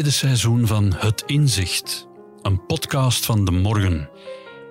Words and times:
Tweede 0.00 0.18
seizoen 0.18 0.66
van 0.66 0.92
Het 0.96 1.22
Inzicht, 1.26 2.08
een 2.42 2.66
podcast 2.66 3.24
van 3.24 3.44
de 3.44 3.50
morgen. 3.50 4.10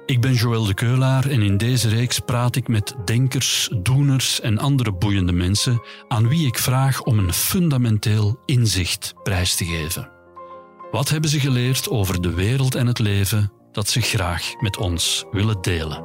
Ik 0.06 0.22
ben 0.22 0.34
Joël 0.34 0.66
de 0.66 0.74
Keulaar 0.74 1.30
en 1.30 1.42
in 1.42 1.58
deze 1.58 1.90
reeks 1.90 2.20
praat 2.20 2.56
ik 2.56 2.68
met 2.68 2.96
denkers, 3.06 3.70
doeners 3.82 4.42
en 4.42 4.58
andere 4.58 4.94
boeiende 4.94 5.32
mensen 5.32 5.82
aan 6.08 6.28
wie 6.28 6.48
ik 6.48 6.58
vraag 6.58 7.02
om 7.02 7.20
een 7.20 7.34
fundamenteel 7.34 8.40
inzicht 8.46 9.14
prijs 9.24 9.56
te 9.56 9.66
geven. 9.66 10.12
Wat 10.92 11.10
hebben 11.10 11.30
ze 11.30 11.40
geleerd 11.40 11.90
over 11.90 12.22
de 12.22 12.34
wereld 12.34 12.76
en 12.76 12.88
het 12.88 13.00
leven 13.00 13.52
dat 13.72 13.90
ze 13.90 14.02
graag 14.02 14.54
met 14.60 14.78
ons 14.78 15.26
willen 15.32 15.62
delen? 15.62 16.04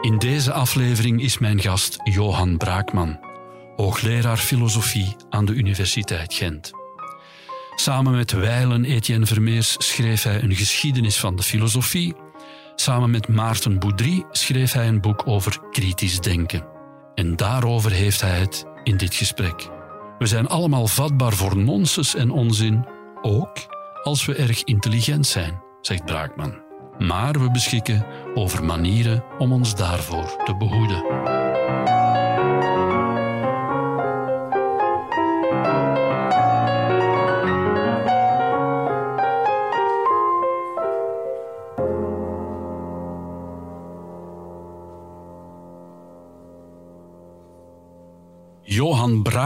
In 0.00 0.18
deze 0.18 0.52
aflevering 0.52 1.22
is 1.22 1.38
mijn 1.38 1.60
gast 1.60 1.96
Johan 2.04 2.56
Braakman, 2.56 3.27
hoogleraar 3.78 4.36
filosofie 4.36 5.16
aan 5.30 5.44
de 5.44 5.52
Universiteit 5.52 6.34
Gent. 6.34 6.70
Samen 7.74 8.12
met 8.12 8.32
Weilen 8.32 8.84
Etienne 8.84 9.26
Vermeers 9.26 9.76
schreef 9.78 10.22
hij 10.22 10.42
een 10.42 10.54
geschiedenis 10.54 11.18
van 11.18 11.36
de 11.36 11.42
filosofie. 11.42 12.14
Samen 12.74 13.10
met 13.10 13.28
Maarten 13.28 13.78
Boudry 13.78 14.24
schreef 14.30 14.72
hij 14.72 14.88
een 14.88 15.00
boek 15.00 15.22
over 15.26 15.58
kritisch 15.70 16.20
denken. 16.20 16.66
En 17.14 17.36
daarover 17.36 17.90
heeft 17.90 18.20
hij 18.20 18.38
het 18.38 18.64
in 18.82 18.96
dit 18.96 19.14
gesprek. 19.14 19.68
We 20.18 20.26
zijn 20.26 20.48
allemaal 20.48 20.86
vatbaar 20.86 21.32
voor 21.32 21.56
nonsens 21.56 22.14
en 22.14 22.30
onzin, 22.30 22.86
ook 23.22 23.56
als 24.02 24.24
we 24.24 24.34
erg 24.34 24.64
intelligent 24.64 25.26
zijn, 25.26 25.62
zegt 25.80 26.04
Braakman. 26.04 26.62
Maar 26.98 27.40
we 27.40 27.50
beschikken 27.50 28.06
over 28.34 28.64
manieren 28.64 29.24
om 29.38 29.52
ons 29.52 29.74
daarvoor 29.74 30.42
te 30.44 30.56
behoeden. 30.56 31.47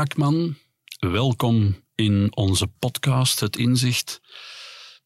Braakman, 0.02 0.56
welkom 0.98 1.84
in 1.94 2.36
onze 2.36 2.66
podcast 2.66 3.40
Het 3.40 3.56
Inzicht. 3.56 4.20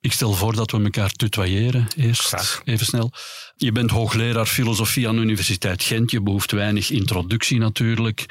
Ik 0.00 0.12
stel 0.12 0.32
voor 0.32 0.54
dat 0.54 0.70
we 0.70 0.82
elkaar 0.82 1.10
tutoyeren 1.10 1.86
eerst. 1.96 2.20
Graag. 2.20 2.62
Even 2.64 2.86
snel. 2.86 3.12
Je 3.56 3.72
bent 3.72 3.90
hoogleraar 3.90 4.46
filosofie 4.46 5.08
aan 5.08 5.16
de 5.16 5.22
Universiteit 5.22 5.82
Gent. 5.82 6.10
Je 6.10 6.22
behoeft 6.22 6.52
weinig 6.52 6.90
introductie 6.90 7.58
natuurlijk. 7.58 8.26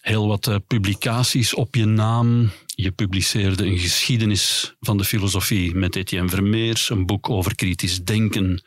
Heel 0.00 0.26
wat 0.26 0.46
eh, 0.46 0.56
publicaties 0.66 1.54
op 1.54 1.74
je 1.74 1.84
naam. 1.84 2.50
Je 2.66 2.90
publiceerde 2.90 3.64
een 3.64 3.78
geschiedenis 3.78 4.74
van 4.80 4.96
de 4.96 5.04
filosofie 5.04 5.74
met 5.74 5.96
Etienne 5.96 6.28
Vermeers, 6.28 6.90
een 6.90 7.06
boek 7.06 7.30
over 7.30 7.54
kritisch 7.54 8.04
denken 8.04 8.62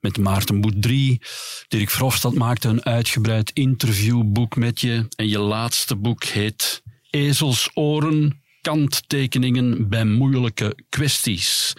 met 0.00 0.18
Maarten 0.18 0.60
Boudry. 0.60 1.20
Dirk 1.68 1.90
Verhofstadt 1.90 2.34
maakte 2.34 2.68
een 2.68 2.84
uitgebreid 2.84 3.50
interviewboek 3.54 4.56
met 4.56 4.80
je. 4.80 5.06
En 5.16 5.28
je 5.28 5.38
laatste 5.38 5.96
boek 5.96 6.24
heet 6.24 6.81
Ezelsoren, 7.12 8.42
kanttekeningen 8.60 9.88
bij 9.88 10.04
moeilijke 10.04 10.78
kwesties. 10.88 11.72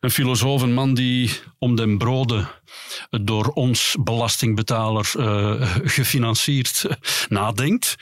Een 0.00 0.10
filosoof, 0.10 0.62
een 0.62 0.74
man 0.74 0.94
die 0.94 1.30
om 1.58 1.76
den 1.76 1.98
broden 1.98 2.48
door 3.10 3.46
ons 3.46 3.96
belastingbetaler 4.00 5.12
uh, 5.16 5.76
gefinancierd 5.84 6.86
nadenkt. 7.28 7.96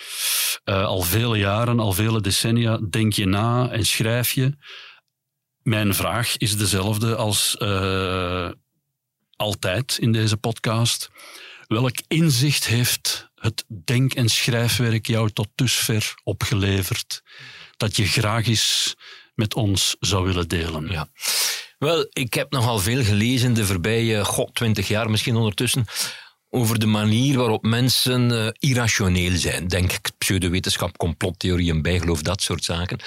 Uh, 0.65 0.85
al 0.85 1.03
vele 1.03 1.39
jaren, 1.39 1.81
al 1.81 1.93
vele 1.93 2.21
decennia 2.21 2.79
denk 2.91 3.13
je 3.13 3.27
na 3.27 3.71
en 3.71 3.87
schrijf 3.87 4.33
je. 4.33 4.57
Mijn 5.63 5.95
vraag 5.95 6.37
is 6.37 6.57
dezelfde 6.57 7.17
als 7.17 7.57
uh, 7.59 8.51
altijd 9.37 9.99
in 10.01 10.13
deze 10.13 10.37
podcast. 10.37 11.11
Welk 11.67 11.97
inzicht 12.09 12.67
heeft 12.67 13.31
het 13.47 13.65
denk- 13.69 14.15
en 14.15 14.29
schrijfwerk 14.29 15.07
jou 15.07 15.31
tot 15.31 15.49
dusver 15.55 16.15
opgeleverd 16.25 17.23
dat 17.77 17.97
je 17.97 18.07
graag 18.07 18.47
eens 18.47 18.95
met 19.35 19.55
ons 19.55 19.97
zou 20.01 20.25
willen 20.25 20.49
delen? 20.49 20.91
Ja. 20.91 21.09
Wel, 21.79 22.07
ik 22.13 22.35
heb 22.35 22.51
nogal 22.51 22.79
veel 22.79 23.05
gelezen 23.05 23.55
de 23.55 23.67
voorbije, 23.67 24.25
god, 24.25 24.55
twintig 24.55 24.89
jaar 24.89 25.11
misschien 25.11 25.37
ondertussen, 25.37 25.85
over 26.51 26.79
de 26.79 26.87
manier 26.87 27.37
waarop 27.39 27.63
mensen 27.63 28.31
uh, 28.31 28.49
irrationeel 28.59 29.37
zijn. 29.37 29.69
Denk 29.69 29.93
pseudowetenschap, 30.19 30.97
complottheorieën, 30.97 31.83
bijgeloof, 31.83 32.23
dat 32.23 32.43
soort 32.43 32.65
zaken. 32.65 32.99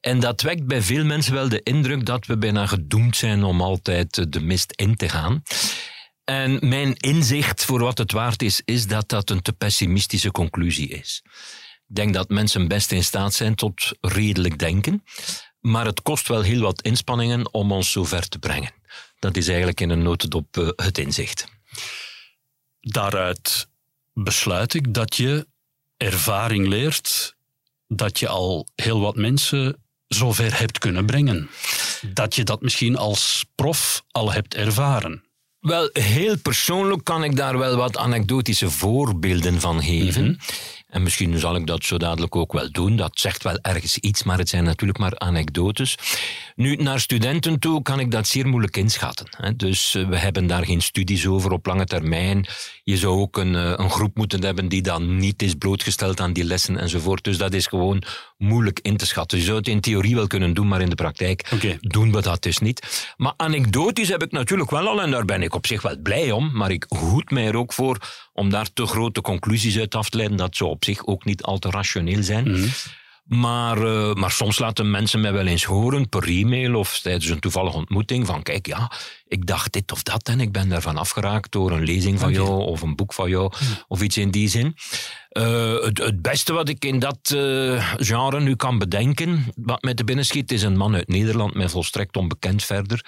En 0.00 0.20
dat 0.20 0.40
wekt 0.40 0.66
bij 0.66 0.82
veel 0.82 1.04
mensen 1.04 1.34
wel 1.34 1.48
de 1.48 1.62
indruk 1.62 2.06
dat 2.06 2.26
we 2.26 2.38
bijna 2.38 2.66
gedoemd 2.66 3.16
zijn 3.16 3.44
om 3.44 3.60
altijd 3.60 4.32
de 4.32 4.40
mist 4.40 4.72
in 4.72 4.96
te 4.96 5.08
gaan. 5.08 5.42
En 6.26 6.68
mijn 6.68 6.96
inzicht, 6.96 7.64
voor 7.64 7.80
wat 7.80 7.98
het 7.98 8.12
waard 8.12 8.42
is, 8.42 8.62
is 8.64 8.86
dat 8.86 9.08
dat 9.08 9.30
een 9.30 9.42
te 9.42 9.52
pessimistische 9.52 10.30
conclusie 10.30 10.88
is. 10.88 11.22
Ik 11.88 11.94
denk 11.94 12.14
dat 12.14 12.28
mensen 12.28 12.68
best 12.68 12.92
in 12.92 13.04
staat 13.04 13.34
zijn 13.34 13.54
tot 13.54 13.92
redelijk 14.00 14.58
denken, 14.58 15.04
maar 15.60 15.86
het 15.86 16.02
kost 16.02 16.28
wel 16.28 16.42
heel 16.42 16.60
wat 16.60 16.82
inspanningen 16.82 17.54
om 17.54 17.72
ons 17.72 17.90
zover 17.90 18.28
te 18.28 18.38
brengen. 18.38 18.72
Dat 19.18 19.36
is 19.36 19.46
eigenlijk 19.48 19.80
in 19.80 19.90
een 19.90 20.02
notendop 20.02 20.56
uh, 20.56 20.68
het 20.76 20.98
inzicht. 20.98 21.48
Daaruit 22.80 23.68
besluit 24.14 24.74
ik 24.74 24.94
dat 24.94 25.16
je 25.16 25.46
ervaring 25.96 26.66
leert 26.66 27.36
dat 27.88 28.18
je 28.18 28.28
al 28.28 28.68
heel 28.74 29.00
wat 29.00 29.16
mensen 29.16 29.82
zover 30.08 30.58
hebt 30.58 30.78
kunnen 30.78 31.06
brengen. 31.06 31.50
Dat 32.02 32.34
je 32.34 32.44
dat 32.44 32.60
misschien 32.60 32.96
als 32.96 33.44
prof 33.54 34.04
al 34.10 34.32
hebt 34.32 34.54
ervaren. 34.54 35.25
Wel, 35.66 35.90
heel 35.92 36.38
persoonlijk 36.38 37.04
kan 37.04 37.24
ik 37.24 37.36
daar 37.36 37.58
wel 37.58 37.76
wat 37.76 37.96
anekdotische 37.96 38.70
voorbeelden 38.70 39.60
van 39.60 39.82
geven. 39.82 40.22
Mm 40.22 40.28
-hmm. 40.28 40.38
En 40.88 41.02
misschien 41.02 41.38
zal 41.38 41.56
ik 41.56 41.66
dat 41.66 41.84
zo 41.84 41.96
dadelijk 41.96 42.36
ook 42.36 42.52
wel 42.52 42.70
doen. 42.70 42.96
Dat 42.96 43.18
zegt 43.18 43.42
wel 43.42 43.58
ergens 43.62 43.98
iets, 43.98 44.22
maar 44.22 44.38
het 44.38 44.48
zijn 44.48 44.64
natuurlijk 44.64 44.98
maar 44.98 45.18
anekdotes. 45.18 45.96
Nu, 46.56 46.76
naar 46.76 47.00
studenten 47.00 47.58
toe 47.58 47.82
kan 47.82 48.00
ik 48.00 48.10
dat 48.10 48.26
zeer 48.26 48.48
moeilijk 48.48 48.76
inschatten. 48.76 49.26
Hè. 49.30 49.56
Dus 49.56 49.94
uh, 49.94 50.08
we 50.08 50.18
hebben 50.18 50.46
daar 50.46 50.64
geen 50.64 50.80
studies 50.80 51.26
over 51.26 51.50
op 51.50 51.66
lange 51.66 51.84
termijn. 51.84 52.46
Je 52.84 52.96
zou 52.96 53.20
ook 53.20 53.36
een, 53.36 53.54
uh, 53.54 53.72
een 53.76 53.90
groep 53.90 54.16
moeten 54.16 54.44
hebben 54.44 54.68
die 54.68 54.82
dan 54.82 55.16
niet 55.16 55.42
is 55.42 55.54
blootgesteld 55.54 56.20
aan 56.20 56.32
die 56.32 56.44
lessen 56.44 56.78
enzovoort. 56.78 57.24
Dus 57.24 57.38
dat 57.38 57.54
is 57.54 57.66
gewoon 57.66 58.02
moeilijk 58.38 58.80
in 58.82 58.96
te 58.96 59.06
schatten. 59.06 59.38
Je 59.38 59.44
zou 59.44 59.56
het 59.56 59.68
in 59.68 59.80
theorie 59.80 60.14
wel 60.14 60.26
kunnen 60.26 60.54
doen, 60.54 60.68
maar 60.68 60.80
in 60.80 60.88
de 60.88 60.94
praktijk 60.94 61.50
okay. 61.54 61.76
doen 61.80 62.12
we 62.12 62.22
dat 62.22 62.42
dus 62.42 62.58
niet. 62.58 63.12
Maar 63.16 63.32
anekdotisch 63.36 64.08
heb 64.08 64.22
ik 64.22 64.32
natuurlijk 64.32 64.70
wel 64.70 64.88
al, 64.88 65.02
en 65.02 65.10
daar 65.10 65.24
ben 65.24 65.42
ik 65.42 65.54
op 65.54 65.66
zich 65.66 65.82
wel 65.82 65.98
blij 65.98 66.30
om, 66.30 66.50
maar 66.52 66.70
ik 66.70 66.84
hoed 66.88 67.30
mij 67.30 67.46
er 67.46 67.56
ook 67.56 67.72
voor 67.72 67.98
om 68.32 68.50
daar 68.50 68.72
te 68.72 68.86
grote 68.86 69.20
conclusies 69.20 69.78
uit 69.78 69.94
af 69.94 70.10
te 70.10 70.16
leiden. 70.16 70.36
Dat 70.36 70.56
zou 70.56 70.70
op 70.70 70.84
zich 70.84 71.06
ook 71.06 71.24
niet 71.24 71.42
al 71.42 71.58
te 71.58 71.70
rationeel 71.70 72.22
zijn. 72.22 72.50
Mhm. 72.50 72.68
Maar, 73.26 73.78
uh, 73.78 74.12
maar 74.12 74.30
soms 74.30 74.58
laten 74.58 74.90
mensen 74.90 75.20
mij 75.20 75.32
wel 75.32 75.46
eens 75.46 75.64
horen 75.64 76.08
per 76.08 76.28
e-mail 76.28 76.74
of 76.74 76.98
tijdens 76.98 77.28
een 77.28 77.40
toevallige 77.40 77.76
ontmoeting 77.76 78.26
van 78.26 78.42
kijk, 78.42 78.66
ja, 78.66 78.90
ik 79.28 79.46
dacht 79.46 79.72
dit 79.72 79.92
of 79.92 80.02
dat 80.02 80.28
en 80.28 80.40
ik 80.40 80.52
ben 80.52 80.68
daarvan 80.68 80.96
afgeraakt 80.96 81.52
door 81.52 81.70
een 81.70 81.84
lezing 81.84 82.18
van 82.18 82.30
Okay. 82.30 82.44
jou 82.44 82.62
of 82.62 82.82
een 82.82 82.96
boek 82.96 83.12
van 83.12 83.28
jou 83.28 83.52
Mm. 83.60 83.68
of 83.88 84.02
iets 84.02 84.16
in 84.16 84.30
die 84.30 84.48
zin. 84.48 84.76
Uh, 85.32 85.82
het, 85.82 85.98
het, 85.98 86.22
beste 86.22 86.52
wat 86.52 86.68
ik 86.68 86.84
in 86.84 86.98
dat 86.98 87.32
uh, 87.34 87.92
genre 87.96 88.40
nu 88.40 88.56
kan 88.56 88.78
bedenken, 88.78 89.44
wat 89.54 89.82
mij 89.82 89.94
te 89.94 90.04
binnen 90.04 90.26
schiet, 90.26 90.52
is 90.52 90.62
een 90.62 90.76
man 90.76 90.94
uit 90.94 91.08
Nederland, 91.08 91.54
mij 91.54 91.68
volstrekt 91.68 92.16
onbekend 92.16 92.64
verder, 92.64 93.04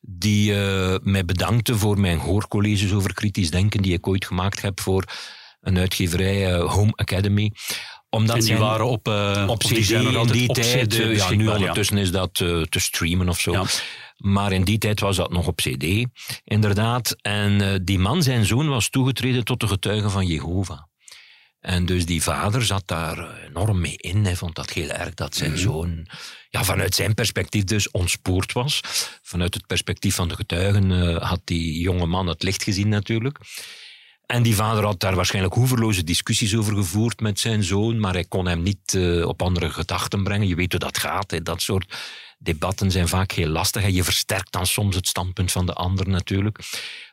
die 0.00 0.52
uh, 0.52 0.94
mij 1.02 1.24
bedankte 1.24 1.76
voor 1.76 2.00
mijn 2.00 2.18
hoorcolleges 2.18 2.92
over 2.92 3.14
kritisch 3.14 3.50
denken 3.50 3.82
die 3.82 3.92
ik 3.92 4.06
ooit 4.06 4.26
gemaakt 4.26 4.62
heb 4.62 4.80
voor 4.80 5.04
een 5.60 5.78
uitgeverij, 5.78 6.54
uh, 6.54 6.72
Home 6.72 6.92
Academy. 6.94 7.52
Omdat 8.14 8.34
en 8.34 8.40
die 8.40 8.48
zijn, 8.48 8.60
waren 8.60 8.86
op, 8.86 9.08
uh, 9.08 9.44
op, 9.48 9.60
die 9.60 9.82
CD 9.82 9.90
in 9.90 10.26
die 10.26 10.46
tijd. 10.46 10.88
CD 10.88 11.16
ja, 11.16 11.30
nu 11.30 11.48
ondertussen 11.48 11.96
is 11.98 12.10
dat 12.10 12.40
uh, 12.40 12.62
te 12.62 12.80
streamen 12.80 13.28
of 13.28 13.40
zo. 13.40 13.52
Ja. 13.52 13.64
Maar 14.16 14.52
in 14.52 14.64
die 14.64 14.78
tijd 14.78 15.00
was 15.00 15.16
dat 15.16 15.30
nog 15.32 15.46
op 15.46 15.56
CD, 15.56 16.06
inderdaad. 16.44 17.16
En 17.20 17.84
die 17.84 17.98
man, 17.98 18.22
zijn 18.22 18.44
zoon, 18.44 18.68
was 18.68 18.90
toegetreden 18.90 19.44
tot 19.44 19.60
de 19.60 19.66
getuigen 19.66 20.10
van 20.10 20.26
Jehovah. 20.26 20.80
En 21.60 21.86
dus 21.86 22.06
die 22.06 22.22
vader 22.22 22.64
zat 22.64 22.82
daar 22.86 23.44
enorm 23.48 23.80
mee 23.80 23.96
in. 23.96 24.24
Hij 24.24 24.36
vond 24.36 24.54
dat 24.54 24.70
heel 24.70 24.88
erg 24.88 25.14
dat 25.14 25.34
zijn 25.34 25.50
Mhm. 25.50 25.60
zoon, 25.60 26.06
ja, 26.50 26.64
vanuit 26.64 26.94
zijn 26.94 27.14
perspectief 27.14 27.64
dus, 27.64 27.90
ontspoord 27.90 28.52
was. 28.52 28.80
Vanuit 29.22 29.54
het 29.54 29.66
perspectief 29.66 30.14
van 30.14 30.28
de 30.28 30.36
getuigen 30.36 31.16
had 31.22 31.40
die 31.44 31.80
jonge 31.80 32.06
man 32.06 32.26
het 32.26 32.42
licht 32.42 32.62
gezien 32.62 32.88
natuurlijk. 32.88 33.38
En 34.32 34.42
die 34.42 34.54
vader 34.54 34.84
had 34.84 35.00
daar 35.00 35.14
waarschijnlijk 35.14 35.54
hoeverloze 35.54 36.04
discussies 36.04 36.56
over 36.56 36.74
gevoerd 36.74 37.20
met 37.20 37.40
zijn 37.40 37.62
zoon, 37.62 38.00
maar 38.00 38.12
hij 38.12 38.24
kon 38.24 38.46
hem 38.46 38.62
niet 38.62 38.92
uh, 38.92 39.26
op 39.26 39.42
andere 39.42 39.70
gedachten 39.70 40.22
brengen. 40.22 40.48
Je 40.48 40.54
weet 40.54 40.70
hoe 40.70 40.80
dat 40.80 40.98
gaat, 40.98 41.30
hè. 41.30 41.42
dat 41.42 41.62
soort 41.62 41.96
debatten 42.38 42.90
zijn 42.90 43.08
vaak 43.08 43.32
heel 43.32 43.48
lastig. 43.48 43.82
En 43.82 43.92
je 43.92 44.04
versterkt 44.04 44.52
dan 44.52 44.66
soms 44.66 44.96
het 44.96 45.08
standpunt 45.08 45.52
van 45.52 45.66
de 45.66 45.72
ander 45.72 46.08
natuurlijk. 46.08 46.58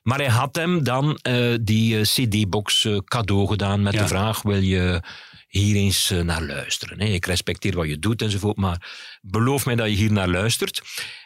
Maar 0.03 0.17
hij 0.17 0.29
had 0.29 0.55
hem 0.55 0.83
dan 0.83 1.19
uh, 1.23 1.55
die 1.61 1.95
uh, 1.95 2.01
CD-box 2.01 2.87
cadeau 3.03 3.47
gedaan 3.47 3.81
met 3.81 3.93
Ja. 3.93 4.01
de 4.01 4.07
vraag: 4.07 4.41
wil 4.41 4.61
je 4.61 5.01
hier 5.47 5.75
eens 5.75 6.11
eh, 6.11 6.21
naar 6.21 6.41
luisteren. 6.41 6.99
Hè. 7.01 7.05
Ik 7.05 7.25
respecteer 7.25 7.75
wat 7.75 7.87
je 7.87 7.99
doet 7.99 8.21
enzovoort, 8.21 8.57
maar 8.57 8.89
beloof 9.21 9.65
mij 9.65 9.75
dat 9.75 9.89
je 9.89 9.95
hier 9.95 10.11
naar 10.11 10.29
luistert. 10.29 10.81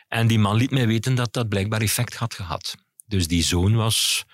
En 0.08 0.28
die 0.28 0.40
man 0.40 0.56
liet 0.56 0.72
mij 0.72 0.88
weten 0.88 1.16
dat 1.16 1.34
dat 1.34 1.50
blijkbaar 1.50 1.82
effect 1.82 2.16
had 2.16 2.34
gehad. 2.34 2.76
Dus 3.06 3.28
die 3.28 3.44
zoon 3.44 3.76
was 3.76 4.26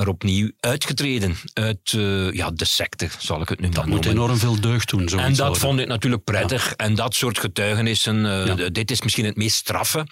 er 0.00 0.08
opnieuw 0.08 0.50
uitgetreden 0.60 1.36
uit 1.52 1.92
uh, 1.92 2.32
ja, 2.32 2.50
de 2.50 2.64
secte, 2.64 3.08
zal 3.18 3.40
ik 3.40 3.48
het 3.48 3.60
nu 3.60 3.66
dat 3.68 3.74
maar 3.74 3.84
noemen. 3.86 4.02
Dat 4.02 4.14
moet 4.14 4.22
enorm 4.22 4.38
veel 4.38 4.60
deugd 4.60 4.88
doen. 4.88 5.08
En 5.08 5.34
dat 5.34 5.58
vond 5.58 5.80
ik 5.80 5.86
natuurlijk 5.86 6.24
prettig. 6.24 6.68
Ja. 6.68 6.76
En 6.76 6.94
dat 6.94 7.14
soort 7.14 7.38
getuigenissen, 7.38 8.16
uh, 8.16 8.46
ja. 8.46 8.68
dit 8.68 8.90
is 8.90 9.02
misschien 9.02 9.24
het 9.24 9.36
meest 9.36 9.56
straffe, 9.56 10.06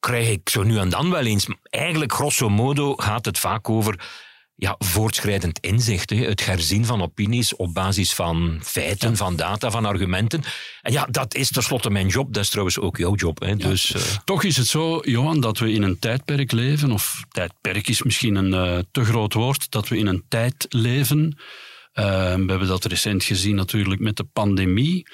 krijg 0.00 0.28
ik 0.28 0.48
zo 0.48 0.62
nu 0.62 0.78
en 0.78 0.88
dan 0.88 1.10
wel 1.10 1.24
eens. 1.24 1.46
Eigenlijk, 1.62 2.12
grosso 2.12 2.48
modo, 2.48 2.94
gaat 2.94 3.24
het 3.24 3.38
vaak 3.38 3.68
over 3.68 4.00
ja, 4.60 4.74
voortschrijdend 4.78 5.58
inzicht. 5.58 6.10
Hè. 6.10 6.16
Het 6.16 6.46
herzien 6.46 6.84
van 6.84 7.02
opinies 7.02 7.56
op 7.56 7.74
basis 7.74 8.12
van 8.12 8.60
feiten, 8.62 9.10
ja. 9.10 9.16
van 9.16 9.36
data, 9.36 9.70
van 9.70 9.84
argumenten. 9.84 10.42
En 10.82 10.92
ja, 10.92 11.06
dat 11.10 11.34
is 11.34 11.50
tenslotte 11.50 11.90
mijn 11.90 12.08
job. 12.08 12.32
Dat 12.32 12.42
is 12.42 12.48
trouwens 12.48 12.78
ook 12.78 12.96
jouw 12.96 13.14
job. 13.14 13.40
Hè. 13.40 13.48
Ja. 13.48 13.54
Dus, 13.54 13.94
uh... 13.94 14.02
Toch 14.24 14.44
is 14.44 14.56
het 14.56 14.66
zo, 14.66 15.00
Johan, 15.04 15.40
dat 15.40 15.58
we 15.58 15.72
in 15.72 15.82
een 15.82 15.98
tijdperk 15.98 16.52
leven, 16.52 16.92
of 16.92 17.24
tijdperk 17.28 17.88
is 17.88 18.02
misschien 18.02 18.34
een 18.34 18.52
uh, 18.52 18.78
te 18.90 19.04
groot 19.04 19.32
woord, 19.32 19.70
dat 19.70 19.88
we 19.88 19.96
in 19.96 20.06
een 20.06 20.24
tijd 20.28 20.66
leven. 20.68 21.38
Uh, 21.94 22.04
we 22.34 22.44
hebben 22.46 22.66
dat 22.66 22.84
recent 22.84 23.24
gezien 23.24 23.54
natuurlijk 23.54 24.00
met 24.00 24.16
de 24.16 24.24
pandemie, 24.24 25.06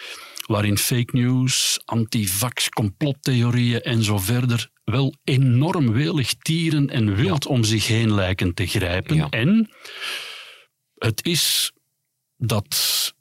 waarin 0.46 0.78
fake 0.78 1.16
news, 1.16 1.81
antivax, 1.84 2.69
complottheorieën 2.69 3.81
en 3.81 4.02
zo 4.02 4.19
verder 4.19 4.75
wel 4.91 5.15
enorm 5.25 5.93
welig 5.93 6.35
tieren 6.35 6.91
en 6.91 7.15
wild 7.15 7.44
ja. 7.44 7.50
om 7.50 7.65
zich 7.65 7.87
heen 7.87 8.15
lijken 8.15 8.55
te 8.55 8.67
grijpen. 8.67 9.17
Ja. 9.17 9.29
En 9.31 9.71
het 10.94 11.25
is, 11.25 11.73
dat 12.37 13.15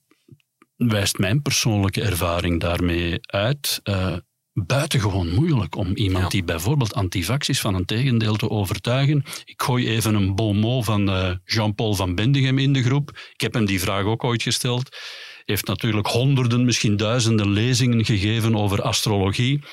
wijst 0.75 1.17
mijn 1.17 1.41
persoonlijke 1.41 2.01
ervaring 2.01 2.59
daarmee 2.59 3.17
uit, 3.21 3.79
uh, 3.83 4.17
buitengewoon 4.53 5.33
moeilijk 5.33 5.75
om 5.75 5.95
iemand 5.95 6.23
ja. 6.23 6.29
die 6.29 6.43
bijvoorbeeld 6.43 6.93
antivax 6.93 7.49
is 7.49 7.59
van 7.59 7.75
een 7.75 7.85
tegendeel 7.85 8.35
te 8.35 8.49
overtuigen. 8.49 9.23
Ik 9.45 9.61
gooi 9.61 9.87
even 9.87 10.15
een 10.15 10.35
bon 10.35 10.57
mot 10.57 10.85
van 10.85 11.09
uh, 11.09 11.35
Jean-Paul 11.45 11.93
van 11.93 12.15
Bendigem 12.15 12.59
in 12.59 12.73
de 12.73 12.83
groep. 12.83 13.09
Ik 13.33 13.41
heb 13.41 13.53
hem 13.53 13.65
die 13.65 13.79
vraag 13.79 14.03
ook 14.03 14.23
ooit 14.23 14.41
gesteld 14.41 14.97
heeft 15.45 15.67
natuurlijk 15.67 16.07
honderden, 16.07 16.65
misschien 16.65 16.97
duizenden 16.97 17.49
lezingen 17.49 18.05
gegeven 18.05 18.55
over 18.55 18.81
astrologie. 18.81 19.63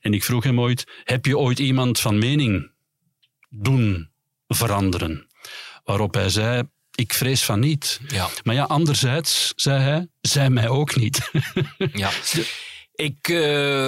En 0.00 0.14
ik 0.14 0.24
vroeg 0.24 0.44
hem 0.44 0.60
ooit, 0.60 0.84
heb 1.04 1.26
je 1.26 1.38
ooit 1.38 1.58
iemand 1.58 2.00
van 2.00 2.18
mening 2.18 2.70
doen 3.50 4.10
veranderen? 4.48 5.26
Waarop 5.84 6.14
hij 6.14 6.28
zei, 6.28 6.62
ik 6.94 7.12
vrees 7.12 7.44
van 7.44 7.60
niet. 7.60 8.00
Ja. 8.08 8.28
Maar 8.42 8.54
ja, 8.54 8.64
anderzijds, 8.64 9.52
zei 9.56 9.82
hij, 9.82 10.08
zij 10.20 10.50
mij 10.50 10.68
ook 10.68 10.96
niet. 10.96 11.30
ja. 11.92 12.10
Ik, 12.94 13.28
uh, 13.28 13.38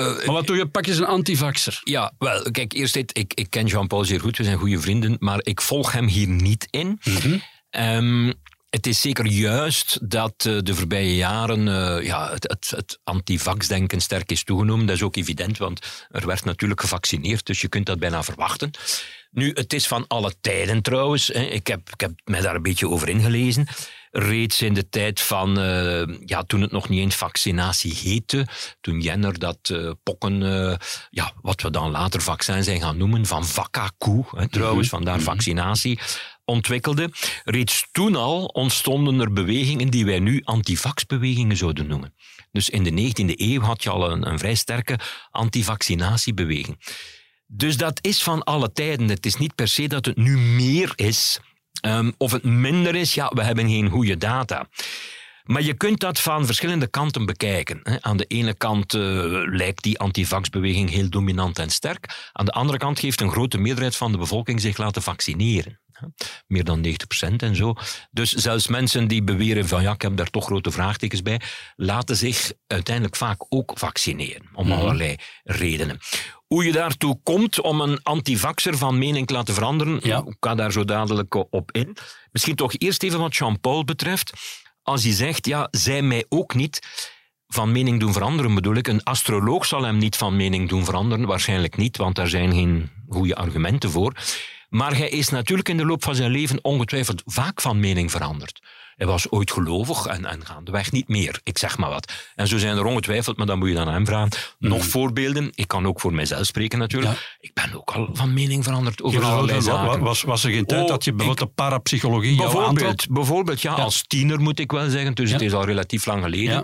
maar 0.04 0.32
wat 0.32 0.46
doe 0.46 0.56
je? 0.56 0.66
Pak 0.66 0.86
je 0.86 0.92
een 0.92 1.06
antivaxer? 1.06 1.80
Ja, 1.84 2.12
wel, 2.18 2.50
kijk, 2.50 2.72
eerst 2.72 2.94
dit, 2.94 3.18
ik, 3.18 3.34
ik 3.34 3.50
ken 3.50 3.66
Jean-Paul 3.66 4.04
zeer 4.04 4.20
goed, 4.20 4.36
we 4.36 4.44
zijn 4.44 4.58
goede 4.58 4.80
vrienden, 4.80 5.16
maar 5.18 5.38
ik 5.42 5.60
volg 5.60 5.92
hem 5.92 6.06
hier 6.06 6.28
niet 6.28 6.66
in. 6.70 7.00
Mm 7.04 7.16
-hmm. 7.16 7.42
um, 7.70 8.34
het 8.74 8.86
is 8.86 9.00
zeker 9.00 9.26
juist 9.26 10.10
dat 10.10 10.44
uh, 10.46 10.58
de 10.62 10.74
voorbije 10.74 11.16
jaren 11.16 11.66
uh, 11.66 12.04
ja, 12.04 12.30
het, 12.30 12.48
het, 12.48 12.72
het 12.76 13.00
antivax-denken 13.04 14.00
sterk 14.00 14.30
is 14.30 14.44
toegenomen. 14.44 14.86
Dat 14.86 14.96
is 14.96 15.02
ook 15.02 15.16
evident, 15.16 15.58
want 15.58 16.06
er 16.10 16.26
werd 16.26 16.44
natuurlijk 16.44 16.80
gevaccineerd, 16.80 17.46
dus 17.46 17.60
je 17.60 17.68
kunt 17.68 17.86
dat 17.86 17.98
bijna 17.98 18.22
verwachten. 18.22 18.70
Nu, 19.30 19.50
het 19.54 19.72
is 19.72 19.86
van 19.86 20.04
alle 20.06 20.34
tijden 20.40 20.82
trouwens. 20.82 21.26
Hè. 21.26 21.40
Ik, 21.40 21.66
heb, 21.66 21.90
ik 21.92 22.00
heb 22.00 22.12
mij 22.24 22.40
daar 22.40 22.54
een 22.54 22.62
beetje 22.62 22.88
over 22.88 23.08
ingelezen. 23.08 23.66
Reeds 24.10 24.62
in 24.62 24.74
de 24.74 24.88
tijd 24.88 25.20
van, 25.20 25.58
uh, 25.58 26.02
ja, 26.24 26.42
toen 26.42 26.60
het 26.60 26.70
nog 26.70 26.88
niet 26.88 27.00
eens 27.00 27.14
vaccinatie 27.14 27.94
heette, 27.94 28.46
toen 28.80 29.00
Jenner 29.00 29.38
dat 29.38 29.58
uh, 29.72 29.90
pokken, 30.02 30.42
uh, 30.42 30.74
ja, 31.10 31.32
wat 31.42 31.62
we 31.62 31.70
dan 31.70 31.90
later 31.90 32.20
vaccin 32.20 32.64
zijn 32.64 32.80
gaan 32.80 32.96
noemen, 32.96 33.26
van 33.26 33.46
vakka-koe, 33.46 34.24
trouwens, 34.50 34.90
mm 34.90 34.98
-hmm. 34.98 35.04
vandaar 35.04 35.20
vaccinatie, 35.20 35.98
ontwikkelde. 36.44 37.10
Reeds 37.44 37.88
toen 37.92 38.16
al 38.16 38.44
ontstonden 38.44 39.20
er 39.20 39.32
bewegingen 39.32 39.88
die 39.88 40.04
wij 40.04 40.18
nu 40.18 40.40
antivaxbewegingen 40.44 41.56
zouden 41.56 41.86
noemen. 41.86 42.14
Dus 42.52 42.70
in 42.70 42.82
de 42.82 42.90
19e 42.90 43.34
eeuw 43.36 43.60
had 43.60 43.82
je 43.82 43.90
al 43.90 44.10
een, 44.10 44.26
een 44.26 44.38
vrij 44.38 44.54
sterke 44.54 44.98
antivaccinatiebeweging. 45.30 46.78
Dus 47.46 47.76
dat 47.76 47.98
is 48.00 48.22
van 48.22 48.42
alle 48.42 48.72
tijden. 48.72 49.08
Het 49.08 49.26
is 49.26 49.36
niet 49.36 49.54
per 49.54 49.68
se 49.68 49.88
dat 49.88 50.04
het 50.04 50.16
nu 50.16 50.38
meer 50.38 50.92
is. 50.96 51.40
Um, 51.86 52.14
of 52.18 52.32
het 52.32 52.42
minder 52.44 52.94
is, 52.94 53.14
ja, 53.14 53.30
we 53.34 53.42
hebben 53.42 53.68
geen 53.68 53.90
goede 53.90 54.16
data. 54.16 54.68
Maar 55.44 55.62
je 55.62 55.74
kunt 55.74 56.00
dat 56.00 56.20
van 56.20 56.46
verschillende 56.46 56.86
kanten 56.86 57.26
bekijken. 57.26 58.02
Aan 58.04 58.16
de 58.16 58.24
ene 58.24 58.54
kant 58.54 58.94
uh, 58.94 59.02
lijkt 59.46 59.82
die 59.82 59.98
antivaxbeweging 59.98 60.90
heel 60.90 61.10
dominant 61.10 61.58
en 61.58 61.70
sterk. 61.70 62.30
Aan 62.32 62.44
de 62.44 62.52
andere 62.52 62.78
kant 62.78 62.98
heeft 62.98 63.20
een 63.20 63.30
grote 63.30 63.58
meerderheid 63.58 63.96
van 63.96 64.12
de 64.12 64.18
bevolking 64.18 64.60
zich 64.60 64.76
laten 64.76 65.02
vaccineren. 65.02 65.80
Meer 66.46 66.64
dan 66.64 66.80
90% 66.80 67.42
en 67.42 67.56
zo. 67.56 67.74
Dus 68.10 68.32
zelfs 68.32 68.66
mensen 68.68 69.08
die 69.08 69.22
beweren 69.22 69.68
van 69.68 69.82
ja, 69.82 69.92
ik 69.92 70.02
heb 70.02 70.16
daar 70.16 70.30
toch 70.30 70.44
grote 70.44 70.70
vraagtekens 70.70 71.22
bij, 71.22 71.40
laten 71.76 72.16
zich 72.16 72.52
uiteindelijk 72.66 73.16
vaak 73.16 73.46
ook 73.48 73.72
vaccineren. 73.78 74.42
Om 74.54 74.66
Mhm. 74.66 74.78
allerlei 74.78 75.16
redenen. 75.42 75.98
Hoe 76.46 76.64
je 76.64 76.72
daartoe 76.72 77.20
komt 77.22 77.60
om 77.60 77.80
een 77.80 78.02
antivaxer 78.02 78.76
van 78.78 78.98
mening 78.98 79.26
te 79.26 79.32
laten 79.34 79.54
veranderen, 79.54 80.00
Ja. 80.02 80.18
ik 80.26 80.36
ga 80.40 80.54
daar 80.54 80.72
zo 80.72 80.84
dadelijk 80.84 81.34
op 81.54 81.72
in. 81.72 81.96
Misschien 82.30 82.54
toch 82.56 82.72
eerst 82.78 83.02
even 83.02 83.18
wat 83.18 83.36
Jean-Paul 83.36 83.84
betreft. 83.84 84.32
Als 84.82 85.02
hij 85.04 85.12
zegt, 85.12 85.46
ja, 85.46 85.68
zij 85.70 86.02
mij 86.02 86.24
ook 86.28 86.54
niet 86.54 86.78
van 87.46 87.72
mening 87.72 88.00
doen 88.00 88.12
veranderen, 88.12 88.54
bedoel 88.54 88.74
ik. 88.74 88.86
Een 88.88 89.02
astroloog 89.02 89.66
zal 89.66 89.82
hem 89.82 89.98
niet 89.98 90.16
van 90.16 90.36
mening 90.36 90.68
doen 90.68 90.84
veranderen, 90.84 91.26
waarschijnlijk 91.26 91.76
niet, 91.76 91.96
want 91.96 92.14
daar 92.14 92.28
zijn 92.28 92.52
geen 92.52 92.90
goede 93.08 93.34
argumenten 93.34 93.90
voor. 93.90 94.12
Maar 94.74 94.96
hij 94.96 95.08
is 95.08 95.28
natuurlijk 95.28 95.68
in 95.68 95.76
de 95.76 95.84
loop 95.86 96.04
van 96.04 96.14
zijn 96.14 96.30
leven 96.30 96.58
ongetwijfeld 96.64 97.22
vaak 97.24 97.60
van 97.60 97.80
mening 97.80 98.10
veranderd. 98.10 98.60
Hij 98.96 99.06
was 99.06 99.30
ooit 99.30 99.52
gelovig 99.52 100.06
en, 100.06 100.24
en 100.24 100.46
gaandeweg 100.46 100.92
niet 100.92 101.08
meer. 101.08 101.40
Ik 101.42 101.58
zeg 101.58 101.78
maar 101.78 101.90
wat. 101.90 102.12
En 102.34 102.48
zo 102.48 102.58
zijn 102.58 102.76
er 102.76 102.84
ongetwijfeld, 102.84 103.36
maar 103.36 103.46
dan 103.46 103.58
moet 103.58 103.68
je 103.68 103.74
dan 103.74 103.86
aan 103.86 103.92
hem 103.94 104.06
vragen. 104.06 104.30
Nog 104.58 104.84
voorbeelden. 104.84 105.50
Ik 105.54 105.68
kan 105.68 105.86
ook 105.86 106.00
voor 106.00 106.14
mijzelf 106.14 106.46
spreken 106.46 106.78
natuurlijk. 106.78 107.12
Ja. 107.14 107.20
Ik 107.40 107.50
ben 107.54 107.74
ook 107.74 107.90
al 107.90 108.08
van 108.12 108.32
mening 108.32 108.64
veranderd 108.64 109.02
over 109.02 109.20
Ja, 109.20 109.28
allerlei 109.28 109.62
zaken. 109.62 110.00
was, 110.00 110.22
was 110.22 110.44
er 110.44 110.50
geen 110.50 110.66
tijd 110.66 110.82
Oh, 110.82 110.88
dat 110.88 111.04
je 111.04 111.12
bijvoorbeeld 111.12 111.48
de 111.48 111.54
parapsychologie? 111.54 112.36
Bijvoorbeeld, 112.36 113.08
bijvoorbeeld 113.08 113.60
ja, 113.62 113.76
Ja. 113.76 113.82
als 113.82 114.04
tiener 114.06 114.40
moet 114.40 114.58
ik 114.58 114.72
wel 114.72 114.88
zeggen, 114.90 115.14
dus 115.14 115.30
het 115.30 115.40
is 115.40 115.52
al 115.52 115.64
relatief 115.64 116.06
lang 116.06 116.22
geleden. 116.22 116.62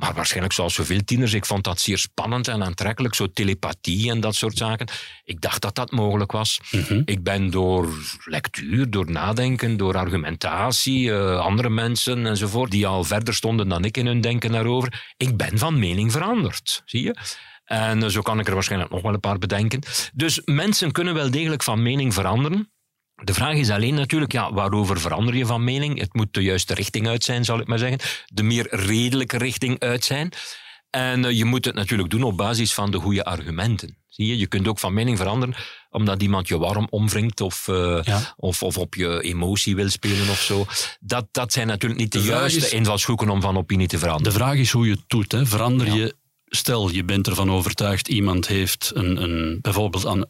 Maar 0.00 0.14
waarschijnlijk 0.14 0.54
zoals 0.54 0.74
zoveel 0.74 1.04
tieners, 1.04 1.32
ik 1.32 1.46
vond 1.46 1.64
dat 1.64 1.80
zeer 1.80 1.98
spannend 1.98 2.48
en 2.48 2.62
aantrekkelijk, 2.62 3.14
zo 3.14 3.26
telepathie 3.32 4.10
en 4.10 4.20
dat 4.20 4.34
soort 4.34 4.56
zaken. 4.56 4.88
Ik 5.24 5.40
dacht 5.40 5.62
dat 5.62 5.74
dat 5.74 5.90
mogelijk 5.90 6.32
was. 6.32 6.60
Mhm. 6.70 7.02
Ik 7.04 7.22
ben 7.22 7.50
door 7.50 7.88
lectuur, 8.24 8.90
door 8.90 9.10
nadenken, 9.10 9.76
door 9.76 9.96
argumentatie, 9.96 11.12
eh, 11.12 11.38
andere 11.38 11.68
mensen 11.68 12.26
enzovoort, 12.26 12.70
die 12.70 12.86
al 12.86 13.04
verder 13.04 13.34
stonden 13.34 13.68
dan 13.68 13.84
ik 13.84 13.96
in 13.96 14.06
hun 14.06 14.20
denken 14.20 14.52
daarover, 14.52 15.12
ik 15.16 15.36
ben 15.36 15.58
van 15.58 15.78
mening 15.78 16.12
veranderd, 16.12 16.82
zie 16.84 17.02
je? 17.02 17.16
En 17.64 18.02
eh, 18.02 18.08
zo 18.08 18.20
kan 18.20 18.38
ik 18.38 18.46
er 18.46 18.54
waarschijnlijk 18.54 18.90
nog 18.92 19.02
wel 19.02 19.14
een 19.14 19.20
paar 19.20 19.38
bedenken. 19.38 19.82
Dus 20.14 20.40
mensen 20.44 20.92
kunnen 20.92 21.14
wel 21.14 21.30
degelijk 21.30 21.62
van 21.62 21.82
mening 21.82 22.14
veranderen. 22.14 22.70
De 23.24 23.34
vraag 23.34 23.54
is 23.54 23.70
alleen 23.70 23.94
natuurlijk, 23.94 24.32
ja, 24.32 24.52
waarover 24.52 25.00
verander 25.00 25.34
je 25.36 25.46
van 25.46 25.64
mening? 25.64 25.98
Het 26.00 26.14
moet 26.14 26.34
de 26.34 26.42
juiste 26.42 26.74
richting 26.74 27.08
uit 27.08 27.24
zijn, 27.24 27.44
zal 27.44 27.60
ik 27.60 27.66
maar 27.66 27.78
zeggen. 27.78 27.98
De 28.26 28.42
meer 28.42 28.66
redelijke 28.70 29.38
richting 29.38 29.80
uit 29.80 30.04
zijn. 30.04 30.32
En 30.90 31.24
eh, 31.24 31.36
je 31.36 31.44
moet 31.44 31.64
het 31.64 31.74
natuurlijk 31.74 32.10
doen 32.10 32.22
op 32.22 32.36
basis 32.36 32.74
van 32.74 32.90
de 32.90 32.98
goede 32.98 33.24
argumenten. 33.24 33.96
Zie 34.08 34.26
je, 34.26 34.38
je 34.38 34.46
kunt 34.46 34.68
ook 34.68 34.78
van 34.78 34.94
mening 34.94 35.16
veranderen 35.18 35.54
omdat 35.90 36.22
iemand 36.22 36.48
je 36.48 36.58
warm 36.58 36.86
omwringt 36.90 37.40
of, 37.40 37.68
eh, 37.68 37.98
Ja. 38.02 38.34
of, 38.36 38.62
of 38.62 38.78
op 38.78 38.94
je 38.94 39.22
emotie 39.22 39.76
wil 39.76 39.88
spelen 39.88 40.28
of 40.28 40.40
zo. 40.40 40.66
Dat, 41.00 41.26
dat 41.30 41.52
zijn 41.52 41.66
natuurlijk 41.66 42.00
niet 42.00 42.12
de, 42.12 42.18
De 42.20 42.24
juiste 42.24 42.58
is- 42.66 42.72
invalshoeken 42.72 43.28
om 43.28 43.40
van 43.40 43.56
opinie 43.56 43.86
te 43.86 43.94
De 43.94 44.00
veranderen. 44.00 44.32
vraag 44.32 44.54
is 44.54 44.70
hoe 44.70 44.84
je 44.86 44.92
het 44.92 45.04
doet. 45.06 45.32
Hè. 45.32 45.46
Verander 45.46 45.86
Ja. 45.86 45.94
je, 45.94 46.14
stel 46.46 46.90
je 46.90 47.04
bent 47.04 47.26
ervan 47.26 47.50
overtuigd, 47.50 48.08
iemand 48.08 48.46
heeft 48.46 48.90
een, 48.94 49.22
een, 49.22 49.58
bijvoorbeeld 49.60 50.06
aan, 50.06 50.24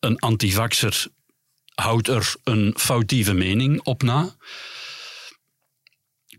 een 0.00 0.18
antivaxer 0.18 1.06
houdt 1.80 2.08
er 2.08 2.34
een 2.44 2.74
foutieve 2.76 3.32
mening 3.32 3.80
op 3.82 4.02
na. 4.02 4.36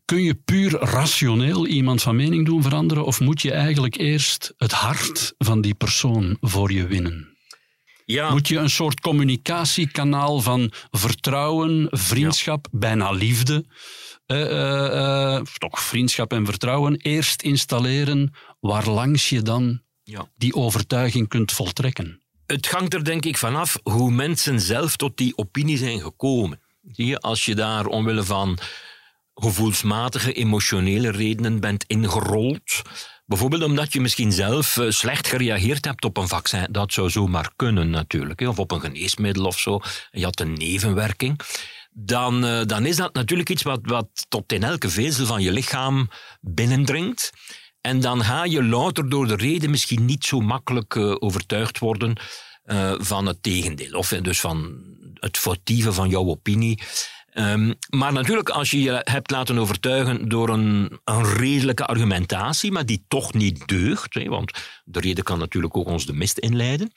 Kun 0.05 0.23
je 0.23 0.35
puur 0.35 0.71
rationeel 0.71 1.67
iemand 1.67 2.01
van 2.01 2.15
mening 2.15 2.45
doen 2.45 2.61
veranderen 2.61 3.05
of 3.05 3.19
moet 3.19 3.41
je 3.41 3.51
eigenlijk 3.51 3.97
eerst 3.97 4.53
het 4.57 4.71
hart 4.71 5.33
van 5.37 5.61
die 5.61 5.73
persoon 5.73 6.37
voor 6.41 6.71
je 6.71 6.87
winnen? 6.87 7.37
Ja, 8.05 8.31
Moet 8.31 8.47
je 8.47 8.57
een 8.57 8.69
soort 8.69 8.99
communicatiekanaal 8.99 10.41
van 10.41 10.71
vertrouwen, 10.91 11.87
vriendschap, 11.91 12.67
bijna 12.71 13.11
liefde, 13.11 13.65
eh, 14.25 14.41
eh, 14.41 15.35
eh, 15.35 15.43
toch 15.57 15.79
vriendschap 15.79 16.33
en 16.33 16.45
vertrouwen, 16.45 16.95
eerst 16.95 17.41
installeren 17.41 18.33
waarlangs 18.59 19.29
je 19.29 19.41
dan 19.41 19.81
ja. 20.03 20.29
die 20.35 20.53
overtuiging 20.53 21.27
kunt 21.27 21.51
voltrekken? 21.51 22.18
Het 22.51 22.67
hangt 22.67 22.93
er 22.93 23.03
denk 23.03 23.25
ik 23.25 23.37
vanaf 23.37 23.77
hoe 23.83 24.11
mensen 24.11 24.59
zelf 24.59 24.95
tot 24.95 25.17
die 25.17 25.37
opinie 25.37 25.77
zijn 25.77 26.01
gekomen. 26.01 26.59
Zie 26.91 27.05
je, 27.05 27.19
als 27.19 27.45
je 27.45 27.55
daar 27.55 27.85
omwille 27.85 28.23
van 28.23 28.57
gevoelsmatige, 29.33 30.33
emotionele 30.33 31.11
redenen 31.11 31.59
bent 31.59 31.83
ingerold. 31.87 32.81
Bijvoorbeeld 33.25 33.63
omdat 33.63 33.93
je 33.93 34.01
misschien 34.01 34.31
zelf 34.31 34.77
eh, 34.77 34.89
slecht 34.89 35.27
gereageerd 35.27 35.85
hebt 35.85 36.05
op 36.05 36.17
een 36.17 36.27
vaccin. 36.27 36.67
Dat 36.71 36.93
zou 36.93 37.09
zomaar 37.09 37.51
kunnen 37.55 37.89
natuurlijk. 37.89 38.41
Of 38.41 38.59
op 38.59 38.71
een 38.71 38.81
geneesmiddel 38.81 39.45
of 39.45 39.59
zo. 39.59 39.79
Je 40.11 40.23
had 40.23 40.39
een 40.39 40.53
nevenwerking. 40.53 41.39
Dan, 41.91 42.45
eh, 42.45 42.65
dan 42.65 42.85
is 42.85 42.95
dat 42.95 43.13
natuurlijk 43.13 43.49
iets 43.49 43.63
wat, 43.63 43.79
wat 43.83 44.25
tot 44.29 44.53
in 44.53 44.63
elke 44.63 44.89
vezel 44.89 45.25
van 45.25 45.41
je 45.41 45.51
lichaam 45.51 46.09
binnendringt. 46.41 47.31
En 47.81 47.99
dan 47.99 48.23
ga 48.23 48.43
je 48.43 48.63
louter 48.63 49.09
door 49.09 49.27
de 49.27 49.35
reden 49.35 49.69
misschien 49.69 50.05
niet 50.05 50.25
zo 50.25 50.39
makkelijk 50.39 50.95
uh, 50.95 51.15
overtuigd 51.19 51.79
worden 51.79 52.17
uh, 52.65 52.93
van 52.97 53.25
het 53.25 53.43
tegendeel. 53.43 53.97
Of 53.97 54.07
dus 54.07 54.39
van 54.39 54.83
het 55.13 55.37
foutieve 55.37 55.93
van 55.93 56.09
jouw 56.09 56.25
opinie. 56.25 56.81
Um, 57.33 57.75
maar 57.89 58.13
natuurlijk, 58.13 58.49
als 58.49 58.71
je 58.71 58.81
je 58.81 59.01
hebt 59.03 59.31
laten 59.31 59.57
overtuigen 59.57 60.29
door 60.29 60.49
een, 60.49 60.99
een 61.03 61.33
redelijke 61.33 61.85
argumentatie, 61.85 62.71
maar 62.71 62.85
die 62.85 63.05
toch 63.07 63.33
niet 63.33 63.67
deugt, 63.67 64.13
hè, 64.13 64.23
want 64.23 64.51
de 64.83 64.99
reden 64.99 65.23
kan 65.23 65.39
natuurlijk 65.39 65.77
ook 65.77 65.87
ons 65.87 66.05
de 66.05 66.13
mist 66.13 66.37
inleiden, 66.37 66.91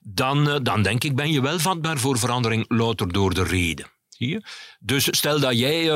dan, 0.00 0.62
dan 0.62 0.82
denk 0.82 1.04
ik 1.04 1.16
ben 1.16 1.32
je 1.32 1.40
wel 1.40 1.58
vatbaar 1.58 1.98
voor 1.98 2.18
verandering 2.18 2.64
louter 2.68 3.12
door 3.12 3.34
de 3.34 3.44
reden. 3.44 3.86
Dus 4.78 5.08
stel 5.10 5.40
dat 5.40 5.58
jij 5.58 5.90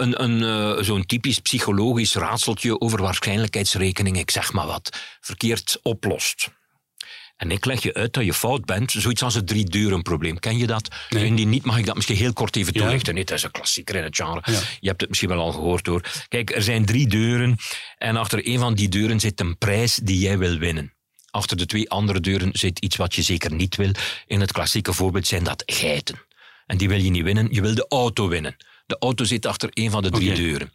een, 0.00 0.22
een, 0.22 0.42
uh, 0.42 0.82
zo'n 0.82 1.06
typisch 1.06 1.38
psychologisch 1.38 2.14
raadseltje 2.14 2.80
over 2.80 3.02
waarschijnlijkheidsrekening, 3.02 4.18
ik 4.18 4.30
zeg 4.30 4.52
maar 4.52 4.66
wat, 4.66 4.98
verkeerd 5.20 5.78
oplost. 5.82 6.48
En 7.36 7.50
ik 7.50 7.64
leg 7.64 7.82
je 7.82 7.94
uit 7.94 8.12
dat 8.12 8.24
je 8.24 8.34
fout 8.34 8.64
bent. 8.64 8.92
Zoiets 8.92 9.22
als 9.22 9.34
het 9.34 9.46
drie 9.46 9.64
deuren 9.64 10.02
probleem. 10.02 10.38
Ken 10.38 10.58
je 10.58 10.66
dat? 10.66 10.88
Nee. 11.10 11.24
Indien 11.24 11.48
niet, 11.48 11.64
mag 11.64 11.78
ik 11.78 11.86
dat 11.86 11.94
misschien 11.94 12.16
heel 12.16 12.32
kort 12.32 12.56
even 12.56 12.72
toelichten. 12.72 13.06
Ja. 13.06 13.12
Nee, 13.12 13.24
dat 13.24 13.36
is 13.36 13.42
een 13.42 13.50
klassieker 13.50 13.94
in 13.94 14.02
het 14.02 14.16
genre. 14.16 14.42
Ja. 14.44 14.60
Je 14.80 14.88
hebt 14.88 15.00
het 15.00 15.08
misschien 15.08 15.28
wel 15.28 15.40
al 15.40 15.52
gehoord 15.52 15.86
hoor. 15.86 16.02
Kijk, 16.28 16.50
er 16.54 16.62
zijn 16.62 16.84
drie 16.84 17.08
deuren. 17.08 17.56
En 17.98 18.16
achter 18.16 18.46
een 18.46 18.58
van 18.58 18.74
die 18.74 18.88
deuren 18.88 19.20
zit 19.20 19.40
een 19.40 19.58
prijs 19.58 19.94
die 20.02 20.18
jij 20.18 20.38
wil 20.38 20.58
winnen. 20.58 20.94
Achter 21.30 21.56
de 21.56 21.66
twee 21.66 21.90
andere 21.90 22.20
deuren 22.20 22.50
zit 22.52 22.78
iets 22.78 22.96
wat 22.96 23.14
je 23.14 23.22
zeker 23.22 23.52
niet 23.52 23.76
wil. 23.76 23.92
In 24.26 24.40
het 24.40 24.52
klassieke 24.52 24.92
voorbeeld 24.92 25.26
zijn 25.26 25.44
dat 25.44 25.62
geiten. 25.66 26.22
En 26.66 26.76
die 26.76 26.88
wil 26.88 27.00
je 27.00 27.10
niet 27.10 27.22
winnen. 27.22 27.48
Je 27.50 27.60
wil 27.60 27.74
de 27.74 27.86
auto 27.88 28.28
winnen. 28.28 28.56
De 28.90 28.96
auto 28.98 29.24
zit 29.24 29.46
achter 29.46 29.68
een 29.72 29.90
van 29.90 30.02
de 30.02 30.10
drie 30.10 30.30
okay. 30.30 30.42
deuren. 30.42 30.72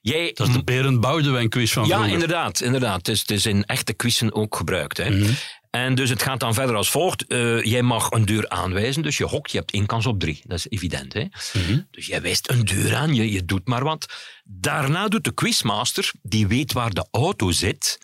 Jij, 0.00 0.30
dat 0.34 0.48
is 0.48 0.52
de 0.52 0.64
Berend 0.64 1.00
Boudewijn 1.00 1.48
quiz 1.48 1.72
van 1.72 1.82
Ja, 1.82 1.88
vroeger. 1.88 2.12
inderdaad. 2.12 2.60
inderdaad. 2.60 2.96
Het, 2.96 3.08
is, 3.08 3.20
het 3.20 3.30
is 3.30 3.46
in 3.46 3.64
echte 3.64 3.92
quizzen 3.92 4.34
ook 4.34 4.56
gebruikt. 4.56 4.96
Hè. 4.96 5.10
Mm 5.10 5.22
-hmm. 5.22 5.34
En 5.70 5.94
dus 5.94 6.10
het 6.10 6.22
gaat 6.22 6.40
dan 6.40 6.54
verder 6.54 6.76
als 6.76 6.90
volgt. 6.90 7.24
Uh, 7.28 7.64
jij 7.64 7.82
mag 7.82 8.10
een 8.10 8.24
deur 8.24 8.48
aanwijzen, 8.48 9.02
dus 9.02 9.16
je 9.16 9.24
hokt, 9.24 9.50
je 9.50 9.58
hebt 9.58 9.70
één 9.70 9.86
kans 9.86 10.06
op 10.06 10.20
drie. 10.20 10.40
Dat 10.44 10.58
is 10.58 10.66
evident. 10.68 11.12
Hè? 11.12 11.20
Mm 11.20 11.30
-hmm. 11.66 11.86
Dus 11.90 12.06
jij 12.06 12.22
wijst 12.22 12.50
een 12.50 12.64
deur 12.64 12.94
aan, 12.94 13.14
je, 13.14 13.32
je 13.32 13.44
doet 13.44 13.66
maar 13.66 13.84
wat. 13.84 14.06
Daarna 14.44 15.08
doet 15.08 15.24
de 15.24 15.34
quizmaster, 15.34 16.12
die 16.22 16.46
weet 16.46 16.72
waar 16.72 16.94
de 16.94 17.06
auto 17.10 17.50
zit, 17.50 17.98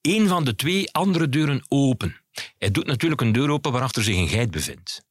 één 0.00 0.28
van 0.28 0.44
de 0.44 0.54
twee 0.54 0.92
andere 0.92 1.28
deuren 1.28 1.64
open. 1.68 2.16
Hij 2.58 2.70
doet 2.70 2.86
natuurlijk 2.86 3.20
een 3.20 3.32
deur 3.32 3.50
open 3.50 3.72
waarachter 3.72 4.02
zich 4.02 4.16
een 4.16 4.28
geit 4.28 4.50
bevindt. 4.50 5.06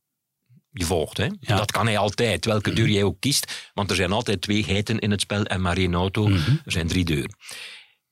Je 0.77 0.85
volgt, 0.85 1.17
hè? 1.17 1.27
Ja. 1.39 1.55
Dat 1.57 1.71
kan 1.71 1.85
hij 1.85 1.97
altijd, 1.97 2.45
welke 2.45 2.73
deur 2.73 2.89
jij 2.89 3.03
ook 3.03 3.19
kiest. 3.19 3.71
Want 3.73 3.89
er 3.89 3.95
zijn 3.95 4.11
altijd 4.11 4.41
twee 4.41 4.63
geiten 4.63 4.99
in 4.99 5.11
het 5.11 5.21
spel 5.21 5.43
en 5.43 5.61
maar 5.61 5.77
één 5.77 5.93
auto. 5.93 6.27
Mm 6.27 6.35
-hmm. 6.35 6.61
Er 6.65 6.71
zijn 6.71 6.87
drie 6.87 7.05
deuren. 7.05 7.35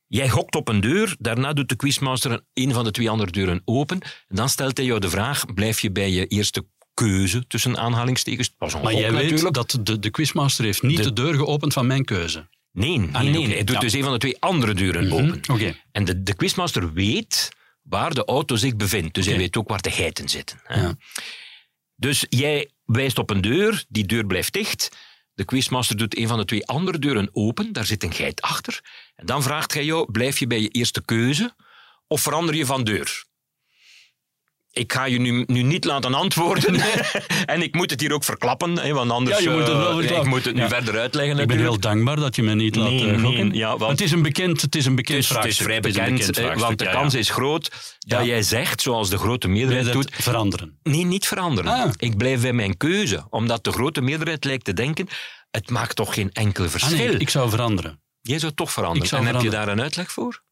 Jij 0.08 0.30
gokt 0.30 0.56
op 0.56 0.68
een 0.68 0.82
deur, 0.82 1.16
daarna 1.20 1.54
doet 1.54 1.70
de 1.70 1.76
quizmaster 1.76 2.42
een 2.54 2.74
van 2.74 2.84
de 2.84 2.92
twee 2.92 3.10
andere 3.10 3.32
deuren 3.32 3.62
open. 3.66 4.00
En 4.02 4.36
dan 4.36 4.50
stelt 4.50 4.78
hij 4.78 4.86
jou 4.86 5.00
de 5.00 5.10
vraag, 5.10 5.54
blijf 5.54 5.80
je 5.80 5.92
bij 5.92 6.12
je 6.12 6.28
eerste 6.28 6.66
keuze, 6.94 7.48
tussen 7.48 7.78
aanhalingstekens? 7.78 8.54
maar 8.60 8.70
jij 8.94 9.10
natuurlijk. 9.10 9.42
weet 9.42 9.54
dat 9.54 9.80
de, 9.82 10.00
de 10.00 10.10
quizmaster 10.10 10.66
heeft 10.66 10.82
niet 10.82 10.98
de, 10.98 11.04
de 11.04 11.14
deur 11.14 11.34
geopend 11.34 11.74
van 11.74 11.88
mijn 11.88 12.06
keuze. 12.06 12.48
Nee, 12.72 12.98
nee, 12.98 13.10
ah, 13.12 13.22
nee, 13.22 13.32
nee. 13.32 13.40
Okay. 13.40 13.54
hij 13.54 13.64
doet 13.64 13.76
ja. 13.76 13.82
dus 13.82 13.94
een 13.94 14.04
van 14.04 14.12
de 14.12 14.18
twee 14.18 14.38
andere 14.40 14.74
deuren 14.74 15.04
mm 15.04 15.12
-hmm. 15.12 15.28
open. 15.28 15.54
Okay. 15.54 15.82
En 15.92 16.06
de, 16.06 16.24
de 16.24 16.36
quizmaster 16.36 16.94
weet 16.94 17.50
waar 17.82 18.14
de 18.14 18.26
auto 18.26 18.56
zich 18.56 18.76
bevindt. 18.76 19.14
Dus 19.14 19.24
okay. 19.24 19.36
hij 19.36 19.44
weet 19.44 19.58
ook 19.58 19.70
waar 19.70 19.82
de 19.82 19.92
geiten 19.92 20.30
zitten. 20.30 20.62
Ja. 20.68 20.96
Dus 21.96 22.26
jij 22.30 22.70
wijst 22.86 23.18
op 23.18 23.30
een 23.30 23.42
deur, 23.42 23.86
die 23.88 24.06
deur 24.06 24.26
blijft 24.26 24.54
dicht. 24.54 24.98
De 25.34 25.46
quizmaster 25.46 25.98
doet 25.98 26.18
een 26.18 26.28
van 26.28 26.38
de 26.38 26.46
twee 26.46 26.66
andere 26.66 27.00
deuren 27.00 27.30
open, 27.32 27.74
daar 27.74 27.86
zit 27.86 28.04
een 28.04 28.14
geit 28.14 28.42
achter. 28.42 28.82
En 29.16 29.26
dan 29.26 29.44
vraagt 29.44 29.74
hij 29.74 29.86
jou, 29.86 30.12
blijf 30.12 30.40
je 30.40 30.48
bij 30.48 30.62
je 30.62 30.70
eerste 30.70 31.06
keuze 31.06 31.56
of 32.08 32.22
verander 32.22 32.56
je 32.56 32.66
van 32.66 32.84
deur? 32.84 33.26
Ik 34.76 34.94
ga 34.94 35.06
je 35.06 35.20
nu, 35.20 35.44
nu 35.48 35.62
niet 35.62 35.86
laten 35.86 36.14
antwoorden. 36.14 36.82
en 37.46 37.62
ik 37.62 37.76
moet 37.76 37.90
het 37.90 38.02
hier 38.02 38.14
ook 38.14 38.24
verklappen, 38.24 38.80
hè, 38.80 38.94
want 38.94 39.12
anders 39.12 39.38
ja, 39.38 39.44
je 39.44 39.50
moet 39.50 39.68
het 39.68 39.78
wel 39.78 40.02
uh, 40.02 40.12
ik 40.12 40.26
moet 40.26 40.46
het 40.46 40.56
nu 40.56 40.62
ja. 40.62 40.68
verder 40.68 41.00
uitleggen. 41.00 41.40
Ik 41.40 41.48
ben 41.48 41.58
heel 41.58 41.80
dankbaar 41.80 42.16
dat 42.16 42.36
je 42.36 42.44
me 42.44 42.56
niet 42.56 42.76
laat 42.76 42.90
nee, 42.90 43.06
uh, 43.06 43.22
nee, 43.22 43.54
ja, 43.54 43.78
want 43.78 43.92
het 43.92 44.02
is 44.02 44.12
een 44.12 44.22
bekend, 44.22 44.62
het 44.62 44.76
is 44.76 44.86
een 44.86 44.96
bekend 44.96 45.18
het 45.18 45.26
is, 45.26 45.32
vraagstuk. 45.32 45.52
Het 45.52 45.60
is 45.60 45.66
vrij 45.66 45.80
bekend, 45.80 46.28
het 46.28 46.38
is 46.38 46.44
bekend 46.44 46.62
want 46.62 46.80
de 46.80 46.90
kans 46.90 47.14
is 47.14 47.30
groot 47.30 47.72
dat 48.00 48.26
jij 48.26 48.42
zegt, 48.42 48.82
zoals 48.82 49.10
de 49.10 49.18
grote 49.18 49.48
meerderheid 49.48 49.92
doet... 49.92 50.10
Veranderen. 50.14 50.80
Nee, 50.84 51.06
niet 51.06 51.28
veranderen. 51.28 51.72
Ah. 51.72 51.92
Ik 51.98 52.18
blijf 52.18 52.42
bij 52.42 52.54
mijn 52.54 52.78
keuze, 52.78 53.26
omdat 53.30 53.64
de 53.64 53.72
grote 53.72 54.02
meerderheid 54.02 54.46
lijkt 54.46 54.66
te 54.66 54.74
denken, 54.74 55.08
het 55.52 55.70
maakt 55.70 55.96
toch 55.96 56.14
geen 56.14 56.30
enkel 56.34 56.70
verschil. 56.70 56.98
Ah, 56.98 57.10
nee, 57.10 57.18
ik 57.18 57.30
zou 57.30 57.50
veranderen. 57.50 58.02
Jij 58.22 58.40
zou 58.40 58.54
toch 58.54 58.72
veranderen. 58.72 59.08
Zou 59.08 59.22
en 59.22 59.28
veranderen. 59.28 59.54
heb 59.54 59.62
je 59.62 59.74
daar 59.74 59.78
een 59.78 59.84
uitleg 59.84 60.12
voor? 60.12 60.44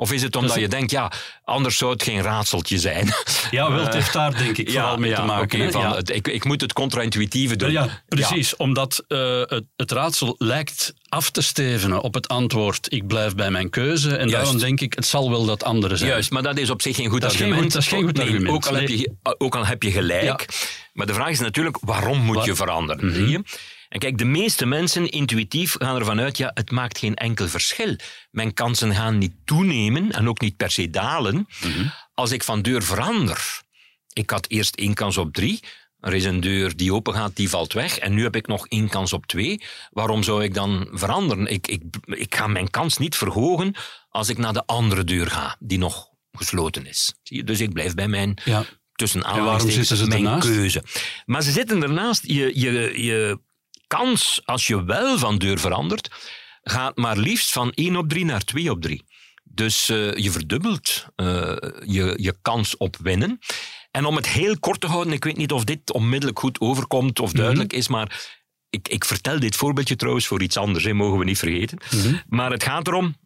Of 0.00 0.12
is 0.12 0.22
het 0.22 0.36
omdat 0.36 0.54
je 0.54 0.68
denkt, 0.68 0.90
ja, 0.90 1.12
anders 1.44 1.76
zou 1.76 1.92
het 1.92 2.02
geen 2.02 2.22
raadseltje 2.22 2.78
zijn? 2.78 3.12
Ja, 3.50 3.70
wel, 3.70 3.84
het 3.84 3.94
heeft 3.94 4.12
daar 4.12 4.36
denk 4.36 4.58
ik 4.58 4.68
vooral 4.70 4.90
ja, 4.90 4.96
mee 4.96 5.10
ja, 5.10 5.16
te 5.16 5.22
maken. 5.22 5.58
Okay, 5.58 5.70
van, 5.70 5.80
ja. 5.80 5.94
het, 5.94 6.10
ik, 6.10 6.28
ik, 6.28 6.44
moet 6.44 6.60
het 6.60 6.72
contra-intuïtieve 6.72 7.56
doen. 7.56 7.70
Ja, 7.70 8.02
precies. 8.08 8.56
Omdat 8.56 9.04
uh, 9.08 9.40
het, 9.40 9.64
het, 9.76 9.92
raadsel 9.92 10.34
lijkt 10.38 10.94
af 11.08 11.30
te 11.30 11.42
stevenen 11.42 12.00
op 12.00 12.14
het 12.14 12.28
antwoord 12.28 12.92
ik 12.92 13.06
blijf 13.06 13.34
bij 13.34 13.50
mijn 13.50 13.70
keuze. 13.70 14.08
En 14.08 14.16
Juist. 14.16 14.32
daarom 14.32 14.58
denk 14.58 14.80
ik, 14.80 14.94
het 14.94 15.06
zal 15.06 15.30
wel 15.30 15.44
dat 15.44 15.64
andere 15.64 15.96
zijn. 15.96 16.10
Juist, 16.10 16.30
maar 16.30 16.42
dat 16.42 16.58
is 16.58 16.70
op 16.70 16.82
zich 16.82 16.96
geen 16.96 17.08
goed 17.08 17.20
dat 17.20 17.30
argument. 17.30 17.54
Geen 17.54 17.62
goed, 17.62 17.72
dat 17.72 17.82
is 17.82 17.88
geen 17.88 18.02
goed 18.02 18.16
nee, 18.16 18.26
argument. 18.26 18.54
Ook 18.54 18.66
al, 18.66 18.74
heb 18.74 18.88
je, 18.88 19.12
ook 19.38 19.56
al 19.56 19.66
heb 19.66 19.82
je 19.82 19.90
gelijk. 19.90 20.46
Maar 20.92 21.06
de 21.06 21.14
vraag 21.14 21.30
is 21.30 21.40
natuurlijk, 21.40 21.78
waarom 21.80 22.18
moet 22.18 22.44
je 22.44 22.54
veranderen? 22.54 23.04
Mm 23.04 23.12
-hmm. 23.12 23.26
Zie 23.26 23.28
je? 23.28 23.42
En 23.88 23.98
kijk, 23.98 24.18
de 24.18 24.24
meeste 24.24 24.66
mensen 24.66 25.10
intuïtief 25.10 25.74
gaan 25.78 25.96
ervan 25.96 26.20
uit, 26.20 26.36
ja, 26.36 26.50
het 26.54 26.70
maakt 26.70 26.98
geen 26.98 27.14
enkel 27.14 27.48
verschil. 27.48 27.96
Mijn 28.30 28.54
kansen 28.54 28.94
gaan 28.94 29.18
niet 29.18 29.34
toenemen 29.44 30.10
en 30.12 30.28
ook 30.28 30.40
niet 30.40 30.56
per 30.56 30.70
se 30.70 30.90
dalen 30.90 31.46
Mhm. 31.60 31.68
mm 31.68 31.74
-hmm. 31.74 31.92
als 32.14 32.30
ik 32.30 32.42
van 32.42 32.62
deur 32.62 32.82
verander. 32.82 33.60
Ik 34.12 34.30
had 34.30 34.46
eerst 34.48 34.74
één 34.74 34.94
kans 34.94 35.16
op 35.16 35.32
drie. 35.32 35.60
Er 36.00 36.14
is 36.14 36.24
een 36.24 36.40
deur 36.40 36.76
die 36.76 36.92
open 36.94 37.14
gaat, 37.14 37.36
die 37.36 37.48
valt 37.48 37.72
weg. 37.72 37.98
En 37.98 38.14
nu 38.14 38.22
heb 38.22 38.36
ik 38.36 38.46
nog 38.46 38.66
één 38.66 38.88
kans 38.88 39.12
op 39.12 39.26
twee. 39.26 39.62
Waarom 39.90 40.22
zou 40.22 40.44
ik 40.44 40.54
dan 40.54 40.88
veranderen? 40.92 41.46
Ik, 41.46 41.66
ik, 41.66 41.82
ik 42.04 42.34
ga 42.34 42.46
mijn 42.46 42.70
kans 42.70 42.96
niet 42.96 43.16
verhogen 43.16 43.74
als 44.08 44.28
ik 44.28 44.38
naar 44.38 44.52
de 44.52 44.66
andere 44.66 45.04
deur 45.04 45.30
ga, 45.30 45.56
die 45.58 45.78
nog 45.78 46.08
gesloten 46.32 46.86
is. 46.86 47.14
Zie 47.22 47.36
je? 47.36 47.44
Dus 47.44 47.60
ik 47.60 47.72
blijf 47.72 47.94
bij 47.94 48.08
mijn 48.08 48.38
ja. 48.44 48.64
tussen 48.94 49.24
aanhalingstekens 49.24 50.00
mijn 50.06 50.12
ernaast? 50.24 50.46
keuze. 50.48 50.82
Maar 51.26 51.42
ze 51.42 51.50
zitten 51.50 51.82
ernaast. 51.82 52.26
Je, 52.26 52.60
je, 52.60 53.02
je 53.02 53.40
kans, 53.88 54.40
als 54.44 54.66
je 54.66 54.84
wel 54.84 55.18
van 55.18 55.38
deur 55.38 55.58
verandert, 55.58 56.10
gaat 56.62 56.96
maar 56.96 57.16
liefst 57.16 57.52
van 57.52 57.72
1 57.72 57.96
op 57.96 58.08
3 58.08 58.24
naar 58.24 58.44
2 58.44 58.70
op 58.70 58.82
3. 58.82 59.04
Dus 59.44 59.88
uh, 59.88 60.14
je 60.14 60.30
verdubbelt 60.30 61.06
uh, 61.16 61.56
je, 61.86 62.14
je 62.16 62.36
kans 62.42 62.76
op 62.76 62.96
winnen. 62.96 63.38
En 63.90 64.04
om 64.04 64.16
het 64.16 64.28
heel 64.28 64.58
kort 64.58 64.80
te 64.80 64.86
houden, 64.86 65.12
ik 65.12 65.24
weet 65.24 65.36
niet 65.36 65.52
of 65.52 65.64
dit 65.64 65.92
onmiddellijk 65.92 66.38
goed 66.38 66.60
overkomt 66.60 67.20
of 67.20 67.32
duidelijk 67.32 67.70
mm 67.72 67.78
-hmm. 67.78 67.78
is, 67.78 67.88
maar 67.88 68.30
ik, 68.70 68.88
ik, 68.88 69.04
vertel 69.04 69.40
dit 69.40 69.56
voorbeeldje 69.56 69.96
trouwens 69.96 70.26
voor 70.26 70.42
iets 70.42 70.56
anders, 70.56 70.84
hè, 70.84 70.92
mogen 70.92 71.18
we 71.18 71.24
niet 71.24 71.38
vergeten. 71.38 71.78
Mm 71.90 72.00
-hmm. 72.00 72.22
Maar 72.28 72.50
het 72.50 72.62
gaat 72.62 72.86
erom, 72.86 73.16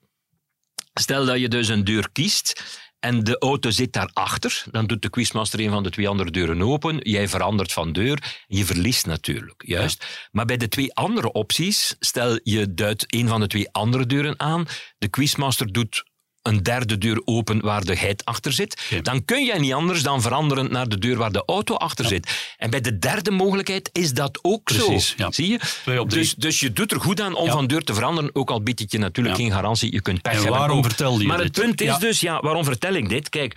stel 0.95 1.25
dat 1.25 1.39
je 1.39 1.49
dus 1.49 1.69
een 1.69 1.85
deur 1.85 2.09
kiest 2.13 2.63
en 3.03 3.25
de 3.25 3.39
auto 3.39 3.71
zit 3.71 3.93
daarachter, 3.93 4.65
dan 4.71 4.87
doet 4.87 5.03
de 5.03 5.11
quizmaster 5.11 5.61
een 5.61 5.71
van 5.71 5.83
de 5.83 5.91
twee 5.91 6.09
andere 6.09 6.31
deuren 6.31 6.63
open. 6.63 6.99
Jij 6.99 7.29
verandert 7.29 7.73
van 7.73 7.93
deur. 7.93 8.45
Je 8.47 8.65
verliest 8.65 9.07
natuurlijk, 9.07 9.63
juist. 9.67 10.03
Ja. 10.03 10.29
Maar 10.31 10.45
bij 10.45 10.57
de 10.57 10.69
twee 10.69 10.95
andere 10.95 11.33
opties, 11.33 11.97
stel 11.99 12.39
je 12.43 12.75
duidt 12.75 13.05
een 13.15 13.29
van 13.29 13.41
de 13.41 13.47
twee 13.47 13.71
andere 13.71 14.07
deuren 14.07 14.41
aan. 14.41 14.67
De 14.99 15.09
quizmaster 15.09 15.73
doet 15.73 16.05
een 16.43 16.63
derde 16.63 16.99
deur 16.99 17.23
open 17.25 17.61
waar 17.61 17.85
de 17.85 17.97
geit 17.97 18.25
achter 18.25 18.53
zit. 18.53 18.87
Ja. 18.91 19.01
Dan 19.01 19.25
kun 19.25 19.45
je 19.45 19.59
niet 19.59 19.73
anders 19.73 20.03
dan 20.03 20.23
veranderen 20.23 20.73
naar 20.73 20.89
de 20.89 20.99
deur 20.99 21.17
waar 21.17 21.33
de 21.33 21.43
auto 21.47 21.75
achter 21.75 22.05
ja. 22.05 22.11
zit. 22.11 22.55
En 22.57 22.71
bij 22.71 22.81
de 22.81 22.99
derde 22.99 23.31
mogelijkheid 23.31 23.91
is 23.93 24.13
dat 24.13 24.39
ook 24.43 24.63
Precies, 24.65 25.09
zo. 25.09 25.15
Ja. 25.17 25.31
Zie 25.31 25.49
je? 25.49 26.05
Dus, 26.07 26.35
dus 26.35 26.61
je 26.61 26.73
doet 26.73 26.93
er 26.93 27.01
goed 27.01 27.21
aan 27.21 27.35
om 27.35 27.51
van 27.51 27.67
deur 27.67 27.83
te 27.83 27.95
veranderen, 27.95 28.31
ook 28.35 28.51
al 28.51 28.63
biedt 28.63 28.81
het 28.81 28.93
je 28.93 28.99
natuurlijk 28.99 29.37
geen 29.37 29.53
garantie. 29.53 29.93
Je 29.93 30.03
kunt 30.03 30.23
pech 30.23 30.33
en 30.33 30.39
hebben. 30.39 30.59
waarom 30.59 30.83
vertel 30.83 31.21
je 31.21 31.27
Maar 31.27 31.37
dit? 31.37 31.57
het 31.57 31.65
punt 31.65 31.81
is 31.81 31.99
dus, 31.99 32.21
ja, 32.21 32.41
waarom 32.41 32.65
vertel 32.65 32.95
ik 32.95 33.09
dit? 33.09 33.29
Kijk, 33.29 33.57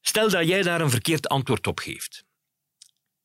stel 0.00 0.30
dat 0.30 0.46
jij 0.46 0.62
daar 0.62 0.80
een 0.80 0.90
verkeerd 0.90 1.28
antwoord 1.28 1.66
op 1.66 1.78
geeft. 1.78 2.24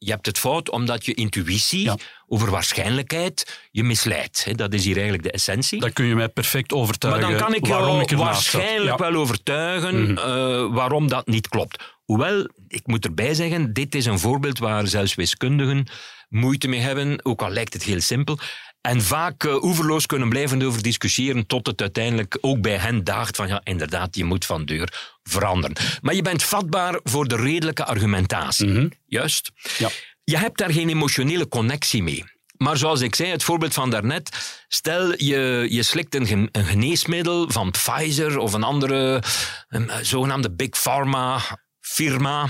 Je 0.06 0.12
hebt 0.12 0.26
het 0.26 0.40
fout 0.40 0.70
omdat 0.70 1.06
je 1.06 1.14
intuïtie 1.14 1.84
ja. 1.84 1.98
over 2.28 2.52
waarschijnlijkheid 2.52 3.60
je 3.72 3.84
misleidt. 3.84 4.58
Dat 4.58 4.74
is 4.74 4.84
hier 4.84 4.94
eigenlijk 4.94 5.24
de 5.24 5.32
essentie. 5.32 5.80
Dat 5.80 5.94
kun 5.94 6.06
je 6.06 6.16
mij 6.16 6.30
perfect 6.30 6.74
overtuigen. 6.74 7.22
Maar 7.22 7.32
dan 7.32 7.48
kan 7.48 7.56
ik 7.56 7.68
jou 7.68 8.02
ik 8.02 8.12
waarschijnlijk 8.12 9.00
ja. 9.00 9.12
wel 9.12 9.22
overtuigen 9.22 10.00
mm 10.00 10.18
-hmm. 10.18 10.18
uh, 10.18 10.74
waarom 10.76 11.08
dat 11.08 11.28
niet 11.28 11.48
klopt. 11.48 11.84
Hoewel, 12.04 12.50
ik 12.68 12.88
moet 12.88 13.06
erbij 13.06 13.34
zeggen, 13.34 13.74
dit 13.74 13.96
is 13.96 14.06
een 14.06 14.20
voorbeeld 14.20 14.60
waar 14.60 14.88
zelfs 14.88 15.16
wiskundigen 15.16 15.88
moeite 16.30 16.68
mee 16.68 16.80
hebben, 16.80 17.26
ook 17.26 17.42
al 17.42 17.50
lijkt 17.50 17.74
het 17.74 17.84
heel 17.84 18.02
simpel. 18.02 18.40
En 18.86 19.02
vaak 19.02 19.44
uh, 19.44 19.64
oeverloos 19.64 20.06
kunnen 20.06 20.30
blijven 20.30 20.64
over 20.64 20.82
discussiëren 20.82 21.48
tot 21.48 21.68
het 21.68 21.82
uiteindelijk 21.82 22.38
ook 22.42 22.62
bij 22.62 22.78
hen 22.78 23.04
daagt 23.04 23.36
van 23.36 23.48
ja, 23.48 23.62
inderdaad, 23.64 24.16
je 24.16 24.24
moet 24.24 24.46
van 24.46 24.66
deur 24.66 25.14
veranderen. 25.24 25.76
Maar 26.02 26.16
je 26.16 26.22
bent 26.22 26.44
vatbaar 26.44 27.00
voor 27.04 27.28
de 27.28 27.36
redelijke 27.36 27.86
argumentatie. 27.86 28.68
Mhm. 28.68 28.88
Juist. 29.06 29.52
Ja. 29.78 29.90
Je 30.24 30.38
hebt 30.38 30.58
daar 30.58 30.72
geen 30.72 30.90
emotionele 30.90 31.48
connectie 31.48 32.04
mee. 32.04 32.24
Maar 32.58 32.78
zoals 32.78 33.02
ik 33.02 33.16
zei, 33.16 33.30
het 33.32 33.44
voorbeeld 33.44 33.74
van 33.74 33.90
daarnet. 33.90 34.64
Stel, 34.68 35.14
je, 35.24 35.66
je 35.70 35.84
slikt 35.84 36.16
een, 36.16 36.26
gen- 36.28 36.50
een 36.52 36.66
geneesmiddel 36.66 37.52
van 37.52 37.72
Pfizer 37.72 38.38
of 38.38 38.54
een 38.54 38.64
andere 38.64 39.24
een, 39.68 39.90
eh, 39.90 39.98
zogenaamde 40.02 40.52
Big 40.52 40.70
Pharma 40.70 41.40
firma. 41.80 42.48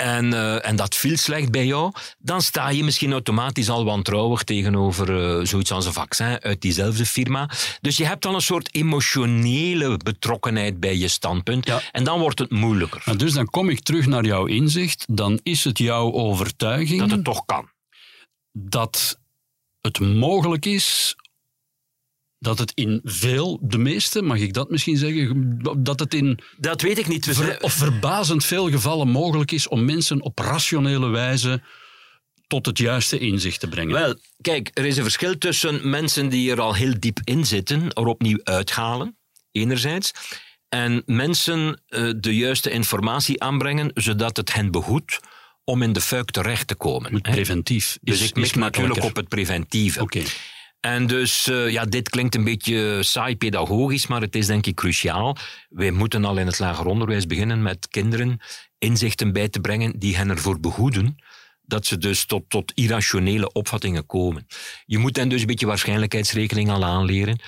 En, 0.00 0.32
eh, 0.32 0.68
en 0.68 0.76
dat 0.76 0.94
viel 0.94 1.16
slecht 1.16 1.50
bij 1.50 1.66
jou, 1.66 1.92
dan 2.18 2.42
sta 2.42 2.68
je 2.68 2.84
misschien 2.84 3.12
automatisch 3.12 3.68
al 3.70 3.84
wantrouwig 3.84 4.42
tegenover 4.42 5.38
eh, 5.38 5.46
zoiets 5.46 5.72
als 5.72 5.86
een 5.86 5.92
vaccin 5.92 6.40
uit 6.40 6.60
diezelfde 6.60 7.06
firma. 7.06 7.50
Dus 7.80 7.96
je 7.96 8.06
hebt 8.06 8.26
al 8.26 8.34
een 8.34 8.40
soort 8.40 8.74
emotionele 8.74 9.96
betrokkenheid 9.96 10.80
bij 10.80 10.96
je 10.96 11.08
standpunt. 11.08 11.66
Ja. 11.66 11.80
En 11.92 12.04
dan 12.04 12.18
wordt 12.20 12.38
het 12.38 12.50
moeilijker. 12.50 13.02
Maar 13.04 13.16
dus 13.16 13.32
dan 13.32 13.46
kom 13.46 13.68
ik 13.68 13.80
terug 13.80 14.06
naar 14.06 14.24
jouw 14.24 14.46
inzicht. 14.46 15.04
Dan 15.08 15.40
is 15.42 15.64
het 15.64 15.78
jouw 15.78 16.12
overtuiging 16.12 17.00
Dat 17.00 17.10
het 17.10 17.24
toch 17.24 17.44
kan. 17.46 17.68
dat 18.52 19.18
het 19.80 20.00
mogelijk 20.00 20.66
is 20.66 21.16
dat 22.40 22.58
het 22.58 22.72
in 22.74 23.00
veel, 23.04 23.58
de 23.62 23.78
meeste, 23.78 24.22
mag 24.22 24.38
ik 24.38 24.52
dat 24.52 24.70
misschien 24.70 24.96
zeggen, 24.96 25.58
dat 25.78 26.00
het 26.00 26.14
in 26.14 26.38
Dat 26.56 26.80
weet 26.82 26.98
ik 26.98 27.08
niet. 27.08 27.26
We 27.26 27.34
ver- 27.34 27.44
zijn- 27.44 27.62
of 27.62 27.72
verbazend 27.72 28.44
veel 28.44 28.70
gevallen 28.70 29.08
mogelijk 29.08 29.52
is 29.52 29.68
om 29.68 29.84
mensen 29.84 30.22
op 30.22 30.38
rationele 30.38 31.08
wijze 31.08 31.62
tot 32.46 32.66
het 32.66 32.78
juiste 32.78 33.18
inzicht 33.18 33.60
te 33.60 33.68
brengen. 33.68 33.92
Wel, 33.94 34.14
kijk, 34.40 34.70
er 34.74 34.84
is 34.84 34.96
een 34.96 35.02
verschil 35.02 35.38
tussen 35.38 35.90
mensen 35.90 36.28
die 36.28 36.50
er 36.50 36.60
al 36.60 36.74
heel 36.74 36.94
diep 36.98 37.18
in 37.24 37.46
zitten, 37.46 37.92
er 37.92 38.06
opnieuw 38.06 38.40
uithalen, 38.44 39.16
enerzijds, 39.52 40.12
en 40.68 41.02
mensen 41.06 41.82
eh, 41.86 42.10
de 42.16 42.36
juiste 42.36 42.70
informatie 42.70 43.42
aanbrengen, 43.42 43.90
zodat 43.94 44.36
het 44.36 44.52
hen 44.52 44.70
behoedt 44.70 45.20
om 45.64 45.82
in 45.82 45.92
de 45.92 46.00
fuik 46.00 46.30
terecht 46.30 46.66
te 46.66 46.74
komen. 46.74 47.12
Hè. 47.14 47.20
preventief. 47.20 47.98
Dus 48.02 48.20
is, 48.20 48.28
ik 48.28 48.34
mik 48.34 48.44
is 48.44 48.54
natuurlijk 48.54 49.02
op 49.02 49.16
het 49.16 49.28
preventieve. 49.28 50.00
Oké. 50.00 50.22
En 50.80 51.06
dus, 51.06 51.46
eh, 51.46 51.70
ja, 51.70 51.84
dit 51.84 52.08
klinkt 52.08 52.34
een 52.34 52.44
beetje 52.44 53.02
saai 53.02 53.36
pedagogisch, 53.36 54.06
maar 54.06 54.20
het 54.20 54.34
is 54.34 54.46
denk 54.46 54.66
ik 54.66 54.74
cruciaal. 54.74 55.36
Wij 55.68 55.90
moeten 55.90 56.24
al 56.24 56.38
in 56.38 56.46
het 56.46 56.58
lager 56.58 56.86
onderwijs 56.86 57.26
beginnen 57.26 57.62
met 57.62 57.88
kinderen 57.88 58.40
inzichten 58.78 59.32
bij 59.32 59.48
te 59.48 59.60
brengen 59.60 59.98
die 59.98 60.16
hen 60.16 60.30
ervoor 60.30 60.60
behoeden 60.60 61.16
dat 61.62 61.86
ze 61.86 61.98
dus 61.98 62.24
tot, 62.24 62.42
tot 62.48 62.72
irrationele 62.74 63.52
opvattingen 63.52 64.06
komen. 64.06 64.46
Je 64.86 64.98
moet 64.98 65.16
hen 65.16 65.28
dus 65.28 65.40
een 65.40 65.46
beetje 65.46 65.66
waarschijnlijkheidsrekening 65.66 66.70
al 66.70 66.84
aanleren. 66.84 67.38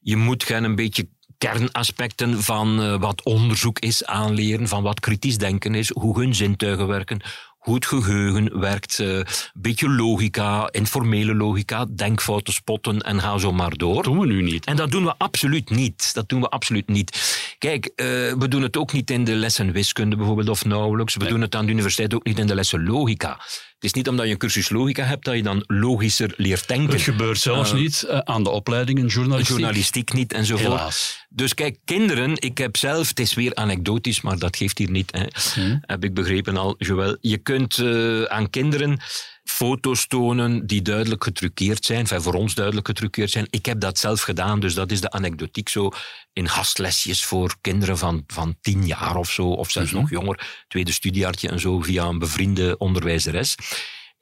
Je 0.00 0.16
moet 0.16 0.48
hen 0.48 0.64
een 0.64 0.74
beetje 0.74 1.08
kernaspecten 1.38 2.42
van 2.42 2.82
eh, 2.82 3.00
wat 3.00 3.22
onderzoek 3.24 3.78
is 3.78 4.04
aanleren, 4.04 4.68
van 4.68 4.82
wat 4.82 5.00
kritisch 5.00 5.38
denken 5.38 5.74
is, 5.74 5.90
hoe 5.90 6.20
hun 6.20 6.34
zintuigen 6.34 6.86
werken, 6.86 7.20
het 7.62 7.86
geheugen 7.86 8.60
werkt, 8.60 8.98
eh, 9.00 9.06
een 9.16 9.24
beetje 9.54 9.88
logica, 9.88 10.68
informele 10.70 11.34
logica, 11.34 11.86
denkfouten 11.94 12.52
spotten 12.52 12.98
en 13.00 13.20
ga 13.20 13.38
zo 13.38 13.52
maar 13.52 13.76
door. 13.76 13.94
Dat 13.94 14.04
doen 14.04 14.18
we 14.18 14.26
nu 14.26 14.42
niet. 14.42 14.64
En 14.64 14.76
dat 14.76 14.90
doen 14.90 15.04
we 15.04 15.14
absoluut 15.18 15.70
niet. 15.70 16.14
Dat 16.14 16.28
doen 16.28 16.40
we 16.40 16.48
absoluut 16.48 16.88
niet. 16.88 17.10
Kijk, 17.58 17.86
eh, 17.86 18.06
we 18.38 18.46
doen 18.48 18.62
het 18.62 18.76
ook 18.76 18.92
niet 18.92 19.10
in 19.10 19.24
de 19.24 19.34
lessen 19.34 19.72
wiskunde 19.72 20.16
bijvoorbeeld, 20.16 20.48
of 20.48 20.64
nauwelijks. 20.64 21.14
We 21.14 21.20
Nee. 21.20 21.28
doen 21.28 21.40
het 21.40 21.54
aan 21.54 21.64
de 21.66 21.72
universiteit 21.72 22.14
ook 22.14 22.24
niet 22.24 22.38
in 22.38 22.46
de 22.46 22.54
lessen 22.54 22.84
logica. 22.84 23.40
Het 23.82 23.90
is 23.90 23.96
niet 23.96 24.08
omdat 24.08 24.26
je 24.26 24.32
een 24.32 24.38
cursus 24.38 24.68
logica 24.70 25.04
hebt 25.04 25.24
dat 25.24 25.34
je 25.34 25.42
dan 25.42 25.64
logischer 25.66 26.34
leert 26.36 26.68
denken. 26.68 26.92
Het 26.92 27.02
gebeurt 27.02 27.38
zelfs 27.38 27.70
Eh, 27.70 27.76
niet 27.76 28.02
eh, 28.02 28.18
aan 28.18 28.42
de 28.44 28.50
opleidingen 28.50 29.06
journalistiek. 29.06 29.56
Journalistiek 29.56 30.12
niet 30.12 30.32
enzovoort. 30.32 30.68
Helaas. 30.68 31.26
Dus 31.28 31.54
kijk, 31.54 31.78
kinderen, 31.84 32.36
ik 32.36 32.58
heb 32.58 32.76
zelf, 32.76 33.08
het 33.08 33.20
is 33.20 33.34
weer 33.34 33.54
anekdotisch, 33.54 34.20
maar 34.20 34.38
dat 34.38 34.56
geeft 34.56 34.78
hier 34.78 34.90
niet, 34.90 35.12
hè, 35.12 35.24
Hm. 35.62 35.76
heb 35.80 36.04
ik 36.04 36.14
begrepen 36.14 36.56
al, 36.56 36.74
Joël. 36.78 37.16
Je 37.20 37.36
kunt 37.38 37.78
eh, 37.78 38.22
aan 38.22 38.50
kinderen 38.50 39.00
foto's 39.44 40.06
tonen 40.06 40.66
die 40.66 40.82
duidelijk 40.82 41.24
getruckeerd 41.24 41.84
zijn, 41.84 41.98
enfin, 41.98 42.22
voor 42.22 42.34
ons 42.34 42.54
duidelijk 42.54 42.86
getruckeerd 42.86 43.30
zijn. 43.30 43.46
Ik 43.50 43.66
heb 43.66 43.80
dat 43.80 43.98
zelf 43.98 44.20
gedaan, 44.20 44.60
dus 44.60 44.74
dat 44.74 44.90
is 44.90 45.00
de 45.00 45.10
anekdotiek 45.10 45.68
zo 45.68 45.90
in 46.32 46.48
gastlesjes 46.48 47.24
voor 47.24 47.54
kinderen 47.60 47.98
van, 47.98 48.24
van 48.26 48.56
tien 48.60 48.86
jaar 48.86 49.16
of 49.16 49.30
zo, 49.30 49.46
of 49.48 49.70
zelfs 49.70 49.90
Mhm. 49.90 50.00
nog 50.00 50.10
jonger, 50.10 50.64
tweede 50.68 50.92
studiejaartje 50.92 51.48
en 51.48 51.60
zo, 51.60 51.80
via 51.80 52.04
een 52.04 52.18
bevriende 52.18 52.78
onderwijzeres. 52.78 53.54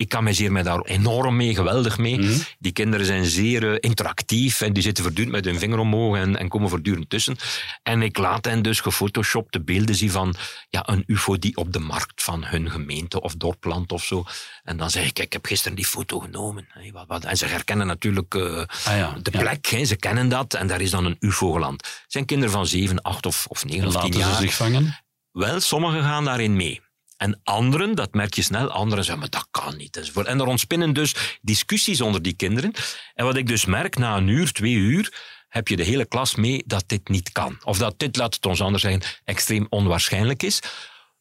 Ik 0.01 0.09
kan 0.09 0.25
mij 0.25 0.33
zeer 0.33 0.53
mij 0.53 0.63
daar 0.63 0.81
enorm 0.81 1.37
mee, 1.37 1.55
geweldig 1.55 1.99
mee. 1.99 2.19
Mhm. 2.19 2.39
Die 2.59 2.73
kinderen 2.73 3.07
zijn 3.07 3.25
zeer 3.25 3.71
eh, 3.73 3.77
interactief 3.81 4.61
en 4.61 4.73
die 4.73 4.83
zitten 4.83 5.05
voortdurend 5.05 5.35
met 5.35 5.45
hun 5.45 5.59
vinger 5.59 5.79
omhoog 5.79 6.17
en, 6.17 6.37
en 6.37 6.49
komen 6.49 6.69
voortdurend 6.69 7.11
tussen. 7.11 7.37
En 7.83 8.03
ik 8.03 8.19
laat 8.19 8.45
hen 8.45 8.63
dus 8.63 8.81
gefotoshopte 8.81 9.61
beelden 9.61 9.95
zien 9.95 10.11
van 10.11 10.35
ja, 10.69 10.89
een 10.89 11.05
ufo 11.07 11.39
die 11.39 11.57
op 11.57 11.73
de 11.73 11.79
markt 11.79 12.23
van 12.23 12.45
hun 12.45 12.71
gemeente 12.71 13.21
of 13.21 13.35
dorp 13.35 13.65
landt 13.65 13.93
of 13.93 14.05
zo. 14.05 14.25
En 14.63 14.77
dan 14.77 14.91
zeg 14.91 15.07
ik, 15.07 15.19
ik 15.19 15.33
heb 15.33 15.47
gisteren 15.47 15.77
die 15.77 15.87
foto 15.87 16.19
genomen. 16.19 16.67
Hé, 16.69 16.91
wat, 16.91 17.07
wat. 17.07 17.25
En 17.25 17.37
ze 17.37 17.47
herkennen 17.47 17.87
natuurlijk 17.87 18.35
eh, 18.35 18.43
Ah 18.85 18.97
ja, 18.97 19.17
de 19.23 19.31
ja. 19.33 19.41
plek, 19.41 19.87
ze 19.87 19.97
kennen 19.97 20.29
dat 20.29 20.55
en 20.55 20.67
daar 20.67 20.81
is 20.81 20.91
dan 20.91 21.05
een 21.05 21.17
ufo 21.21 21.53
geland. 21.53 21.83
Het 21.83 22.05
zijn 22.13 22.25
kinderen 22.25 22.53
van 22.53 22.67
7, 22.67 23.03
8 23.03 23.27
of, 23.27 23.47
of 23.49 23.65
9 23.65 23.87
of 23.87 23.93
10 23.93 24.03
Laten 24.03 24.21
jaar. 24.21 24.35
ze 24.35 24.41
zich 24.41 24.55
vangen. 24.55 24.99
Wel, 25.33 25.61
sommigen 25.61 26.03
gaan 26.03 26.25
daarin 26.25 26.57
mee. 26.57 26.81
En 27.21 27.41
anderen, 27.45 27.95
dat 27.95 28.15
merk 28.15 28.35
je 28.35 28.43
snel, 28.43 28.71
anderen 28.71 29.05
zeggen, 29.05 29.23
maar 29.23 29.31
dat 29.31 29.49
kan 29.51 29.77
niet. 29.77 29.97
Enzovoort. 29.97 30.27
En 30.27 30.41
er 30.41 30.47
ontspinnen 30.47 30.93
dus 30.93 31.39
discussies 31.41 32.01
onder 32.01 32.23
die 32.23 32.33
kinderen. 32.33 32.73
En 33.15 33.25
wat 33.25 33.37
ik 33.37 33.47
dus 33.47 33.65
merk, 33.65 33.97
na 33.97 34.17
een 34.17 34.29
uur, 34.29 34.53
twee 34.53 34.75
uur, 34.75 35.13
heb 35.49 35.69
je 35.69 35.77
de 35.77 35.83
hele 35.83 36.05
klas 36.05 36.35
mee 36.35 36.63
dat 36.67 36.85
dit 36.87 37.09
niet 37.09 37.33
kan. 37.33 37.59
Of 37.65 37.79
dat 37.79 37.99
dit, 37.99 38.17
laat 38.17 38.35
het 38.35 38.47
ons 38.47 38.61
anders 38.61 38.83
zeggen, 38.83 39.03
extreem 39.25 39.67
onwaarschijnlijk 39.69 40.43
is. 40.43 40.61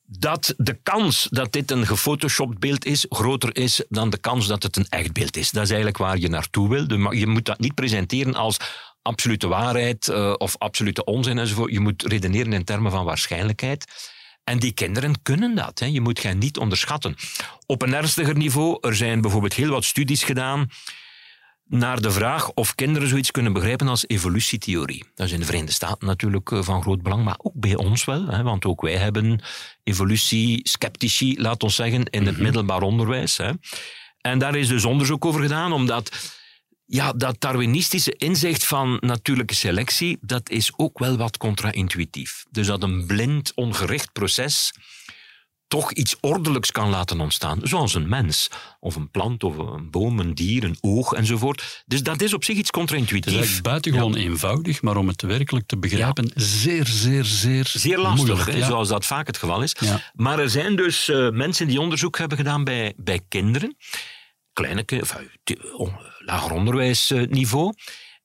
Dat 0.04 0.54
de 0.58 0.80
kans 0.84 1.28
dat 1.32 1.52
dit 1.52 1.72
een 1.72 1.88
gefotoshopt 1.88 2.60
beeld 2.60 2.86
is, 2.86 3.06
groter 3.10 3.56
is 3.56 3.84
dan 3.90 4.10
de 4.10 4.18
kans 4.18 4.48
dat 4.48 4.64
het 4.64 4.78
een 4.78 4.88
echt 4.90 5.14
beeld 5.14 5.38
is. 5.38 5.52
Dat 5.52 5.64
is 5.64 5.70
eigenlijk 5.70 5.98
waar 5.98 6.18
je 6.18 6.30
naartoe 6.30 6.70
wil. 6.70 7.14
Je 7.14 7.28
moet 7.28 7.46
dat 7.46 7.60
niet 7.60 7.76
presenteren 7.76 8.36
als 8.36 8.58
absolute 9.02 9.48
waarheid 9.48 10.08
eh, 10.08 10.34
of 10.38 10.58
absolute 10.58 11.04
onzin 11.04 11.38
enzovoort. 11.38 11.72
Je 11.72 11.80
moet 11.80 12.04
redeneren 12.04 12.54
in 12.54 12.64
termen 12.64 12.92
van 12.92 13.06
waarschijnlijkheid. 13.06 13.86
En 14.50 14.60
die 14.60 14.72
kinderen 14.72 15.22
kunnen 15.22 15.56
dat. 15.56 15.80
Hè. 15.80 15.86
Je 15.86 16.02
moet 16.02 16.24
hen 16.24 16.38
niet 16.38 16.58
onderschatten. 16.58 17.16
Op 17.66 17.82
een 17.82 17.94
ernstiger 17.94 18.38
niveau, 18.38 18.78
er 18.82 18.96
zijn 18.96 19.22
bijvoorbeeld 19.22 19.54
heel 19.54 19.70
wat 19.70 19.84
studies 19.84 20.24
gedaan 20.24 20.70
naar 21.66 22.02
de 22.02 22.12
vraag 22.12 22.52
of 22.54 22.76
kinderen 22.76 23.08
zoiets 23.08 23.32
kunnen 23.32 23.54
begrijpen 23.54 23.88
als 23.88 24.08
evolutietheorie. 24.08 25.06
Dat 25.16 25.28
is 25.28 25.34
in 25.34 25.40
de 25.40 25.46
Verenigde 25.46 25.74
Staten 25.74 26.08
natuurlijk 26.08 26.52
eh, 26.52 26.62
van 26.62 26.82
groot 26.82 27.02
belang, 27.02 27.24
maar 27.24 27.38
ook 27.38 27.54
bij 27.54 27.76
ons 27.76 28.06
wel. 28.06 28.26
Hè, 28.28 28.44
want 28.44 28.66
ook 28.66 28.82
wij 28.82 28.98
hebben 28.98 29.42
evolutie-sceptici, 29.84 31.42
laat 31.42 31.64
ons 31.64 31.76
zeggen, 31.76 32.04
in 32.04 32.26
het 32.26 32.38
middelbaar 32.38 32.82
onderwijs. 32.82 33.38
Hè. 33.38 33.52
En 34.22 34.40
daar 34.40 34.56
is 34.56 34.68
dus 34.68 34.86
onderzoek 34.86 35.26
over 35.26 35.42
gedaan, 35.42 35.72
omdat 35.72 36.38
ja, 36.92 37.14
dat 37.14 37.36
Darwinistische 37.40 38.14
inzicht 38.18 38.66
van 38.66 38.98
natuurlijke 39.00 39.56
selectie, 39.56 40.18
dat 40.22 40.50
is 40.50 40.72
ook 40.76 41.00
wel 41.00 41.18
wat 41.18 41.38
contra-intuïtief. 41.38 42.44
Dus 42.52 42.68
dat 42.68 42.84
een 42.84 43.06
blind, 43.06 43.52
ongericht 43.56 44.12
proces 44.14 44.74
toch 45.68 45.92
iets 45.94 46.16
ordelijks 46.22 46.72
kan 46.72 46.90
laten 46.90 47.20
ontstaan, 47.20 47.60
zoals 47.64 47.94
een 47.94 48.10
mens, 48.10 48.50
of 48.80 48.96
een 48.96 49.12
plant, 49.12 49.44
of 49.44 49.58
een 49.58 49.90
boom, 49.90 50.20
een 50.20 50.34
dier, 50.36 50.64
een 50.64 50.78
oog 50.82 51.14
enzovoort. 51.14 51.84
Dus 51.86 52.04
dat 52.04 52.22
is 52.22 52.34
op 52.34 52.44
zich 52.44 52.56
iets 52.58 52.68
Het 52.68 52.76
is 52.76 52.80
contra-intuïtief. 52.80 53.62
buitengewoon 53.62 54.16
eenvoudig, 54.16 54.82
maar 54.82 54.98
om 54.98 55.08
het 55.08 55.22
werkelijk 55.22 55.68
te 55.68 55.78
begrijpen, 55.78 56.32
zeer, 56.36 56.86
zeer, 56.88 57.26
zeer, 57.26 57.68
Zeer 57.68 57.98
lastig, 57.98 58.26
moeilijk. 58.36 58.58
ja. 58.58 58.66
zoals 58.68 58.88
dat 58.88 59.06
vaak 59.06 59.28
het 59.28 59.38
geval 59.38 59.62
is. 59.64 59.76
Maar 60.14 60.40
er 60.40 60.50
zijn 60.50 60.76
dus 60.76 61.10
eh, 61.10 61.30
mensen 61.30 61.68
die 61.68 61.80
onderzoek 61.80 62.18
hebben 62.18 62.38
gedaan 62.38 62.64
bij, 62.64 62.94
bij 62.98 63.20
kinderen, 63.28 63.76
kleine, 64.54 64.84
ki- 64.84 64.98
enfin, 65.00 65.30
t- 65.44 65.74
on- 65.74 65.96
lager 66.30 66.52
onderwijsniveau. 66.52 67.74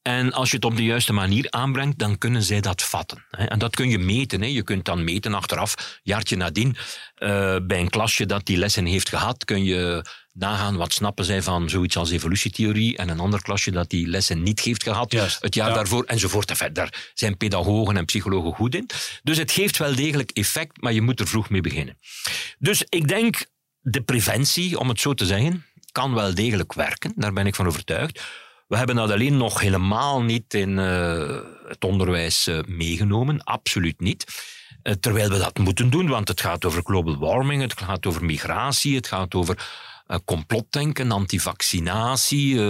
En 0.02 0.32
als 0.32 0.50
je 0.50 0.56
het 0.56 0.64
op 0.64 0.76
de 0.76 0.84
juiste 0.84 1.12
manier 1.12 1.46
aanbrengt, 1.50 1.98
dan 1.98 2.18
kunnen 2.18 2.42
zij 2.42 2.60
dat 2.60 2.82
vatten. 2.82 3.24
En 3.30 3.58
dat 3.58 3.76
kun 3.76 3.88
je 3.88 3.98
meten. 3.98 4.52
Je 4.52 4.62
kunt 4.62 4.84
dan 4.84 5.04
meten 5.04 5.34
achteraf, 5.34 5.98
jaartje 6.02 6.36
nadien, 6.36 6.76
eh, 7.14 7.56
bij 7.62 7.80
een 7.80 7.90
klasje 7.90 8.26
dat 8.26 8.46
die 8.46 8.56
lessen 8.56 8.86
heeft 8.86 9.08
gehad, 9.08 9.44
kun 9.44 9.64
je 9.64 10.04
nagaan 10.32 10.76
wat 10.76 10.92
snappen 10.92 11.24
zij 11.24 11.42
van 11.42 11.70
zoiets 11.70 11.96
als 11.96 12.10
evolutietheorie 12.10 12.96
en 12.96 13.08
een 13.08 13.20
ander 13.20 13.42
klasje 13.42 13.70
dat 13.70 13.90
die 13.90 14.06
lessen 14.06 14.42
niet 14.42 14.60
heeft 14.60 14.82
gehad 14.82 15.12
Juist, 15.12 15.42
het 15.42 15.54
jaar 15.54 15.68
ja. 15.68 15.74
daarvoor 15.74 16.04
enzovoort. 16.04 16.50
Enfin, 16.50 16.72
daar 16.72 17.10
zijn 17.14 17.36
pedagogen 17.36 17.96
en 17.96 18.04
psychologen 18.04 18.52
goed 18.52 18.74
in. 18.74 18.90
Dus 19.22 19.38
het 19.38 19.52
geeft 19.52 19.76
wel 19.76 19.94
degelijk 19.94 20.30
effect, 20.30 20.80
maar 20.80 20.92
je 20.92 21.02
moet 21.02 21.20
er 21.20 21.28
vroeg 21.28 21.50
mee 21.50 21.60
beginnen. 21.60 21.98
Dus 22.58 22.84
ik 22.88 23.08
denk, 23.08 23.46
de 23.80 24.02
preventie, 24.02 24.78
om 24.78 24.88
het 24.88 25.00
zo 25.00 25.14
te 25.14 25.26
zeggen, 25.26 25.64
kan 25.94 26.14
wel 26.14 26.34
degelijk 26.34 26.72
werken. 26.72 27.12
Daar 27.16 27.32
ben 27.32 27.46
ik 27.46 27.54
van 27.54 27.66
overtuigd. 27.66 28.22
We 28.66 28.76
hebben 28.76 28.96
dat 28.96 29.10
alleen 29.10 29.36
nog 29.36 29.60
helemaal 29.60 30.22
niet 30.22 30.54
in 30.54 30.78
eh, 30.78 31.38
het 31.68 31.84
onderwijs 31.84 32.46
eh, 32.46 32.58
meegenomen. 32.66 33.44
Absoluut 33.44 34.00
niet. 34.00 34.24
Eh, 34.82 34.92
terwijl 34.92 35.28
we 35.28 35.38
dat 35.38 35.58
moeten 35.58 35.90
doen, 35.90 36.08
want 36.08 36.28
het 36.28 36.40
gaat 36.40 36.64
over 36.64 36.82
global 36.84 37.18
warming, 37.18 37.62
het 37.62 37.80
gaat 37.80 38.06
over 38.06 38.24
migratie, 38.24 38.96
het 38.96 39.06
gaat 39.06 39.34
over 39.34 39.82
complotdenken, 40.24 41.10
antivaccinatie, 41.12 42.60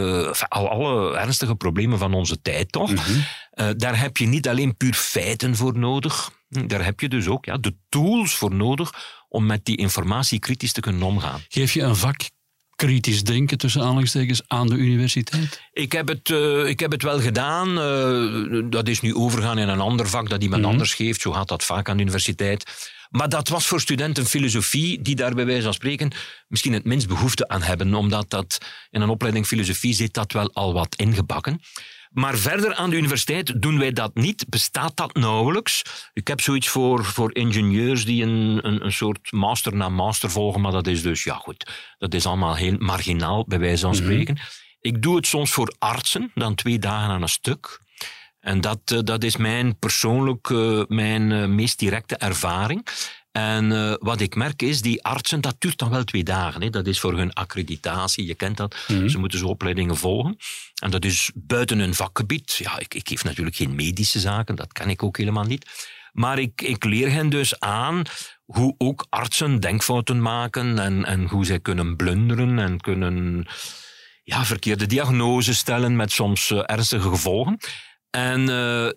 al, 0.48 0.68
alle 0.68 1.16
ernstige 1.16 1.54
problemen 1.54 1.98
van 1.98 2.14
onze 2.14 2.40
tijd 2.42 2.72
toch. 2.72 2.90
Mhm. 2.90 3.76
daar 3.76 4.00
heb 4.00 4.16
je 4.16 4.26
niet 4.26 4.48
alleen 4.48 4.76
puur 4.76 4.94
feiten 4.94 5.56
voor 5.56 5.78
nodig, 5.78 6.30
daar 6.48 6.84
heb 6.84 7.00
je 7.00 7.08
dus 7.08 7.26
ook 7.26 7.44
ja, 7.44 7.56
de 7.56 7.76
tools 7.88 8.34
voor 8.34 8.54
nodig 8.54 8.92
om 9.28 9.46
met 9.46 9.64
die 9.64 9.76
informatie 9.76 10.38
kritisch 10.38 10.72
te 10.72 10.80
kunnen 10.80 11.02
omgaan. 11.02 11.40
Geef 11.48 11.72
je 11.72 11.82
een 11.82 11.96
vak 11.96 12.20
kritisch 12.76 13.22
denken 13.22 13.58
tussen 13.58 13.80
aanhalingstekens 13.80 14.42
aan 14.46 14.66
de 14.66 14.74
universiteit? 14.74 15.60
Ik 15.72 15.92
heb 15.92 16.08
het, 16.08 16.28
uh, 16.28 16.68
ik 16.68 16.80
heb 16.80 16.90
het 16.90 17.02
wel 17.02 17.20
gedaan. 17.20 17.68
Uh, 17.78 18.62
dat 18.70 18.88
is 18.88 19.00
nu 19.00 19.14
overgaan 19.14 19.58
in 19.58 19.68
een 19.68 19.80
ander 19.80 20.08
vak 20.08 20.28
dat 20.28 20.42
iemand 20.42 20.62
mm 20.62 20.68
anders 20.68 20.94
geeft. 20.94 21.20
Zo 21.20 21.32
gaat 21.32 21.48
dat 21.48 21.64
vaak 21.64 21.88
aan 21.88 21.96
de 21.96 22.02
universiteit. 22.02 22.92
Maar 23.10 23.28
dat 23.28 23.48
was 23.48 23.66
voor 23.66 23.80
studenten 23.80 24.26
filosofie 24.26 25.02
die 25.02 25.14
daar 25.14 25.34
bij 25.34 25.46
wijze 25.46 25.62
van 25.62 25.74
spreken 25.74 26.12
misschien 26.48 26.72
het 26.72 26.84
minst 26.84 27.08
behoefte 27.08 27.48
aan 27.48 27.62
hebben, 27.62 27.94
omdat 27.94 28.30
dat 28.30 28.58
in 28.90 29.00
een 29.00 29.08
opleiding 29.08 29.46
filosofie 29.46 29.94
zit 29.94 30.12
dat 30.12 30.32
wel 30.32 30.52
al 30.52 30.72
wat 30.72 30.94
ingebakken. 30.94 31.60
Maar 32.14 32.36
verder 32.36 32.74
aan 32.74 32.90
de 32.90 32.96
universiteit 32.96 33.62
doen 33.62 33.78
wij 33.78 33.92
dat 33.92 34.14
niet, 34.14 34.48
bestaat 34.48 34.96
dat 34.96 35.14
nauwelijks. 35.14 35.82
Ik 36.12 36.28
heb 36.28 36.40
zoiets 36.40 36.68
voor, 36.68 37.04
voor 37.04 37.34
ingenieurs 37.34 38.04
die 38.04 38.22
een, 38.22 38.66
een, 38.66 38.84
een 38.84 38.92
soort 38.92 39.32
master 39.32 39.76
na 39.76 39.88
master 39.88 40.30
volgen, 40.30 40.60
maar 40.60 40.72
dat 40.72 40.86
is 40.86 41.02
dus, 41.02 41.24
ja 41.24 41.34
goed, 41.34 41.70
dat 41.98 42.14
is 42.14 42.26
allemaal 42.26 42.54
heel 42.54 42.76
marginaal, 42.78 43.44
bij 43.46 43.58
wijze 43.58 43.82
van 43.82 43.94
mhm. 43.94 44.02
spreken. 44.02 44.38
Ik 44.80 45.02
doe 45.02 45.16
het 45.16 45.26
soms 45.26 45.50
voor 45.50 45.74
artsen, 45.78 46.30
dan 46.34 46.54
twee 46.54 46.78
dagen 46.78 47.10
aan 47.10 47.22
een 47.22 47.28
stuk. 47.28 47.82
En 48.40 48.60
dat, 48.60 48.80
eh, 48.84 48.98
dat 49.04 49.24
is 49.24 49.36
mijn 49.36 49.78
persoonlijk, 49.78 50.50
eh, 50.50 50.82
mijn 50.88 51.32
eh, 51.32 51.46
meest 51.46 51.78
directe 51.78 52.16
ervaring. 52.16 52.86
En 53.36 53.70
uh, 53.70 53.94
wat 53.98 54.20
ik 54.20 54.34
merk 54.34 54.62
is, 54.62 54.82
die 54.82 55.04
artsen, 55.04 55.40
dat 55.40 55.56
duurt 55.58 55.78
dan 55.78 55.90
wel 55.90 56.04
twee 56.04 56.22
dagen. 56.22 56.62
Hè. 56.62 56.70
Dat 56.70 56.86
is 56.86 57.00
voor 57.00 57.16
hun 57.16 57.32
accreditatie, 57.32 58.26
je 58.26 58.34
kent 58.34 58.56
dat. 58.56 58.76
Mhm. 58.88 59.08
Ze 59.08 59.18
moeten 59.18 59.38
zo 59.38 59.46
opleidingen 59.46 59.96
volgen. 59.96 60.36
En 60.82 60.90
dat 60.90 61.04
is 61.04 61.30
buiten 61.34 61.78
hun 61.78 61.94
vakgebied. 61.94 62.52
Ja, 62.52 62.78
ik, 62.78 62.94
ik 62.94 63.08
geef 63.08 63.24
natuurlijk 63.24 63.56
geen 63.56 63.74
medische 63.74 64.20
zaken, 64.20 64.54
dat 64.54 64.72
kan 64.72 64.90
ik 64.90 65.02
ook 65.02 65.16
helemaal 65.16 65.44
niet. 65.44 65.92
Maar 66.12 66.38
ik, 66.38 66.62
ik 66.62 66.84
leer 66.84 67.10
hen 67.10 67.28
dus 67.28 67.60
aan 67.60 68.02
hoe 68.44 68.74
ook 68.78 69.06
artsen 69.08 69.60
denkfouten 69.60 70.22
maken 70.22 70.78
en, 70.78 71.04
en 71.04 71.28
hoe 71.28 71.46
zij 71.46 71.60
kunnen 71.60 71.96
blunderen 71.96 72.58
en 72.58 72.80
kunnen 72.80 73.46
ja, 74.22 74.44
verkeerde 74.44 74.86
diagnoses 74.86 75.58
stellen 75.58 75.96
met 75.96 76.12
soms 76.12 76.50
uh, 76.50 76.62
ernstige 76.64 77.08
gevolgen. 77.08 77.58
En 78.14 78.48
uh, 78.50 78.88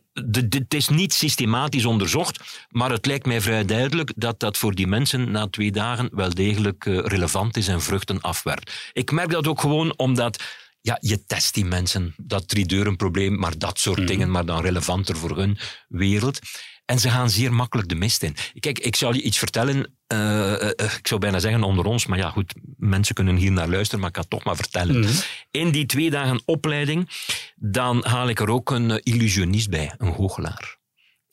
dit 0.45 0.73
is 0.73 0.87
niet 0.87 1.13
systematisch 1.13 1.85
onderzocht, 1.85 2.65
maar 2.69 2.91
het 2.91 3.05
lijkt 3.05 3.25
mij 3.25 3.41
vrij 3.41 3.65
duidelijk 3.65 4.13
dat 4.15 4.39
dat 4.39 4.57
voor 4.57 4.75
die 4.75 4.87
mensen 4.87 5.31
na 5.31 5.47
twee 5.47 5.71
dagen 5.71 6.09
wel 6.11 6.33
degelijk 6.33 6.85
uh, 6.85 6.99
relevant 6.99 7.57
is 7.57 7.67
en 7.67 7.81
vruchten 7.81 8.21
afwerpt. 8.21 8.91
Ik 8.93 9.11
merk 9.11 9.29
dat 9.29 9.47
ook 9.47 9.61
gewoon 9.61 9.97
omdat 9.97 10.43
ja, 10.81 10.97
je 11.01 11.25
test 11.25 11.53
die 11.53 11.65
mensen, 11.65 12.13
dat 12.17 12.95
probleem, 12.95 13.39
maar 13.39 13.57
dat 13.57 13.79
soort 13.79 13.97
mhm. 13.97 14.07
dingen, 14.07 14.31
maar 14.31 14.45
dan 14.45 14.61
relevanter 14.61 15.15
voor 15.15 15.37
hun 15.37 15.57
wereld. 15.87 16.39
En 16.87 16.99
ze 16.99 17.09
gaan 17.09 17.29
zeer 17.29 17.53
makkelijk 17.53 17.89
de 17.89 17.95
mist 17.95 18.23
in. 18.23 18.35
Kijk, 18.59 18.79
ik 18.79 18.95
zal 18.95 19.13
je 19.13 19.21
iets 19.21 19.37
vertellen. 19.37 19.93
Uh, 20.13 20.17
uh, 20.19 20.69
ik 20.97 21.07
zou 21.07 21.19
bijna 21.19 21.39
zeggen 21.39 21.63
onder 21.63 21.85
ons, 21.85 22.05
maar 22.05 22.17
ja, 22.17 22.29
goed, 22.29 22.53
mensen 22.77 23.15
kunnen 23.15 23.35
hier 23.35 23.51
naar 23.51 23.67
luisteren, 23.67 23.99
maar 23.99 24.09
ik 24.09 24.15
ga 24.15 24.21
het 24.21 24.29
toch 24.29 24.43
maar 24.43 24.55
vertellen. 24.55 24.99
Mhm. 24.99 25.11
In 25.51 25.71
die 25.71 25.85
twee 25.85 26.09
dagen 26.09 26.41
opleiding, 26.45 27.09
dan 27.55 28.05
haal 28.05 28.29
ik 28.29 28.39
er 28.39 28.49
ook 28.49 28.69
een 28.69 29.03
illusionist 29.03 29.69
bij, 29.69 29.93
een 29.97 30.13
goochelaar. 30.13 30.77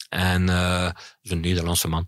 En 0.08 0.48
een 0.48 1.40
Nederlandse 1.40 1.88
man. 1.88 2.06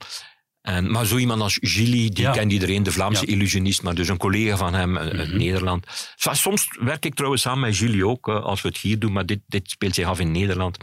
En, 0.63 0.91
maar 0.91 1.07
zo 1.07 1.17
iemand 1.17 1.43
als 1.43 1.59
Gilly, 1.61 2.09
die 2.09 2.31
kent 2.31 2.53
iedereen, 2.53 2.83
de 2.83 2.93
Vlaamse 2.93 3.27
illusionist, 3.27 3.83
maar 3.83 3.95
dus 3.95 4.09
een 4.09 4.17
collega 4.17 4.57
van 4.57 4.75
hem 4.75 4.99
uit 4.99 5.29
mhm. 5.29 5.37
Nederland. 5.37 5.87
Soms 6.17 6.69
werk 6.81 7.05
ik 7.05 7.15
trouwens 7.15 7.43
samen 7.43 7.61
met 7.61 7.77
Gilly 7.77 8.03
ook, 8.03 8.29
als 8.29 8.63
we 8.63 8.69
het 8.69 8.79
hier 8.79 8.99
doen, 8.99 9.13
maar 9.13 9.27
dit, 9.27 9.41
dit 9.47 9.71
speelt 9.71 9.95
zich 9.95 10.07
af 10.07 10.21
in 10.21 10.33
Nederland. 10.33 10.79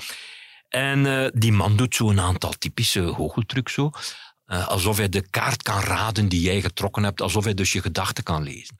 En 0.75 1.05
uh, 1.05 1.27
die 1.33 1.51
man 1.51 1.75
doet 1.75 1.95
zo 1.95 2.09
een 2.09 2.19
aantal 2.19 2.53
typische 2.59 3.07
goocheltrucs 3.07 3.73
zo. 3.73 3.89
Uh, 4.47 4.67
alsof 4.67 4.97
hij 4.97 5.09
de 5.09 5.29
kaart 5.29 5.63
kan 5.63 5.79
raden 5.79 6.29
die 6.29 6.41
jij 6.41 6.61
getrokken 6.61 7.03
hebt, 7.03 7.21
alsof 7.21 7.43
hij 7.43 7.53
dus 7.53 7.71
je 7.71 7.81
gedachten 7.81 8.23
kan 8.23 8.43
lezen. 8.43 8.77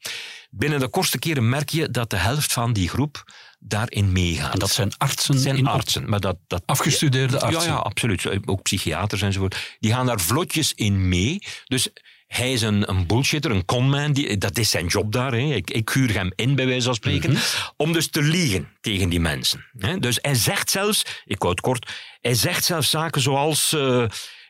Binnen 0.50 0.80
de 0.80 0.88
kortste 0.88 1.20
keren 1.20 1.50
merk 1.50 1.70
je 1.70 1.90
dat 1.90 2.10
de 2.10 2.16
helft 2.16 2.54
van 2.54 2.74
die 2.74 2.90
groep 2.90 3.24
daarin 3.60 4.12
meegaat. 4.12 4.54
En 4.54 4.60
dat 4.60 4.72
zijn 4.72 4.92
artsen? 4.98 5.40
zijn 5.40 5.68
artsen. 5.68 6.10
Maar 6.10 6.20
dat, 6.20 6.38
dat, 6.48 6.64
afgestudeerde 6.66 7.40
artsen? 7.40 7.62
Ja, 7.62 7.68
ja, 7.68 7.76
absoluut. 7.76 8.48
Ook 8.48 8.62
psychiaters 8.62 9.22
enzovoort. 9.22 9.78
Die 9.80 9.94
gaan 9.94 10.06
daar 10.06 10.20
vlotjes 10.20 10.74
in 10.74 11.08
mee. 11.08 11.44
Dus 11.66 11.90
hij 12.34 12.52
is 12.52 12.62
een, 12.62 12.90
een 12.90 13.08
bullshitter, 13.08 13.52
een 13.52 13.66
conman. 13.66 14.12
Die, 14.12 14.38
dat 14.38 14.58
is 14.58 14.70
zijn 14.70 14.86
job 14.86 15.12
daar. 15.12 15.32
Hè. 15.32 15.54
Ik, 15.54 15.70
ik 15.70 15.90
huur 15.90 16.14
hem 16.14 16.32
in, 16.36 16.56
bij 16.56 16.66
wijze 16.66 16.86
van 16.86 16.96
spreken. 16.96 17.32
Mhm. 17.32 17.42
Om 17.78 17.94
dus 17.94 18.10
te 18.10 18.22
liegen 18.22 18.68
tegen 18.82 19.10
die 19.10 19.20
mensen. 19.20 19.66
Hè. 19.78 20.00
Dus 20.00 20.20
hij 20.22 20.36
zegt 20.36 20.70
zelfs, 20.70 21.06
ik 21.26 21.42
houd 21.42 21.52
het 21.52 21.62
kort, 21.62 21.92
hij 22.22 22.34
zegt 22.34 22.64
zelfs 22.64 22.90
zaken 22.90 23.22
zoals... 23.22 23.74
Uh, 23.74 24.06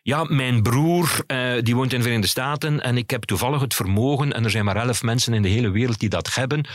ja, 0.05 0.23
mijn 0.23 0.61
broer 0.61 1.23
uh, 1.27 1.53
die 1.61 1.75
woont 1.75 1.91
in 1.91 1.97
de 1.97 2.03
Verenigde 2.03 2.29
Staten 2.29 2.81
en 2.81 2.97
ik 2.97 3.09
heb 3.09 3.23
toevallig 3.23 3.61
het 3.61 3.73
vermogen, 3.73 4.33
en 4.33 4.43
er 4.43 4.49
zijn 4.49 4.65
maar 4.65 4.75
elf 4.75 5.01
mensen 5.01 5.33
in 5.33 5.41
de 5.41 5.49
hele 5.49 5.69
wereld 5.69 5.99
die 5.99 6.09
dat 6.09 6.35
hebben, 6.35 6.65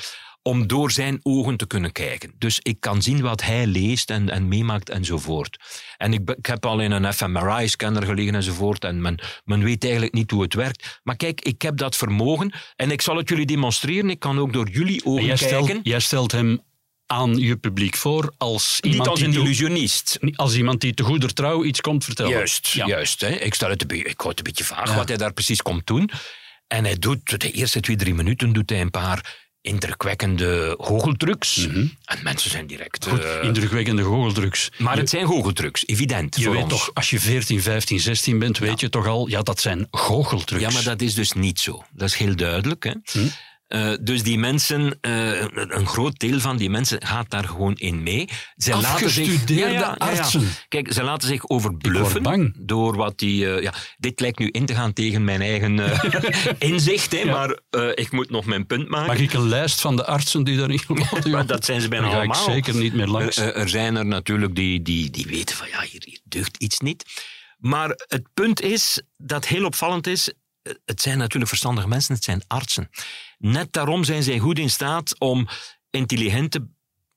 om 0.49 0.67
door 0.67 0.91
zijn 0.91 1.21
ogen 1.23 1.57
te 1.57 1.67
kunnen 1.67 1.93
kijken. 1.93 2.33
Dus 2.39 2.59
ik 2.63 2.81
kan 2.81 3.03
zien 3.03 3.21
wat 3.21 3.43
hij 3.43 3.67
leest 3.67 4.11
en, 4.11 4.29
en 4.29 4.49
meemaakt 4.49 4.91
enzovoort. 4.91 5.59
En 5.97 6.13
ik, 6.13 6.31
ik 6.31 6.47
heb 6.47 6.67
al 6.67 6.81
in 6.81 6.91
een 6.91 7.13
fMRI-scanner 7.13 8.03
gelegen 8.03 8.35
enzovoort 8.35 8.85
en 8.85 9.01
men, 9.01 9.19
men 9.45 9.65
weet 9.65 9.83
eigenlijk 9.83 10.15
niet 10.15 10.31
hoe 10.31 10.43
het 10.43 10.55
werkt. 10.55 11.01
Maar 11.03 11.17
kijk, 11.17 11.41
ik 11.41 11.63
heb 11.63 11.77
dat 11.77 11.97
vermogen 11.97 12.53
en 12.77 12.91
ik 12.91 13.03
zal 13.03 13.17
het 13.17 13.29
jullie 13.29 13.47
demonstreren. 13.47 14.11
Ik 14.11 14.19
kan 14.19 14.39
ook 14.39 14.53
door 14.53 14.69
jullie 14.69 15.05
ogen 15.05 15.25
jij 15.25 15.37
kijken. 15.37 15.65
Stelt, 15.65 15.87
jij 15.87 16.01
stelt 16.01 16.33
hem 16.33 16.61
aan 17.07 17.37
je 17.37 17.57
publiek 17.57 17.97
voor 17.97 18.35
als 18.37 18.79
iemand 18.81 19.01
Niet 19.01 19.09
als 19.09 19.21
een 19.21 19.43
illusionist. 19.43 20.19
Als 20.35 20.57
iemand 20.57 20.81
die 20.81 20.95
te 20.95 21.03
goeder 21.03 21.35
trouw 21.35 21.65
iets 21.65 21.81
komt 21.81 22.05
vertellen. 22.05 22.31
Juist, 22.31 22.69
juist. 22.69 23.21
Hè. 23.21 23.29
Ik, 23.29 23.55
stel 23.55 23.71
het 23.71 23.93
een, 23.93 24.07
ik 24.07 24.21
houd 24.21 24.29
het 24.29 24.39
een 24.39 24.45
beetje 24.45 24.65
vaag 24.65 24.95
wat 24.95 25.09
hij 25.09 25.17
daar 25.17 25.33
precies 25.33 25.63
komt 25.63 25.87
doen. 25.87 26.11
En 26.67 26.85
hij 26.85 26.99
doet, 26.99 27.41
de 27.41 27.51
eerste 27.51 27.81
twee, 27.81 27.97
drie 27.97 28.15
minuten 28.15 28.53
doet 28.53 28.71
hij 28.71 28.81
een 28.81 28.91
paar 28.91 29.47
indrukwekkende 29.69 30.75
goocheltrucs. 30.81 31.67
Mhm. 31.67 31.87
En 32.05 32.19
mensen 32.23 32.51
zijn 32.51 32.67
direct... 32.67 33.07
Goed, 33.09 33.25
uh, 33.25 33.43
indrukwekkende 33.43 34.03
goocheltrucs. 34.03 34.71
Maar 34.79 34.97
het 34.97 35.09
zijn 35.09 35.27
goocheltrucs, 35.27 35.87
evident. 35.87 36.37
Je 36.37 36.51
weet 36.51 36.69
toch, 36.69 36.91
als 36.95 37.11
je 37.11 37.21
14, 37.21 37.63
15, 37.63 38.01
16 38.01 38.39
bent, 38.39 38.59
weet 38.59 38.81
je 38.81 38.89
toch 38.89 39.07
al, 39.07 39.29
ja, 39.29 39.43
dat 39.43 39.61
zijn 39.61 39.87
goocheltrucs. 39.91 40.63
Ja, 40.63 40.71
maar 40.71 40.85
dat 40.85 41.01
is 41.01 41.15
dus 41.15 41.33
niet 41.33 41.61
zo. 41.61 41.85
Dat 41.91 42.09
is 42.09 42.15
heel 42.15 42.37
duidelijk. 42.37 42.85
Hè? 42.85 42.93
Hm? 43.13 43.29
Uh, 43.69 43.95
dus 44.01 44.23
die 44.23 44.39
mensen, 44.39 44.99
uh, 45.01 45.41
een 45.53 45.87
groot 45.87 46.19
deel 46.19 46.41
van 46.41 46.57
die 46.57 46.71
mensen 46.71 47.07
gaat 47.07 47.31
daar 47.31 47.45
gewoon 47.45 47.75
in 47.75 48.03
mee. 48.03 48.29
Ze 48.57 48.77
laten 48.77 49.11
zich, 49.11 49.49
ja, 49.49 49.67
ja, 49.67 49.95
artsen. 49.99 50.49
Kijk, 50.69 50.93
ze 50.93 51.03
laten 51.03 51.29
zich 51.29 51.49
overbluffen 51.49 52.55
door 52.59 52.97
wat 52.97 53.19
die... 53.19 53.45
Uh, 53.45 53.63
ja, 53.63 53.73
dit 53.97 54.21
lijkt 54.21 54.39
nu 54.39 54.49
in 54.49 54.67
te 54.67 54.75
gaan 54.75 54.93
tegen 54.93 55.25
mijn 55.25 55.41
eigen 55.41 55.79
inzicht, 56.59 57.13
hè, 57.13 57.25
maar 57.25 57.59
ik 57.95 58.11
moet 58.11 58.31
nog 58.31 58.45
mijn 58.45 58.67
punt 58.67 58.89
maken. 58.89 59.07
Mag 59.07 59.19
ik 59.19 59.33
een 59.33 59.49
lijst 59.49 59.81
van 59.81 59.97
de 59.97 60.07
artsen 60.07 60.45
die 60.45 60.57
daarin 60.57 60.79
geloven? 60.87 61.31
maar 61.31 61.47
dat 61.47 61.65
zijn 61.65 61.81
ze 61.81 61.89
bijna 61.89 62.07
allemaal. 62.07 62.47
Ik 62.47 62.53
zeker 62.53 62.75
niet 62.75 62.95
meer 62.95 63.07
langs. 63.07 63.37
er 63.37 63.69
zijn 63.69 63.97
er 63.97 64.07
natuurlijk 64.07 64.55
die, 64.55 64.83
die, 64.83 65.11
die 65.11 65.27
weten 65.27 65.57
van 65.57 65.69
ja, 65.69 65.81
hier, 65.81 66.03
hier 66.05 66.21
deugt 66.25 66.57
iets 66.57 66.79
niet. 66.81 67.05
Maar 67.59 67.89
het 68.09 68.23
punt 68.35 68.61
is, 68.61 69.03
dat 69.17 69.47
heel 69.47 69.65
opvallend 69.65 70.07
is, 70.07 70.33
het 70.85 71.03
zijn 71.03 71.19
natuurlijk 71.19 71.49
verstandige 71.49 71.89
mensen, 71.89 72.15
het 72.15 72.25
zijn 72.25 72.43
artsen. 72.47 72.91
Net 73.39 73.73
daarom 73.73 74.05
zijn 74.05 74.23
zij 74.23 74.39
goed 74.39 74.59
in 74.59 74.71
staat 74.71 75.19
om 75.19 75.49
intelligente 75.91 76.69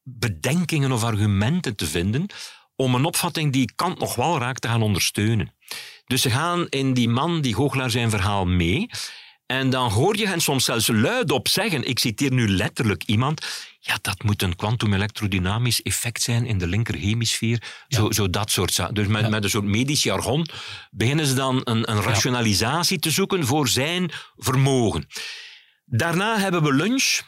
bedenkingen 0.04 0.92
of 0.92 1.04
argumenten 1.04 1.76
te 1.76 1.86
vinden 1.86 2.26
om 2.76 2.96
een 2.96 3.06
opvatting 3.06 3.54
die 3.54 3.72
Kant 3.76 4.00
nog 4.00 4.16
wel 4.16 4.40
raakt 4.40 4.62
te 4.62 4.68
gaan 4.68 4.82
ondersteunen. 4.82 5.54
Dus 6.06 6.22
ze 6.22 6.30
gaan 6.30 6.68
in 6.70 6.94
die 6.94 7.10
man, 7.10 7.42
die 7.42 7.56
goochelaar, 7.56 7.90
zijn 7.90 8.10
verhaal 8.10 8.46
mee. 8.46 8.90
En 9.52 9.70
dan 9.70 9.92
hoor 9.92 10.18
je 10.18 10.28
hen 10.28 10.42
soms 10.42 10.66
zelfs 10.66 10.88
luidop 10.88 11.48
zeggen, 11.48 11.88
ik 11.88 12.00
citeer 12.00 12.34
nu 12.34 12.48
letterlijk 12.48 13.04
iemand, 13.04 13.46
ja, 13.80 13.98
dat 14.02 14.24
moet 14.24 14.42
een 14.42 14.56
kwantum-elektrodynamisch 14.56 15.82
effect 15.82 16.22
zijn 16.22 16.46
in 16.46 16.58
de 16.58 16.68
linkerhemisfeer. 16.68 17.62
Zo, 17.88 18.12
zo 18.12 18.30
dat 18.30 18.52
soort 18.52 18.74
zaken. 18.74 18.94
Dus 18.94 19.08
met, 19.08 19.30
met 19.30 19.44
een 19.44 19.50
soort 19.50 19.64
medisch 19.64 20.04
jargon 20.04 20.48
beginnen 20.92 21.26
ze 21.26 21.34
dan 21.34 21.62
een, 21.64 21.92
een 21.92 22.02
rationalisatie 22.02 23.00
te 23.00 23.12
zoeken 23.12 23.46
voor 23.46 23.68
zijn 23.68 24.12
vermogen. 24.36 25.08
Daarna 25.86 26.40
hebben 26.40 26.64
we 26.64 26.74
lunch. 26.74 27.20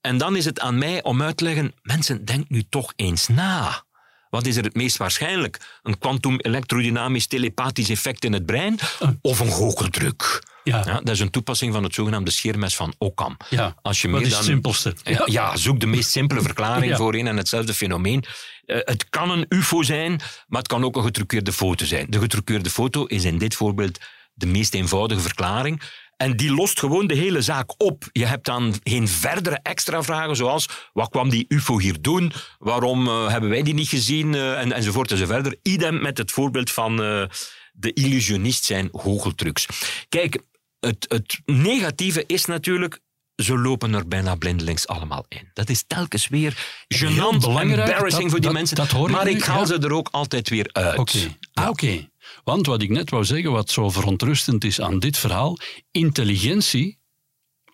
En 0.00 0.18
dan 0.18 0.36
is 0.36 0.44
het 0.44 0.60
aan 0.60 0.78
mij 0.78 1.02
om 1.02 1.22
uit 1.22 1.36
te 1.36 1.44
leggen, 1.44 1.74
mensen, 1.82 2.24
denk 2.24 2.48
nu 2.48 2.62
toch 2.68 2.92
eens 2.96 3.28
na. 3.28 3.84
Wat 4.32 4.46
is 4.46 4.56
er 4.56 4.64
het 4.64 4.74
meest 4.74 4.96
waarschijnlijk? 4.96 5.60
Een 5.82 5.98
kwantum-elektrodynamisch 5.98 7.26
telepathisch 7.26 7.88
effect 7.88 8.24
in 8.24 8.32
het 8.32 8.46
brein 8.46 8.78
of 9.20 9.40
een 9.40 9.52
goocheldruk? 9.52 10.42
Ja. 10.64 10.82
ja. 10.86 11.00
dat 11.00 11.08
is 11.08 11.20
een 11.20 11.30
toepassing 11.30 11.72
van 11.72 11.82
het 11.82 11.94
zogenaamde 11.94 12.30
scheermes 12.30 12.76
van 12.76 12.94
Occam. 12.98 13.36
Ja, 13.50 13.74
Als 13.82 14.02
je 14.02 14.10
wat 14.10 14.20
is 14.20 14.28
dan, 14.28 14.38
het 14.38 14.46
simpelste? 14.46 14.94
Ja, 15.02 15.22
ja, 15.24 15.56
zoek 15.56 15.80
de 15.80 15.86
meest 15.86 16.10
simpele 16.10 16.40
verklaring 16.50 16.96
voor 16.96 17.14
een 17.14 17.26
en 17.26 17.36
hetzelfde 17.36 17.74
fenomeen. 17.74 18.24
Uh, 18.66 18.76
het 18.80 19.08
kan 19.08 19.30
een 19.30 19.46
ufo 19.48 19.82
zijn, 19.82 20.20
maar 20.46 20.58
het 20.58 20.68
kan 20.68 20.84
ook 20.84 20.96
een 20.96 21.02
getruckeerde 21.02 21.52
foto 21.52 21.84
zijn. 21.84 22.06
De 22.10 22.18
getruckeerde 22.18 22.70
foto 22.70 23.04
is 23.04 23.24
in 23.24 23.38
dit 23.38 23.54
voorbeeld 23.54 23.98
de 24.34 24.46
meest 24.46 24.74
eenvoudige 24.74 25.20
verklaring. 25.20 25.82
En 26.22 26.36
die 26.36 26.54
lost 26.54 26.78
gewoon 26.78 27.06
de 27.06 27.14
hele 27.14 27.42
zaak 27.42 27.82
op. 27.82 28.04
Je 28.12 28.26
hebt 28.26 28.44
dan 28.44 28.74
geen 28.82 29.08
verdere 29.08 29.58
extra 29.62 30.02
vragen, 30.02 30.36
zoals 30.36 30.68
wat 30.92 31.08
kwam 31.08 31.28
die 31.28 31.44
UFO 31.48 31.78
hier 31.78 32.00
doen? 32.00 32.32
Waarom 32.58 33.06
uh, 33.06 33.28
hebben 33.28 33.50
wij 33.50 33.62
die 33.62 33.74
niet 33.74 33.88
gezien? 33.88 34.32
Uh, 34.32 34.60
en, 34.60 34.72
enzovoort 34.72 35.10
enzovoort. 35.10 35.56
Idem 35.62 36.02
met 36.02 36.18
het 36.18 36.32
voorbeeld 36.32 36.70
van 36.70 36.92
uh, 36.92 37.24
de 37.72 37.92
illusionist 37.92 38.64
zijn 38.64 38.88
goocheltrucs. 38.92 39.66
Kijk, 40.08 40.42
het, 40.80 41.04
het 41.08 41.40
negatieve 41.44 42.24
is 42.26 42.44
natuurlijk 42.44 43.00
ze 43.36 43.58
lopen 43.58 43.94
er 43.94 44.08
bijna 44.08 44.34
blindelings 44.34 44.86
allemaal 44.86 45.24
in. 45.28 45.50
Dat 45.52 45.68
is 45.68 45.84
telkens 45.86 46.28
weer 46.28 46.84
gênant, 46.94 47.44
embarrassing 47.44 48.30
voor 48.30 48.40
die 48.40 48.50
mensen. 48.50 48.76
Dat 48.76 49.08
maar 49.08 49.28
ik 49.28 49.42
haal 49.42 49.66
ze 49.66 49.78
er 49.78 49.92
ook 49.92 50.08
altijd 50.10 50.48
weer 50.48 50.68
uit. 50.72 50.98
Oké. 50.98 51.16
Okay. 51.16 51.36
Ah, 51.52 51.68
oké. 51.68 52.10
Want 52.44 52.66
wat 52.66 52.82
ik 52.82 52.90
net 52.90 53.10
wou 53.10 53.24
zeggen, 53.24 53.52
wat 53.52 53.70
zo 53.70 53.90
verontrustend 53.90 54.64
is 54.64 54.80
aan 54.80 54.98
dit 54.98 55.18
verhaal, 55.18 55.58
intelligentie, 55.90 56.98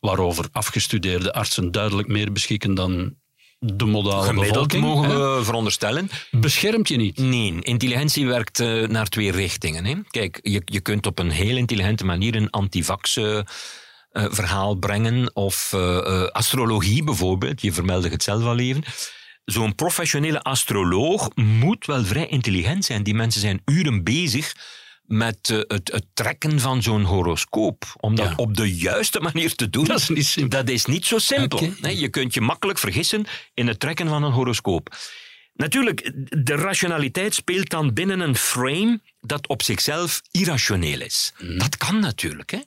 waarover 0.01 0.49
afgestudeerde 0.53 1.33
artsen 1.33 1.73
duidelijk 1.73 2.09
meer 2.09 2.33
beschikken 2.33 2.75
dan 2.75 3.15
de 3.59 3.85
modale 3.85 4.27
Gemiddeld 4.27 4.69
bevolking, 4.69 4.83
mogen 4.83 5.37
we 5.37 5.45
veronderstellen. 5.45 6.11
Beschermt 6.31 6.89
je 6.89 6.97
niet? 6.97 7.19
Nee, 7.19 7.57
intelligentie 7.61 8.27
werkt 8.27 8.61
uh, 8.61 8.87
naar 8.89 9.07
twee 9.07 9.31
richtingen. 9.31 9.85
Hè. 9.85 9.95
Kijk, 10.09 10.39
je, 10.43 10.63
je 10.65 10.81
kunt 10.81 11.07
op 11.07 11.19
een 11.19 11.31
heel 11.31 11.57
intelligente 11.57 12.05
manier 12.05 12.35
een 12.35 12.51
antivax... 12.51 13.17
Uh, 13.17 13.41
uh, 14.19 14.27
verhaal 14.31 14.75
brengen. 14.75 15.35
Of 15.35 15.73
uh, 15.75 16.25
astrologie 16.25 17.05
bijvoorbeeld, 17.05 17.61
je 17.61 17.73
vermeldde 17.73 18.09
het 18.09 18.23
zelf 18.23 18.45
al 18.45 18.59
even. 18.59 18.83
Zo'n 19.45 19.75
professionele 19.75 20.43
astroloog 20.43 21.29
moet 21.35 21.87
wel 21.87 22.05
vrij 22.05 22.27
intelligent 22.27 22.85
zijn. 22.85 23.03
Die 23.03 23.15
mensen 23.15 23.41
zijn 23.41 23.63
uren 23.65 24.05
bezig 24.05 24.55
met 25.03 25.49
uh, 25.49 25.59
het, 25.59 25.93
het, 25.93 26.05
trekken 26.15 26.61
van 26.61 26.83
zo'n 26.83 27.03
horoscoop. 27.03 27.85
Om 28.01 28.15
dat 28.15 28.29
ja. 28.29 28.35
op 28.37 28.57
de 28.57 28.77
juiste 28.77 29.21
manier 29.21 29.55
te 29.55 29.71
doen. 29.71 29.85
Dat 29.85 29.99
is 29.99 30.09
niet, 30.09 30.27
simpel. 30.27 30.59
Dat 30.59 30.69
is 30.69 30.85
niet 30.85 31.07
zo 31.07 31.19
simpel. 31.19 31.59
Okay. 31.59 31.75
Nee, 31.81 31.99
je 31.99 32.09
kunt 32.09 32.35
je 32.35 32.41
makkelijk 32.41 32.79
vergissen 32.79 33.27
in 33.55 33.67
het 33.67 33.81
trekken 33.81 34.09
van 34.09 34.23
een 34.23 34.33
horoscoop. 34.33 34.97
Natuurlijk, 35.53 36.13
de 36.45 36.55
rationaliteit 36.55 37.35
speelt 37.35 37.69
dan 37.69 37.93
binnen 37.93 38.21
een 38.21 38.37
frame 38.37 39.01
dat 39.21 39.47
op 39.47 39.63
zichzelf 39.63 40.23
irrationeel 40.31 41.01
is. 41.01 41.33
Mm. 41.39 41.59
Dat 41.59 41.77
kan 41.77 42.01
natuurlijk. 42.01 42.51
Hè? 42.51 42.59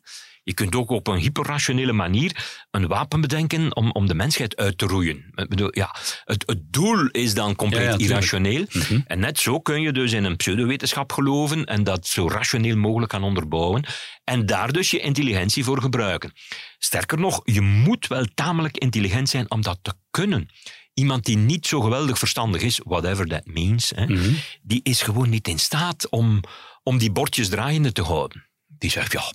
Je 0.43 0.53
kunt 0.53 0.75
ook 0.75 0.89
op 0.89 1.07
een 1.07 1.17
hyperrationele 1.17 1.93
manier 1.93 2.65
een 2.71 2.87
wapen 2.87 3.21
bedenken 3.21 3.75
om, 3.75 3.91
om 3.91 4.07
de 4.07 4.13
mensheid 4.13 4.55
uit 4.55 4.77
te 4.77 4.85
roeien. 4.85 5.31
Ik 5.35 5.49
bedoel, 5.49 5.69
ja, 5.71 5.95
het, 6.23 6.43
het 6.45 6.73
doel 6.73 7.07
is 7.07 7.33
dan 7.33 7.55
compleet 7.55 7.83
ja, 7.83 7.89
ja, 7.89 7.97
irrationeel. 7.97 8.65
Mm 8.71 8.81
-hmm. 8.81 9.03
En 9.07 9.19
net 9.19 9.39
zo 9.39 9.59
kun 9.59 9.81
je 9.81 9.91
dus 9.91 10.11
in 10.11 10.23
een 10.23 10.35
pseudowetenschap 10.35 11.11
geloven 11.11 11.65
en 11.65 11.83
dat 11.83 12.07
zo 12.07 12.27
rationeel 12.27 12.77
mogelijk 12.77 13.11
gaan 13.11 13.23
onderbouwen. 13.23 13.83
En 14.23 14.45
daar 14.45 14.71
dus 14.71 14.91
je 14.91 14.99
intelligentie 14.99 15.63
voor 15.63 15.81
gebruiken. 15.81 16.33
Sterker 16.77 17.19
nog, 17.19 17.41
je 17.43 17.61
moet 17.61 18.07
wel 18.07 18.25
tamelijk 18.33 18.77
intelligent 18.77 19.29
zijn 19.29 19.51
om 19.51 19.61
dat 19.61 19.79
te 19.81 19.93
kunnen. 20.11 20.49
Iemand 20.93 21.25
die 21.25 21.37
niet 21.37 21.67
zo 21.67 21.81
geweldig 21.81 22.17
verstandig 22.17 22.61
is, 22.61 22.81
whatever 22.83 23.27
that 23.27 23.45
means, 23.45 23.91
hè, 23.95 24.05
mm 24.05 24.15
-hmm. 24.15 24.35
die 24.61 24.79
is 24.83 25.01
gewoon 25.01 25.29
niet 25.29 25.47
in 25.47 25.59
staat 25.59 26.09
om, 26.09 26.39
om 26.83 26.97
die 26.97 27.11
bordjes 27.11 27.49
draaiende 27.49 27.91
te 27.91 28.01
houden. 28.01 28.49
Die 28.67 28.89
zegt, 28.89 29.11
ja, 29.11 29.33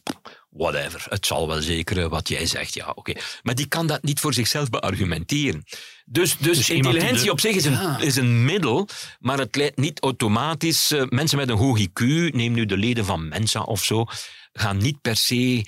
whatever, 0.56 1.06
het 1.08 1.26
zal 1.26 1.48
wel 1.48 1.62
zeker 1.62 2.08
wat 2.08 2.28
jij 2.28 2.46
zegt, 2.46 2.74
ja, 2.74 2.88
oké. 2.88 2.98
Okay. 2.98 3.22
Maar 3.42 3.54
die 3.54 3.66
kan 3.66 3.86
dat 3.86 4.02
niet 4.02 4.20
voor 4.20 4.34
zichzelf 4.34 4.70
beargumenteren. 4.70 5.64
Dus, 6.04 6.36
dus, 6.38 6.56
dus 6.56 6.70
intelligentie 6.70 7.24
de... 7.24 7.30
op 7.30 7.40
zich 7.40 7.54
is 7.54 7.64
een, 7.64 8.00
is 8.00 8.16
een 8.16 8.44
middel, 8.44 8.88
maar 9.18 9.38
het 9.38 9.56
leidt 9.56 9.76
niet 9.76 10.00
automatisch... 10.00 10.92
Uh, 10.92 11.02
mensen 11.08 11.38
met 11.38 11.48
een 11.48 11.56
hoog 11.56 11.78
IQ, 11.80 12.02
neem 12.30 12.52
nu 12.52 12.66
de 12.66 12.76
leden 12.76 13.04
van 13.04 13.28
Mensa 13.28 13.62
of 13.62 13.84
zo, 13.84 14.04
gaan 14.52 14.76
niet 14.76 15.00
per 15.00 15.16
se 15.16 15.64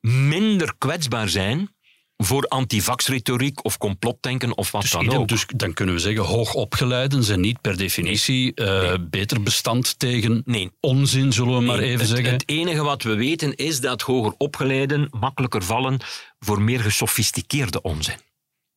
minder 0.00 0.74
kwetsbaar 0.78 1.28
zijn 1.28 1.74
voor 2.22 2.44
antivax-retoriek 2.48 3.64
of 3.64 3.78
complotdenken 3.78 4.56
of 4.56 4.70
wat 4.70 4.82
dus 4.82 4.90
dan 4.90 5.12
ook. 5.12 5.28
Dus 5.28 5.46
dan 5.56 5.72
kunnen 5.72 5.94
we 5.94 6.00
zeggen, 6.00 6.24
hoogopgeleiden 6.24 7.24
zijn 7.24 7.40
niet 7.40 7.60
per 7.60 7.76
definitie 7.76 8.52
nee. 8.54 8.68
Uh, 8.68 8.88
nee. 8.88 9.00
beter 9.00 9.42
bestand 9.42 9.98
tegen 9.98 10.42
nee. 10.44 10.70
onzin, 10.80 11.32
zullen 11.32 11.58
we 11.58 11.64
maar 11.64 11.78
even 11.78 11.98
het, 11.98 12.08
zeggen. 12.08 12.32
Het 12.32 12.48
enige 12.48 12.82
wat 12.82 13.02
we 13.02 13.14
weten 13.14 13.54
is 13.54 13.80
dat 13.80 14.02
hoger 14.02 14.34
opgeleiden 14.38 15.08
makkelijker 15.10 15.62
vallen 15.62 15.98
voor 16.38 16.62
meer 16.62 16.80
gesofisticeerde 16.80 17.82
onzin. 17.82 18.16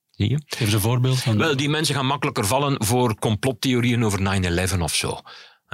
Zie 0.09 0.29
je? 0.29 0.41
Geef 0.45 0.59
eens 0.59 0.73
een 0.73 0.79
voorbeeld. 0.79 1.21
Van... 1.21 1.37
Wel, 1.37 1.55
die 1.55 1.69
mensen 1.69 1.95
gaan 1.95 2.05
makkelijker 2.05 2.45
vallen 2.45 2.85
voor 2.85 3.19
complottheorieën 3.19 4.05
over 4.05 4.19
9-11 4.75 4.79
of 4.79 4.95
zo. 4.95 5.19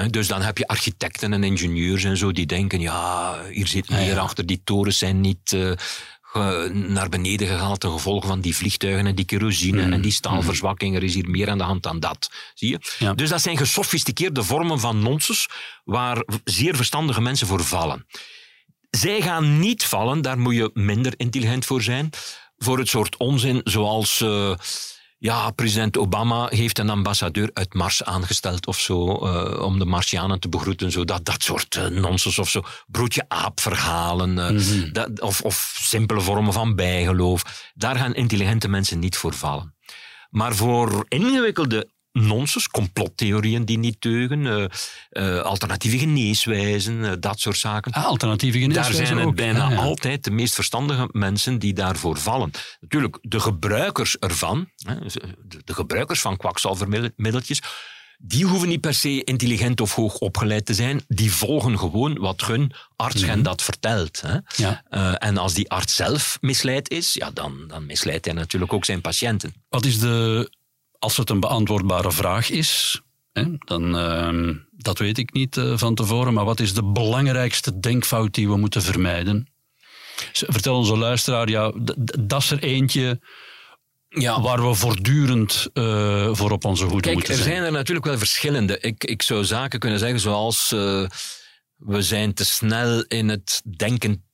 Dus 0.09 0.27
dan 0.27 0.41
heb 0.41 0.57
je 0.57 0.67
architecten 0.67 1.33
en 1.33 1.43
ingenieurs 1.43 2.03
en 2.03 2.17
zo 2.17 2.31
die 2.31 2.45
denken, 2.45 2.79
ja, 2.79 3.35
hier 3.51 3.67
zit 3.67 3.89
meer 3.89 3.99
ah, 3.99 4.07
ja. 4.07 4.17
achter, 4.17 4.45
die 4.45 4.61
torens 4.63 4.97
zijn 4.97 5.21
niet 5.21 5.51
uh, 5.51 5.71
naar 6.71 7.09
beneden 7.09 7.47
gehaald 7.47 7.79
ten 7.79 7.91
gevolge 7.91 8.27
van 8.27 8.41
die 8.41 8.55
vliegtuigen 8.55 9.07
en 9.07 9.15
die 9.15 9.25
kerosine 9.25 9.85
mm. 9.85 9.93
en 9.93 10.01
die 10.01 10.11
staalverzwakking. 10.11 10.95
Er 10.95 11.03
is 11.03 11.13
hier 11.13 11.29
meer 11.29 11.49
aan 11.49 11.57
de 11.57 11.63
hand 11.63 11.83
dan 11.83 11.99
dat. 11.99 12.29
Zie 12.53 12.69
je? 12.69 12.79
Ja. 12.99 13.13
Dus 13.13 13.29
dat 13.29 13.41
zijn 13.41 13.57
gesofisticeerde 13.57 14.43
vormen 14.43 14.79
van 14.79 14.99
nonsens 14.99 15.47
waar 15.83 16.23
zeer 16.43 16.75
verstandige 16.75 17.21
mensen 17.21 17.47
voor 17.47 17.63
vallen. 17.63 18.05
Zij 18.89 19.21
gaan 19.21 19.59
niet 19.59 19.85
vallen, 19.85 20.21
daar 20.21 20.39
moet 20.39 20.55
je 20.55 20.71
minder 20.73 21.13
intelligent 21.17 21.65
voor 21.65 21.81
zijn, 21.81 22.09
voor 22.57 22.77
het 22.77 22.87
soort 22.87 23.17
onzin 23.17 23.61
zoals... 23.63 24.21
Uh, 24.21 24.53
ja, 25.19 25.51
president 25.51 25.97
Obama 25.97 26.47
heeft 26.49 26.79
een 26.79 26.89
ambassadeur 26.89 27.49
uit 27.53 27.73
Mars 27.73 28.03
aangesteld 28.03 28.67
of 28.67 28.79
zo, 28.79 29.25
uh, 29.25 29.61
om 29.61 29.79
de 29.79 29.85
Martianen 29.85 30.39
te 30.39 30.49
begroeten. 30.49 30.91
Zo, 30.91 31.05
dat, 31.05 31.25
dat 31.25 31.43
soort 31.43 31.75
uh, 31.75 31.85
nonsens 31.85 32.39
of 32.39 32.49
zo. 32.49 32.61
Broodje 32.87 33.25
aap 33.27 33.59
verhalen, 33.59 34.37
uh, 34.37 34.49
mm 34.49 34.57
-hmm. 34.57 34.93
dat, 34.93 35.21
of, 35.21 35.41
of 35.41 35.79
simpele 35.81 36.21
vormen 36.21 36.53
van 36.53 36.75
bijgeloof. 36.75 37.71
Daar 37.73 37.95
gaan 37.95 38.13
intelligente 38.13 38.67
mensen 38.67 38.99
niet 38.99 39.17
voor 39.17 39.33
vallen. 39.33 39.75
Maar 40.29 40.55
voor 40.55 41.05
ingewikkelde 41.07 41.89
nonsens, 42.27 42.67
complottheorieën 42.67 43.65
die 43.65 43.77
niet 43.77 44.01
deugen, 44.01 44.39
uh, 44.39 44.65
uh, 45.11 45.41
alternatieve 45.41 45.97
geneeswijzen, 45.97 46.93
uh, 46.93 47.11
dat 47.19 47.39
soort 47.39 47.57
zaken. 47.57 47.91
Ah, 47.91 48.05
alternatieve 48.05 48.59
geneeswijzen 48.59 48.95
Daar 48.97 49.05
zijn 49.05 49.19
het 49.19 49.27
ook. 49.27 49.35
bijna 49.35 49.69
ja. 49.69 49.75
altijd 49.75 50.23
de 50.23 50.31
meest 50.31 50.55
verstandige 50.55 51.09
mensen 51.11 51.59
die 51.59 51.73
daarvoor 51.73 52.17
vallen. 52.17 52.51
Natuurlijk, 52.81 53.17
de 53.21 53.39
gebruikers 53.39 54.17
ervan, 54.17 54.69
de 55.65 55.73
gebruikers 55.73 56.21
van 56.21 56.37
kwakzalvermiddeltjes, 56.37 57.61
die 58.21 58.45
hoeven 58.45 58.67
niet 58.67 58.81
per 58.81 58.93
se 58.93 59.23
intelligent 59.23 59.81
of 59.81 59.95
hoog 59.95 60.17
opgeleid 60.17 60.65
te 60.65 60.73
zijn. 60.73 61.01
Die 61.07 61.31
volgen 61.31 61.79
gewoon 61.79 62.19
wat 62.19 62.41
hun 62.41 62.71
arts 62.95 63.15
mm 63.15 63.21
-hmm. 63.21 63.29
hen 63.29 63.43
dat 63.43 63.61
vertelt. 63.61 64.21
Hè? 64.21 64.37
Ja. 64.55 64.83
Uh, 64.89 65.13
en 65.17 65.37
als 65.37 65.53
die 65.53 65.69
arts 65.69 65.95
zelf 65.95 66.37
misleid 66.41 66.89
is, 66.89 67.13
ja, 67.13 67.31
dan, 67.31 67.63
dan 67.67 67.85
misleidt 67.85 68.25
hij 68.25 68.33
natuurlijk 68.33 68.73
ook 68.73 68.85
zijn 68.85 69.01
patiënten. 69.01 69.53
Wat 69.69 69.85
is 69.85 69.99
de 69.99 70.49
als 70.99 71.17
het 71.17 71.29
een 71.29 71.39
beantwoordbare 71.39 72.11
vraag 72.11 72.49
is, 72.49 73.01
hè, 73.31 73.43
dan, 73.59 73.95
uh, 73.95 74.55
dat 74.71 74.97
weet 74.97 75.17
ik 75.17 75.33
niet 75.33 75.57
uh, 75.57 75.77
van 75.77 75.95
tevoren, 75.95 76.33
maar 76.33 76.45
wat 76.45 76.59
is 76.59 76.73
de 76.73 76.83
belangrijkste 76.83 77.79
denkfout 77.79 78.33
die 78.33 78.49
we 78.49 78.57
moeten 78.57 78.81
vermijden? 78.81 79.47
Vertel 80.31 80.75
onze 80.75 80.97
luisteraar, 80.97 81.49
ja, 81.49 81.71
dat 82.19 82.41
is 82.41 82.51
er 82.51 82.59
eentje 82.59 83.19
ja. 84.09 84.41
waar 84.41 84.67
we 84.67 84.73
voortdurend 84.73 85.67
uh, 85.73 86.29
voor 86.33 86.51
op 86.51 86.65
onze 86.65 86.83
hoede 86.83 87.01
Kijk, 87.01 87.15
moeten 87.15 87.35
zijn. 87.35 87.47
er 87.47 87.53
zijn 87.53 87.65
er 87.65 87.71
natuurlijk 87.71 88.05
wel 88.05 88.17
verschillende. 88.17 88.79
Ik, 88.79 89.03
ik 89.03 89.21
zou 89.21 89.45
zaken 89.45 89.79
kunnen 89.79 89.99
zeggen 89.99 90.19
zoals 90.19 90.71
uh, 90.75 91.07
we 91.75 92.01
zijn 92.01 92.33
te 92.33 92.45
snel 92.45 93.03
in 93.03 93.29
het 93.29 93.61
denken 93.77 94.28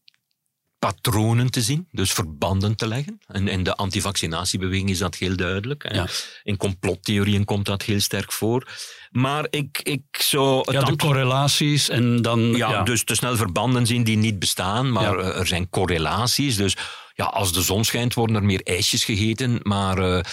patronen 0.79 1.51
te 1.51 1.61
zien, 1.61 1.87
dus 1.91 2.11
verbanden 2.11 2.75
te 2.75 2.87
leggen. 2.87 3.19
En 3.27 3.47
in 3.47 3.63
de 3.63 3.75
antivaccinatiebeweging 3.75 4.89
is 4.89 4.97
dat 4.97 5.15
heel 5.15 5.35
duidelijk. 5.35 5.93
Ja. 5.93 6.07
In 6.43 6.57
complottheorieën 6.57 7.45
komt 7.45 7.65
dat 7.65 7.81
heel 7.83 7.99
sterk 7.99 8.31
voor. 8.31 8.67
Maar 9.11 9.47
ik, 9.49 9.79
ik 9.83 10.01
zou... 10.11 10.57
Het 10.57 10.71
ja, 10.71 10.83
de 10.83 10.95
correlaties 10.95 11.89
en 11.89 12.21
dan... 12.21 12.39
Ja, 12.39 12.69
ja, 12.69 12.83
dus 12.83 13.03
te 13.03 13.15
snel 13.15 13.35
verbanden 13.35 13.85
zien 13.85 14.03
die 14.03 14.17
niet 14.17 14.39
bestaan, 14.39 14.91
maar 14.91 15.17
Ja. 15.17 15.33
er 15.33 15.47
zijn 15.47 15.69
correlaties. 15.69 16.55
Dus 16.55 16.75
ja, 17.13 17.25
als 17.25 17.53
de 17.53 17.61
zon 17.61 17.85
schijnt 17.85 18.13
worden 18.13 18.35
er 18.35 18.43
meer 18.43 18.61
ijsjes 18.63 19.03
gegeten, 19.03 19.59
maar... 19.61 19.97
eh, 19.97 20.23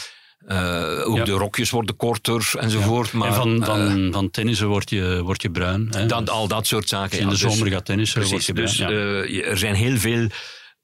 eh, 0.47 1.09
ook 1.09 1.17
Ja. 1.17 1.25
de 1.25 1.33
rokjes 1.33 1.71
worden 1.71 1.97
korter 1.97 2.53
enzovoort. 2.59 3.13
Maar, 3.13 3.29
en 3.29 3.35
van, 3.35 3.61
eh, 3.63 3.67
van, 3.67 4.09
van 4.13 4.31
tennissen 4.31 4.69
word 4.69 4.91
je, 4.91 5.21
word 5.25 5.43
je 5.43 5.51
bruin. 5.51 5.89
Hè? 5.91 6.07
dan, 6.07 6.29
al 6.29 6.49
dat 6.49 6.67
soort 6.67 6.89
zaken. 6.89 7.19
In 7.19 7.25
de 7.25 7.31
Dus- 7.31 7.41
zomer 7.41 7.69
gaat 7.71 7.85
tennissen, 7.85 8.21
Precies, 8.21 8.47
je 8.47 8.53
dus 8.53 8.79
eh, 8.79 9.49
er 9.49 9.59
zijn 9.59 9.75
heel 9.75 9.97
veel 9.97 10.29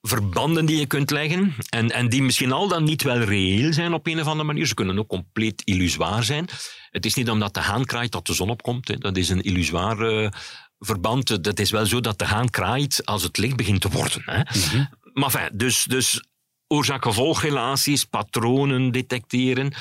verbanden 0.01 0.67
die 0.67 0.79
je 0.79 0.87
kunt 0.87 1.11
leggen 1.11 1.55
en, 1.69 1.91
en 1.91 2.09
die 2.09 2.23
misschien 2.23 2.53
al 2.53 2.69
dan 2.69 2.85
niet 2.85 3.03
wel 3.03 3.19
reëel 3.19 3.73
zijn 3.73 3.93
op 3.93 4.07
een 4.07 4.21
of 4.21 4.27
andere 4.27 4.45
manier. 4.45 4.67
Ze 4.67 4.75
kunnen 4.75 4.99
ook 4.99 5.09
compleet 5.09 5.63
illusoir 5.65 6.23
zijn. 6.25 6.49
Het 6.91 7.07
is 7.07 7.15
niet 7.15 7.31
omdat 7.31 7.55
de 7.55 7.61
haan 7.61 7.85
kraait 7.85 8.13
dat 8.13 8.27
de 8.27 8.35
zon 8.35 8.51
opkomt. 8.51 8.89
Hè. 8.89 8.97
Dat 8.97 9.17
is 9.17 9.29
een 9.29 9.41
illusoir 9.43 10.23
eh, 10.23 10.31
verband. 10.79 11.45
Dat 11.45 11.59
is 11.59 11.71
wel 11.71 11.87
zo 11.87 12.01
dat 12.01 12.19
de 12.19 12.25
haan 12.25 12.51
kraait 12.51 13.03
als 13.07 13.23
het 13.23 13.37
licht 13.39 13.57
begint 13.57 13.81
te 13.81 13.89
worden. 13.89 14.23
Hè. 14.25 14.39
Mhm. 14.39 14.85
Maar 15.13 15.25
enfin, 15.35 15.49
dus, 15.53 15.85
dus 15.85 16.23
oorzaak-gevolgrelaties, 16.69 18.05
patronen 18.05 18.91
detecteren. 18.93 19.73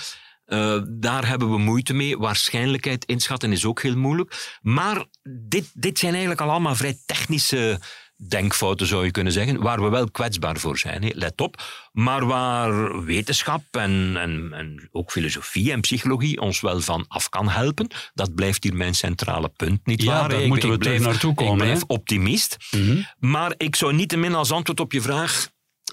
eh, 0.45 0.79
daar 0.89 1.27
hebben 1.27 1.51
we 1.51 1.57
moeite 1.57 1.93
mee. 1.93 2.17
Waarschijnlijkheid 2.17 3.05
inschatten 3.05 3.51
is 3.51 3.65
ook 3.65 3.81
heel 3.81 3.95
moeilijk. 3.97 4.57
Maar 4.61 5.05
dit, 5.47 5.69
dit 5.73 5.99
zijn 5.99 6.11
eigenlijk 6.11 6.41
al 6.41 6.49
allemaal 6.49 6.75
vrij 6.75 6.97
technische 7.05 7.79
denkfouten 8.27 8.87
zou 8.87 9.05
je 9.05 9.11
kunnen 9.11 9.33
zeggen, 9.33 9.61
waar 9.61 9.81
we 9.83 9.89
wel 9.89 10.11
kwetsbaar 10.11 10.57
voor 10.57 10.77
zijn. 10.77 11.11
Let 11.15 11.41
op. 11.41 11.63
Maar 11.91 12.25
waar 12.25 13.03
wetenschap 13.05 13.63
en, 13.71 14.15
en, 14.17 14.53
en 14.53 14.87
ook 14.91 15.11
filosofie 15.11 15.71
en 15.71 15.81
psychologie 15.81 16.41
ons 16.41 16.61
wel 16.61 16.81
van 16.81 17.05
af 17.07 17.29
kan 17.29 17.49
helpen, 17.49 17.87
dat 18.13 18.35
blijft 18.35 18.63
hier 18.63 18.75
mijn 18.75 18.95
centrale 18.95 19.49
punt, 19.49 19.85
niet 19.85 20.01
Ja, 20.03 20.19
waar? 20.19 20.29
daar 20.29 20.41
Ik- 20.41 20.47
moeten 20.47 20.69
we 20.69 20.77
blijf, 20.77 20.95
terug 20.97 21.11
naartoe 21.11 21.33
komen, 21.33 21.53
Ik 21.53 21.57
blijf 21.57 21.83
optimist. 21.87 22.57
Mhm. 22.71 23.01
Maar 23.19 23.53
ik 23.57 23.75
zou 23.75 23.93
niettemin 23.93 24.35
als 24.35 24.51
antwoord 24.51 24.79
op 24.79 24.91
je 24.91 25.01
vraag 25.01 25.47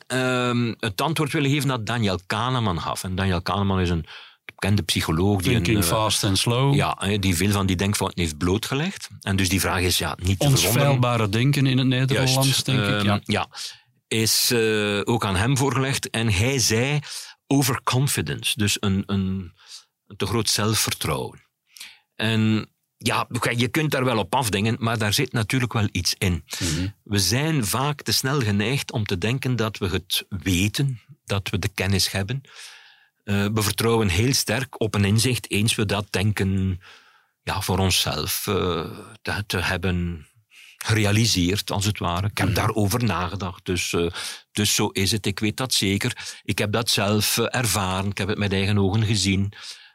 ehm, 0.07 0.75
het 0.79 1.01
antwoord 1.01 1.33
willen 1.33 1.51
geven 1.51 1.69
dat 1.69 1.87
Daniel 1.87 2.19
Kahneman 2.27 2.81
gaf. 2.81 3.05
En 3.05 3.15
Daniel 3.15 3.43
Kahneman 3.43 3.81
is 3.81 3.91
een 3.91 4.05
bekende 4.45 4.83
psycholoog 4.83 5.43
die, 5.43 5.55
een, 5.55 5.63
Thinking 5.63 5.85
eh, 5.85 5.91
fast 5.91 6.25
and 6.25 6.39
slow. 6.39 6.75
ja, 6.75 6.97
hè, 6.99 7.19
die 7.19 7.37
veel 7.37 7.51
van 7.51 7.67
die 7.67 7.77
denkfouten 7.77 8.21
heeft 8.21 8.39
blootgelegd. 8.39 9.09
En 9.21 9.37
dus 9.37 9.49
die 9.49 9.61
vraag 9.61 9.81
is 9.81 9.99
ja, 9.99 10.17
niet 10.23 10.39
te 10.39 10.45
Ons 10.47 10.55
verwonderen. 10.61 10.89
feilbare 10.89 11.29
denken 11.29 11.67
in 11.67 11.79
het 11.79 11.87
Nederlands, 11.87 12.65
denk 12.65 12.79
ik. 12.79 12.85
ehm, 12.87 13.05
Ja. 13.05 13.21
ja. 13.25 13.49
is 14.09 14.51
eh, 14.51 15.01
ook 15.05 15.25
aan 15.25 15.37
hem 15.37 15.57
voorgelegd. 15.57 16.11
En 16.11 16.33
hij 16.33 16.59
zei 16.59 16.99
overconfidence, 17.47 18.59
dus 18.59 18.77
een, 18.81 19.03
een, 19.07 19.53
een 20.07 20.17
te 20.17 20.27
groot 20.27 20.49
zelfvertrouwen. 20.51 21.43
En 22.15 22.69
ja, 23.05 23.27
je 23.57 23.69
kunt 23.69 23.91
daar 23.91 24.05
wel 24.05 24.19
op 24.19 24.35
afdingen, 24.35 24.77
maar 24.79 24.99
daar 24.99 25.13
zit 25.13 25.33
natuurlijk 25.33 25.73
wel 25.73 25.89
iets 25.93 26.15
in. 26.19 26.45
Mhm. 26.59 26.89
We 27.03 27.19
zijn 27.19 27.65
vaak 27.65 28.03
te 28.03 28.13
snel 28.13 28.41
geneigd 28.41 28.93
om 28.93 29.05
te 29.05 29.19
denken 29.19 29.57
dat 29.57 29.79
we 29.79 29.89
het 29.89 30.25
weten, 30.29 31.01
dat 31.25 31.51
we 31.51 31.59
de 31.59 31.69
kennis 31.69 32.11
hebben. 32.11 32.41
Eh, 33.25 33.47
we 33.55 33.63
vertrouwen 33.63 34.09
heel 34.09 34.33
sterk 34.33 34.81
op 34.81 34.95
een 34.95 35.05
inzicht 35.05 35.51
eens 35.51 35.75
we 35.75 35.87
dat 35.87 36.07
denken 36.11 36.81
ja, 37.43 37.61
voor 37.61 37.79
onszelf 37.79 38.47
eh, 38.47 38.85
te, 39.23 39.45
te 39.47 39.59
hebben 39.59 40.27
gerealiseerd, 40.77 41.71
als 41.71 41.85
het 41.85 41.99
ware. 41.99 42.27
Ik 42.27 42.39
heb 42.39 42.55
daarover 42.55 43.05
nagedacht, 43.05 43.65
dus, 43.65 43.93
eh, 43.93 44.07
dus 44.53 44.75
zo 44.75 44.89
is 44.89 45.11
het. 45.11 45.27
Ik 45.27 45.39
weet 45.39 45.57
dat 45.57 45.73
zeker. 45.73 46.41
Ik 46.43 46.59
heb 46.59 46.73
dat 46.73 46.91
zelf 46.91 47.39
ervaren, 47.39 48.11
ik 48.11 48.19
heb 48.19 48.29
het 48.29 48.39
met 48.39 48.53
eigen 48.53 48.79
ogen 48.79 49.05
gezien. 49.05 49.53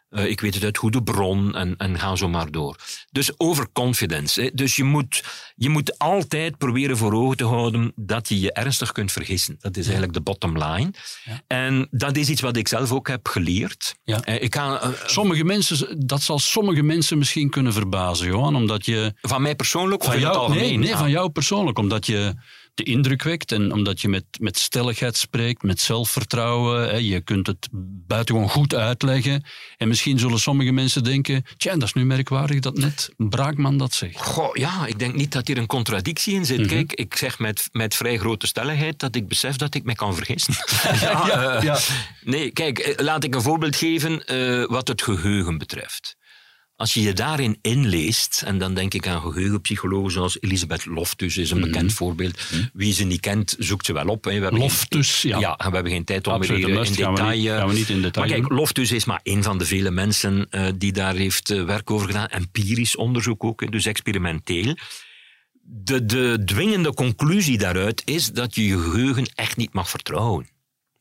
Eh, 0.10 0.26
ik 0.26 0.41
weet 0.41 0.54
het 0.54 0.63
uit 0.63 0.78
goede 0.78 1.04
bron 1.04 1.56
en, 1.56 1.76
en 1.78 2.00
ga 2.00 2.15
zo 2.15 2.30
maar 2.30 2.52
door. 2.52 2.76
Dus 3.12 3.39
overconfidence. 3.39 4.41
Hè. 4.41 4.50
Dus 4.54 4.76
je 4.76 4.84
moet, 4.84 5.24
je 5.56 5.69
moet 5.69 5.98
altijd 5.98 6.58
proberen 6.58 6.98
voor 6.98 7.13
ogen 7.13 7.38
te 7.38 7.45
houden 7.45 7.91
dat 7.95 8.30
je 8.30 8.39
je 8.39 8.52
ernstig 8.52 8.91
kunt 8.91 9.12
vergissen. 9.12 9.56
Dat 9.60 9.78
is 9.78 9.84
eigenlijk 9.84 10.13
de 10.13 10.22
bottom 10.22 10.58
line. 10.58 10.91
Ja. 11.24 11.41
En 11.48 11.88
dat 11.91 12.17
is 12.17 12.30
iets 12.30 12.41
wat 12.41 12.58
ik 12.58 12.67
zelf 12.67 12.91
ook 12.91 13.08
heb 13.08 13.28
geleerd. 13.28 13.95
Ja. 14.04 14.22
Eh, 14.24 14.41
Ik 14.43 14.56
ga, 14.56 14.82
eh, 14.82 14.89
Sommige 15.06 15.43
mensen, 15.43 16.06
dat 16.06 16.22
zal 16.22 16.39
sommige 16.39 16.84
mensen 16.84 17.17
misschien 17.17 17.50
kunnen 17.50 17.74
verbazen, 17.74 18.28
Johan, 18.28 18.56
omdat 18.56 18.86
je... 18.86 19.13
van 19.22 19.41
mij 19.41 19.56
persoonlijk 19.56 20.02
of 20.02 20.08
Van 20.12 20.19
jou, 20.19 20.36
algemeen? 20.38 20.62
nee, 20.62 20.78
nee, 20.78 20.95
van 20.95 21.10
jou 21.10 21.30
persoonlijk, 21.30 21.78
omdat 21.78 22.06
je 22.06 22.34
de 22.73 22.84
indruk 22.84 23.23
wekt 23.23 23.51
en 23.51 23.71
omdat 23.71 24.01
je 24.01 24.08
met, 24.08 24.23
met 24.39 24.58
stelligheid 24.58 25.17
spreekt, 25.17 25.63
met 25.63 25.79
zelfvertrouwen. 25.79 26.89
Hè, 26.89 26.95
je 26.95 27.21
kunt 27.21 27.47
het 27.47 27.67
buitengewoon 28.08 28.49
goed 28.49 28.75
uitleggen. 28.75 29.43
En 29.77 29.88
misschien 29.88 30.19
zullen 30.19 30.39
sommige 30.39 30.71
mensen 30.71 31.03
denken, 31.03 31.43
tja, 31.58 31.73
dat 31.73 31.84
is 31.84 31.93
nu 31.93 32.05
merkwaardig 32.05 32.60
dat 32.60 32.77
net 32.77 33.10
Braakman 33.17 33.77
dat 33.77 33.93
zegt. 33.93 34.21
Goh, 34.21 34.55
ja, 34.55 34.86
ik 34.86 34.99
denk 34.99 35.15
niet 35.15 35.32
dat 35.32 35.47
hier 35.47 35.58
een 35.58 35.67
contradictie 35.67 36.34
in 36.34 36.45
zit. 36.45 36.60
Mhm. 36.60 36.67
Kijk, 36.67 36.93
ik 36.93 37.15
zeg 37.15 37.39
met, 37.39 37.69
met 37.71 37.95
vrij 37.95 38.17
grote 38.17 38.47
stelligheid 38.47 38.99
dat 38.99 39.15
ik 39.15 39.27
besef 39.27 39.55
dat 39.55 39.75
ik 39.75 39.84
me 39.84 39.95
kan 39.95 40.15
vergissen. 40.15 40.53
ja, 41.01 41.55
eh, 41.55 41.63
ja. 41.63 41.77
Nee, 42.23 42.51
kijk, 42.51 42.79
eh, 42.79 43.05
laat 43.05 43.23
ik 43.23 43.36
een 43.36 43.41
voorbeeld 43.41 43.75
geven 43.75 44.25
eh, 44.25 44.65
wat 44.65 44.88
het 44.88 45.01
geheugen 45.01 45.58
betreft. 45.58 46.17
Als 46.80 46.94
je 46.94 47.02
je 47.02 47.13
daarin 47.13 47.58
inleest, 47.62 48.44
en 48.46 48.58
dan 48.58 48.74
denk 48.74 48.94
ik 48.94 49.08
aan 49.08 49.22
geheugenpsychologen 49.22 50.12
zoals 50.12 50.42
Elisabeth 50.42 50.86
Loftus, 50.86 51.38
is 51.38 51.52
een 51.52 51.62
bekend 51.62 51.94
voorbeeld. 51.94 52.39
Wie 52.74 52.94
ze 52.94 53.04
niet 53.04 53.20
kent, 53.20 53.56
zoekt 53.60 53.86
ze 53.86 53.94
wel 53.94 54.06
op. 54.08 54.24
hè. 54.24 54.30
We 54.32 54.36
hebben 54.42 54.52
geen- 54.60 54.62
Loftus, 54.70 55.22
ja. 55.22 55.39
ja, 55.39 55.58
en 55.58 55.68
we 55.70 55.74
hebben 55.74 55.92
geen 55.92 56.04
tijd 56.04 56.28
om 56.28 56.34
Absoluut, 56.34 56.62
dat 56.62 56.70
in 56.70 56.76
gaan 56.76 57.13
we 57.13 57.20
detail... 57.20 57.38
niet- 57.38 57.48
eh, 57.48 57.56
gaan 57.58 57.68
we 57.68 57.74
niet 57.74 57.89
in 57.89 58.02
detail 58.02 58.28
Maar 58.28 58.38
kijk. 58.39 58.52
Loftus 58.52 58.92
is 58.92 59.06
maar 59.06 59.20
één 59.24 59.44
van 59.44 59.58
de 59.58 59.65
vele 59.65 59.92
mensen 59.92 60.48
eh, 60.50 60.68
die 60.78 60.92
daar 60.92 61.15
heeft 61.15 61.50
eh, 61.50 61.63
werk 61.63 61.92
over 61.92 62.08
gedaan. 62.08 62.28
Empirisch 62.28 62.96
onderzoek 62.96 63.44
ook, 63.44 63.72
dus 63.72 63.86
experimenteel. 63.86 64.76
De, 65.62 66.06
de 66.06 66.42
dwingende 66.46 66.94
conclusie 66.94 67.58
daaruit 67.58 68.02
is 68.06 68.32
dat 68.32 68.56
je 68.56 68.65
je 68.65 68.78
geheugen 68.80 69.32
echt 69.36 69.58
niet 69.58 69.74
mag 69.74 69.89
vertrouwen. 69.89 70.50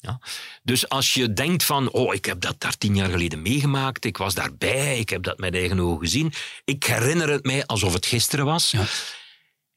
Ja? 0.00 0.18
Dus 0.62 0.88
als 0.88 1.14
je 1.14 1.32
denkt 1.32 1.64
van, 1.64 1.90
oh, 1.90 2.14
ik 2.14 2.24
heb 2.24 2.40
dat 2.40 2.54
daar 2.58 2.78
tien 2.78 2.94
jaar 2.94 3.10
geleden 3.10 3.42
meegemaakt, 3.42 4.04
ik 4.04 4.16
was 4.16 4.34
daarbij, 4.34 4.98
ik 4.98 5.08
heb 5.08 5.22
dat 5.22 5.38
met 5.38 5.54
eigen 5.54 5.80
ogen 5.80 5.98
gezien, 5.98 6.32
ik 6.64 6.84
herinner 6.84 7.28
het 7.28 7.44
mij 7.44 7.66
alsof 7.66 7.92
het 7.92 8.06
gisteren 8.06 8.44
was. 8.44 8.70
Ja. 8.70 8.84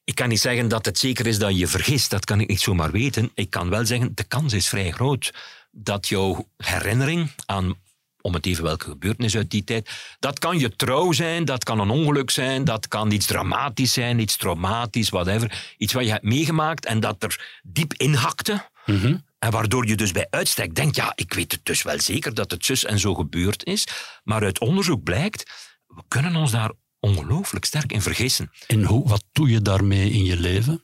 Ik 0.04 0.16
kan 0.16 0.30
niet 0.30 0.40
zeggen 0.40 0.68
dat 0.68 0.86
het 0.86 0.98
zeker 0.98 1.28
is 1.28 1.40
dat 1.40 1.52
je 1.52 1.58
je 1.58 1.68
vergist, 1.68 2.10
dat 2.10 2.26
kan 2.26 2.40
ik 2.40 2.48
niet 2.48 2.62
zomaar 2.62 2.92
weten. 2.92 3.32
Ik 3.34 3.50
kan 3.50 3.70
wel 3.70 3.86
zeggen, 3.86 4.16
de 4.16 4.24
kans 4.24 4.54
is 4.54 4.68
vrij 4.68 4.92
groot 4.92 5.34
dat 5.72 6.08
jouw 6.08 6.48
herinnering 6.58 7.32
aan, 7.46 7.74
om 8.22 8.34
het 8.34 8.46
even 8.46 8.64
welke 8.64 8.90
gebeurtenis 8.90 9.36
uit 9.36 9.52
die 9.52 9.64
tijd, 9.64 9.90
dat 10.20 10.40
kan 10.40 10.60
je 10.60 10.76
trouw 10.76 11.12
zijn, 11.12 11.46
dat 11.46 11.64
kan 11.64 11.80
een 11.80 11.90
ongeluk 11.90 12.30
zijn, 12.30 12.64
dat 12.64 12.88
kan 12.88 13.12
iets 13.12 13.26
dramatisch 13.26 13.94
zijn, 13.94 14.20
iets 14.20 14.36
traumatisch, 14.36 15.10
whatever. 15.10 15.74
Iets 15.78 15.94
wat 15.94 16.04
je 16.04 16.12
hebt 16.12 16.24
meegemaakt 16.24 16.86
en 16.86 17.00
dat 17.00 17.24
er 17.24 17.60
diep 17.64 17.94
inhakte. 17.94 18.70
Mhm. 18.86 19.16
En 19.44 19.52
waardoor 19.52 19.88
je 19.88 19.96
dus 19.96 20.12
bij 20.12 20.28
uitstek 20.30 20.76
denkt, 20.76 20.96
ja, 20.96 21.12
ik 21.16 21.34
weet 21.34 21.52
het 21.52 21.66
dus 21.66 21.82
wel 21.82 22.00
zeker 22.00 22.34
dat 22.34 22.52
het 22.52 22.66
zus 22.66 22.86
en 22.86 23.00
zo 23.00 23.14
gebeurd 23.14 23.66
is. 23.66 23.88
Maar 24.24 24.44
uit 24.44 24.60
onderzoek 24.60 25.04
blijkt, 25.04 25.52
we 25.88 26.04
kunnen 26.08 26.36
ons 26.36 26.52
daar 26.52 26.72
ongelooflijk 27.00 27.66
sterk 27.66 27.92
in 27.92 28.02
vergissen. 28.02 28.52
En 28.68 28.84
hoe, 28.84 29.08
wat 29.08 29.24
doe 29.32 29.50
je 29.50 29.62
daarmee 29.62 30.12
in 30.12 30.24
je 30.24 30.40
leven? 30.40 30.84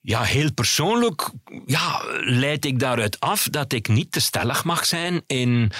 Ja, 0.00 0.22
heel 0.22 0.52
persoonlijk 0.52 1.30
ja, 1.66 2.02
leid 2.20 2.64
ik 2.64 2.78
daaruit 2.78 3.20
af 3.20 3.48
dat 3.50 3.72
ik 3.72 3.88
niet 3.88 4.12
te 4.12 4.20
stellig 4.20 4.64
mag 4.64 4.86
zijn 4.86 5.22
in... 5.26 5.72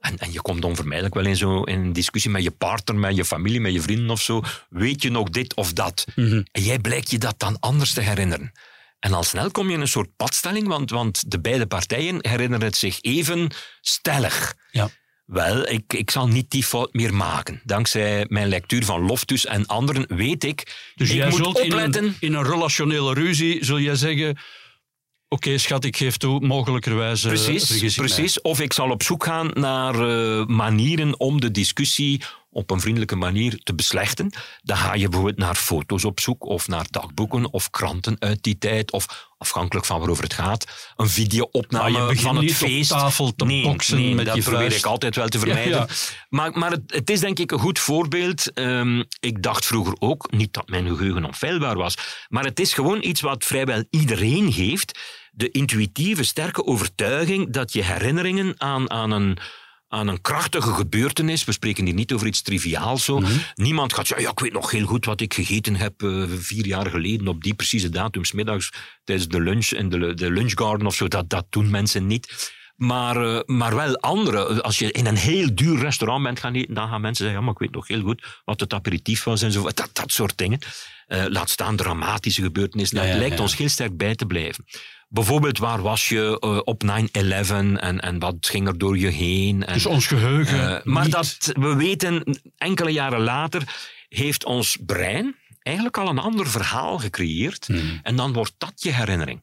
En, 0.00 0.18
en 0.18 0.32
je 0.32 0.40
komt 0.40 0.64
onvermijdelijk 0.64 1.14
wel 1.14 1.26
in 1.26 1.36
zo'n 1.36 1.64
in 1.64 1.80
een 1.80 1.92
discussie 1.92 2.30
met 2.30 2.42
je 2.42 2.50
partner, 2.50 2.96
met 2.96 3.16
je 3.16 3.24
familie, 3.24 3.60
met 3.60 3.72
je 3.72 3.80
vrienden 3.80 4.10
of 4.10 4.20
zo. 4.20 4.42
Weet 4.68 5.02
je 5.02 5.10
nog 5.10 5.30
dit 5.30 5.54
of 5.54 5.72
dat? 5.72 6.06
Mhm. 6.14 6.42
En 6.52 6.62
jij 6.62 6.78
blijkt 6.78 7.10
je 7.10 7.18
dat 7.18 7.38
dan 7.38 7.60
anders 7.60 7.92
te 7.92 8.00
herinneren. 8.00 8.52
En 9.06 9.12
al 9.12 9.22
snel 9.22 9.50
kom 9.50 9.68
je 9.68 9.74
in 9.74 9.80
een 9.80 9.88
soort 9.88 10.16
padstelling, 10.16 10.68
want, 10.68 10.90
want 10.90 11.30
de 11.30 11.40
beide 11.40 11.66
partijen 11.66 12.18
herinneren 12.28 12.66
het 12.66 12.76
zich 12.76 13.00
even 13.00 13.50
stellig. 13.80 14.54
Ja. 14.70 14.88
Wel, 15.26 15.68
ik, 15.68 15.92
ik 15.92 16.10
zal 16.10 16.28
niet 16.28 16.50
die 16.50 16.64
fout 16.64 16.92
meer 16.92 17.14
maken. 17.14 17.60
Dankzij 17.64 18.26
mijn 18.28 18.48
lectuur 18.48 18.84
van 18.84 19.00
Loftus 19.00 19.46
en 19.46 19.66
anderen 19.66 20.16
weet 20.16 20.44
ik... 20.44 20.76
Dus 20.94 21.10
ik 21.10 21.16
jij 21.16 21.28
moet 21.28 21.36
zult 21.36 21.58
in 21.58 21.72
opletten... 21.72 22.04
een, 22.04 22.16
in 22.20 22.34
een 22.34 22.44
relationele 22.44 23.14
ruzie, 23.14 23.64
zul 23.64 23.80
jij 23.80 23.94
zeggen... 23.94 24.38
Oké, 25.28 25.58
schat, 25.58 25.84
ik 25.84 25.96
geef 25.96 26.16
toe, 26.16 26.40
mogelijkerwijze 26.40 27.28
Precies, 27.28 27.80
mij. 27.80 27.90
precies. 28.06 28.40
Of 28.40 28.60
ik 28.60 28.72
zal 28.72 28.90
op 28.90 29.02
zoek 29.02 29.24
gaan 29.24 29.50
naar 29.54 29.94
eh, 29.94 30.46
manieren 30.46 31.20
om 31.20 31.40
de 31.40 31.50
discussie 31.50 32.22
op 32.56 32.70
een 32.70 32.80
vriendelijke 32.80 33.16
manier 33.16 33.60
te 33.62 33.74
beslechten. 33.74 34.32
Dan 34.62 34.76
ga 34.76 34.94
je 34.94 35.08
bijvoorbeeld 35.08 35.38
naar 35.38 35.54
foto's 35.54 36.04
op 36.04 36.20
zoek, 36.20 36.44
of 36.44 36.68
naar 36.68 36.86
dagboeken, 36.90 37.52
of 37.52 37.70
kranten 37.70 38.16
uit 38.18 38.42
die 38.42 38.58
tijd, 38.58 38.92
of 38.92 39.28
afhankelijk 39.38 39.86
van 39.86 39.98
waarover 39.98 40.22
het 40.22 40.32
gaat, 40.32 40.92
een 40.96 41.08
videoopname 41.08 41.98
begint 41.98 42.20
van 42.20 42.36
het 42.36 42.44
niet 42.44 42.50
op 42.50 42.56
feest. 42.56 42.90
tafel 42.90 43.34
te 43.34 43.44
nee, 43.44 43.62
boksen 43.62 43.98
nee, 43.98 44.14
met 44.14 44.26
dat 44.26 44.34
je 44.34 44.42
probeer 44.42 44.72
ik 44.72 44.84
altijd 44.84 45.16
wel 45.16 45.28
te 45.28 45.38
vermijden. 45.38 45.72
Ja, 45.72 45.86
ja. 45.88 45.94
Maar, 46.28 46.58
maar 46.58 46.70
het, 46.70 46.82
het 46.86 47.10
is 47.10 47.20
denk 47.20 47.38
ik 47.38 47.52
een 47.52 47.58
goed 47.58 47.78
voorbeeld. 47.78 48.52
Ehm, 48.52 49.02
ik 49.20 49.42
dacht 49.42 49.66
vroeger 49.66 49.96
ook, 49.98 50.30
niet 50.30 50.52
dat 50.52 50.68
mijn 50.68 50.96
geheugen 50.96 51.24
onfeilbaar 51.24 51.76
was, 51.76 51.96
maar 52.28 52.44
het 52.44 52.60
is 52.60 52.72
gewoon 52.72 53.02
iets 53.02 53.20
wat 53.20 53.44
vrijwel 53.44 53.84
iedereen 53.90 54.52
heeft. 54.52 54.98
De 55.30 55.50
intuïtieve, 55.50 56.24
sterke 56.24 56.64
overtuiging 56.64 57.52
dat 57.52 57.72
je 57.72 57.84
herinneringen 57.84 58.54
aan, 58.56 58.90
aan 58.90 59.10
een 59.10 59.38
aan 59.88 60.08
een 60.08 60.20
krachtige 60.20 60.72
gebeurtenis. 60.72 61.44
We 61.44 61.52
spreken 61.52 61.84
hier 61.84 61.94
niet 61.94 62.12
over 62.12 62.26
iets 62.26 62.42
triviaals 62.42 63.04
zo. 63.04 63.18
Mhm. 63.18 63.32
Niemand 63.54 63.92
gaat 63.92 64.06
zeggen, 64.06 64.26
ja, 64.26 64.32
ik 64.32 64.40
weet 64.40 64.52
nog 64.52 64.70
heel 64.70 64.86
goed 64.86 65.04
wat 65.04 65.20
ik 65.20 65.34
gegeten 65.34 65.76
heb 65.76 66.02
eh, 66.02 66.24
vier 66.28 66.66
jaar 66.66 66.90
geleden 66.90 67.28
op 67.28 67.42
die 67.42 67.54
precieze 67.54 67.88
datum, 67.88 68.24
's 68.24 68.32
middags 68.32 68.72
tijdens 69.04 69.28
de 69.28 69.40
lunch 69.40 69.66
in 69.66 69.88
de, 69.88 70.14
de 70.14 70.30
lunchgarden 70.30 70.86
of 70.86 70.94
zo. 70.94 71.08
Dat, 71.08 71.30
dat 71.30 71.46
doen 71.50 71.70
mensen 71.70 72.06
niet. 72.06 72.54
Maar, 72.76 73.16
eh, 73.16 73.40
maar 73.46 73.74
wel 73.74 73.96
andere. 73.96 74.62
Als 74.62 74.78
je 74.78 74.92
in 74.92 75.06
een 75.06 75.16
heel 75.16 75.54
duur 75.54 75.78
restaurant 75.78 76.22
bent 76.22 76.40
gaan 76.40 76.54
eten, 76.54 76.74
dan 76.74 76.88
gaan 76.88 77.00
mensen 77.00 77.24
zeggen, 77.24 77.40
ja, 77.40 77.46
maar 77.46 77.54
ik 77.54 77.66
weet 77.66 77.74
nog 77.74 77.88
heel 77.88 78.02
goed 78.02 78.40
wat 78.44 78.60
het 78.60 78.72
aperitief 78.72 79.24
was 79.24 79.42
en 79.42 79.52
zo. 79.52 79.62
Dat, 79.62 79.90
dat 79.92 80.12
soort 80.12 80.38
dingen. 80.38 80.58
Eh, 81.06 81.24
laat 81.28 81.50
staan 81.50 81.76
dramatische 81.76 82.42
gebeurtenissen. 82.42 82.96
Ja, 82.96 83.02
Dat 83.02 83.12
ja, 83.12 83.18
lijkt 83.18 83.36
ja. 83.36 83.42
ons 83.42 83.56
heel 83.56 83.68
sterk 83.68 83.96
bij 83.96 84.14
te 84.14 84.26
blijven. 84.26 84.64
Bijvoorbeeld, 85.08 85.58
waar 85.58 85.82
was 85.82 86.08
je 86.08 86.38
eh, 86.40 86.60
op 86.64 86.82
9-11 86.84 86.88
en, 87.76 88.00
en 88.00 88.18
wat 88.18 88.36
ging 88.40 88.66
er 88.66 88.78
door 88.78 88.98
je 88.98 89.08
heen? 89.08 89.64
En, 89.64 89.74
Dus 89.74 89.86
ons 89.86 90.06
geheugen 90.06 90.76
eh, 90.78 90.84
maar 90.84 91.02
niet- 91.02 91.12
dat, 91.12 91.52
we 91.52 91.74
weten, 91.74 92.40
enkele 92.56 92.90
jaren 92.90 93.20
later 93.20 93.62
heeft 94.08 94.44
ons 94.44 94.76
brein 94.86 95.36
eigenlijk 95.62 95.98
al 95.98 96.08
een 96.08 96.18
ander 96.18 96.50
verhaal 96.50 96.98
gecreëerd. 96.98 97.66
Hmm. 97.66 98.00
En 98.02 98.16
dan 98.16 98.32
wordt 98.32 98.54
dat 98.58 98.72
je 98.76 98.92
herinnering. 98.92 99.40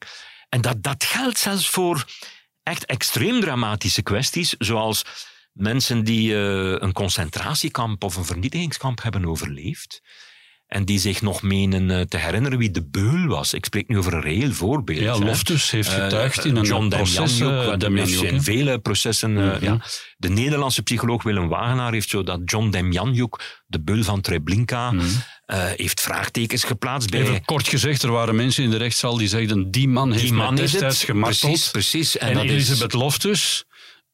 En 0.49 0.61
dat, 0.61 0.83
dat 0.83 1.03
geldt 1.03 1.37
zelfs 1.39 1.69
voor 1.69 2.05
echt 2.63 2.85
extreem 2.85 3.39
dramatische 3.41 4.01
kwesties, 4.01 4.55
zoals 4.57 5.03
mensen 5.53 6.03
die 6.03 6.33
eh, 6.35 6.75
een 6.79 6.93
concentratiekamp 6.93 8.03
of 8.03 8.15
een 8.15 8.25
vernietigingskamp 8.25 9.01
hebben 9.01 9.25
overleefd. 9.25 10.01
En 10.73 10.85
die 10.85 10.99
zich 10.99 11.21
nog 11.21 11.41
menen 11.41 11.91
eh, 11.91 12.01
te 12.01 12.17
herinneren 12.17 12.57
wie 12.57 12.71
de 12.71 12.83
beul 12.85 13.25
was. 13.27 13.53
Ik 13.53 13.65
spreek 13.65 13.87
nu 13.87 13.97
over 13.97 14.13
een 14.13 14.21
reëel 14.21 14.51
voorbeeld. 14.51 14.99
Ja, 14.99 15.17
hè. 15.17 15.25
Loftus 15.25 15.71
heeft 15.71 15.89
Eh, 15.93 16.03
getuigd 16.03 16.45
in 16.45 16.55
een 16.55 16.63
John 16.65 16.87
proces. 16.87 17.37
Demjanjuk, 17.37 17.81
eh, 17.81 17.99
heeft 17.99 18.21
in 18.23 18.41
vele 18.41 18.79
processen. 18.79 19.57
ja. 19.61 19.79
De 20.17 20.29
Nederlandse 20.29 20.81
psycholoog 20.81 21.23
Willem 21.23 21.47
Wagenaar 21.47 21.93
heeft 21.93 22.09
zo 22.09 22.23
dat 22.23 22.39
John 22.45 22.69
Demjanjuk, 22.69 23.61
de 23.65 23.81
beul 23.81 24.03
van 24.03 24.21
Treblinka, 24.21 24.91
Mhm. 24.91 25.05
heeft 25.75 26.01
vraagtekens 26.01 26.63
geplaatst 26.63 27.09
bij... 27.09 27.21
Even 27.21 27.45
kort 27.45 27.67
gezegd, 27.67 28.03
er 28.03 28.11
waren 28.11 28.35
mensen 28.35 28.63
in 28.63 28.69
de 28.69 28.77
rechtszaal 28.77 29.17
die 29.17 29.27
zeiden 29.27 29.71
die 29.71 29.87
man 29.87 30.11
heeft 30.11 30.23
die 30.23 30.33
man 30.33 30.55
destijds 30.55 31.03
gemarteld. 31.03 31.39
Precies, 31.51 31.71
precies. 31.71 32.17
En, 32.17 32.37
En, 32.37 32.43
is- 32.45 32.51
Elisabeth 32.51 32.93
Loftus 32.93 33.63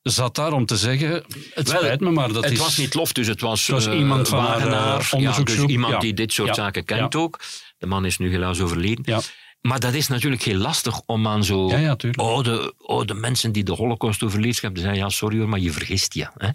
zat 0.09 0.35
daar 0.35 0.53
om 0.53 0.65
te 0.65 0.77
zeggen, 0.77 1.11
het 1.53 1.71
Wel, 1.71 1.77
spijt 1.81 1.99
me, 1.99 2.09
maar 2.11 2.33
dat 2.33 2.43
het 2.43 2.53
is... 2.53 2.59
was 2.59 2.77
niet 2.77 2.93
lof, 2.93 3.13
dus 3.13 3.27
het 3.27 3.41
was, 3.41 3.61
Het 3.67 3.75
was 3.75 3.85
eh, 3.85 3.97
iemand 3.99 4.27
van 4.27 4.39
haar, 4.39 4.47
Wagenaar, 4.57 5.09
eh, 5.11 5.21
ja, 5.21 5.39
dus 5.43 5.57
iemand 5.63 5.93
Ja. 5.93 5.99
die 5.99 6.13
dit 6.13 6.33
soort 6.33 6.47
Ja. 6.47 6.53
zaken 6.53 6.85
kent 6.85 7.15
ook. 7.15 7.39
De 7.77 7.85
man 7.85 8.05
is 8.05 8.17
nu 8.17 8.31
helaas 8.31 8.59
overleden. 8.59 9.03
Ja. 9.07 9.21
Maar 9.61 9.79
dat 9.79 9.93
is 9.93 10.07
natuurlijk 10.07 10.41
heel 10.43 10.57
lastig 10.57 11.01
om 11.05 11.27
aan 11.27 11.43
zo 11.43 11.69
Ja, 11.69 11.77
ja, 11.77 11.95
tuurlijk. 11.95 12.21
oude, 12.21 12.73
oude 12.85 13.13
mensen 13.13 13.51
die 13.51 13.63
de 13.63 13.71
holocaust 13.71 14.23
overleefd 14.23 14.61
hebben 14.61 14.79
te 14.81 14.85
zeggen, 14.85 15.03
ja, 15.05 15.09
sorry 15.09 15.37
hoor, 15.37 15.49
maar 15.49 15.59
je 15.59 15.71
vergist 15.71 16.13
je. 16.13 16.27
Hè? 16.37 16.49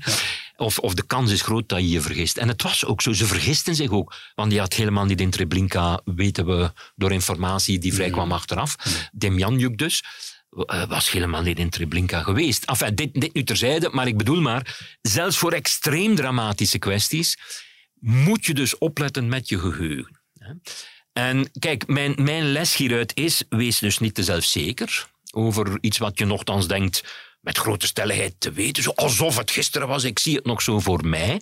Of, 0.57 0.79
of 0.79 0.95
de 0.95 1.03
kans 1.07 1.31
is 1.33 1.43
groot 1.43 1.69
dat 1.69 1.79
je 1.79 1.89
je 1.89 2.01
vergist. 2.01 2.37
En 2.37 2.49
het 2.49 2.63
was 2.63 2.85
ook 2.85 3.03
zo, 3.03 3.13
ze 3.13 3.27
vergisten 3.27 3.75
zich 3.75 3.91
ook. 3.91 4.15
Want 4.35 4.51
die 4.51 4.61
had 4.61 4.73
helemaal 4.75 5.05
niet 5.05 5.21
in 5.21 5.31
Treblinka, 5.31 6.01
weten 6.05 6.47
we, 6.47 6.73
door 6.97 7.13
informatie 7.13 7.79
die 7.79 7.95
vrij 7.95 8.11
kwam 8.11 8.33
achteraf. 8.33 8.77
Demjanjuk 9.13 9.79
dus, 9.79 10.03
was 10.89 11.11
helemaal 11.11 11.43
niet 11.43 11.59
in 11.59 11.71
Treblinka 11.71 12.23
geweest. 12.23 12.65
Enfin, 12.65 12.95
dit, 12.95 13.21
dit 13.21 13.35
nu 13.35 13.45
terzijde, 13.45 13.89
maar 13.93 14.07
ik 14.07 14.17
bedoel 14.17 14.41
maar, 14.41 14.97
zelfs 15.03 15.39
voor 15.39 15.53
extreem 15.53 16.15
dramatische 16.15 16.79
kwesties 16.79 17.37
moet 18.01 18.47
je 18.47 18.55
dus 18.55 18.79
opletten 18.79 19.29
met 19.29 19.49
je 19.49 19.59
geheugen. 19.59 20.23
En 21.13 21.51
kijk, 21.59 21.87
mijn, 21.87 22.15
mijn 22.17 22.53
les 22.53 22.77
hieruit 22.77 23.17
is, 23.17 23.43
wees 23.49 23.79
dus 23.79 23.99
niet 23.99 24.15
te 24.15 24.23
zelfzeker 24.23 25.13
over 25.31 25.79
iets 25.81 25.99
wat 25.99 26.19
je 26.19 26.25
nogthans 26.25 26.69
denkt 26.69 27.03
met 27.41 27.59
grote 27.59 27.87
stelligheid 27.87 28.35
te 28.39 28.53
weten, 28.53 28.83
zo 28.83 28.91
alsof 28.91 29.37
het 29.37 29.51
gisteren 29.51 29.89
was, 29.89 30.05
ik 30.05 30.19
zie 30.19 30.37
het 30.37 30.45
nog 30.45 30.63
zo 30.63 30.81
voor 30.81 31.07
mij. 31.07 31.41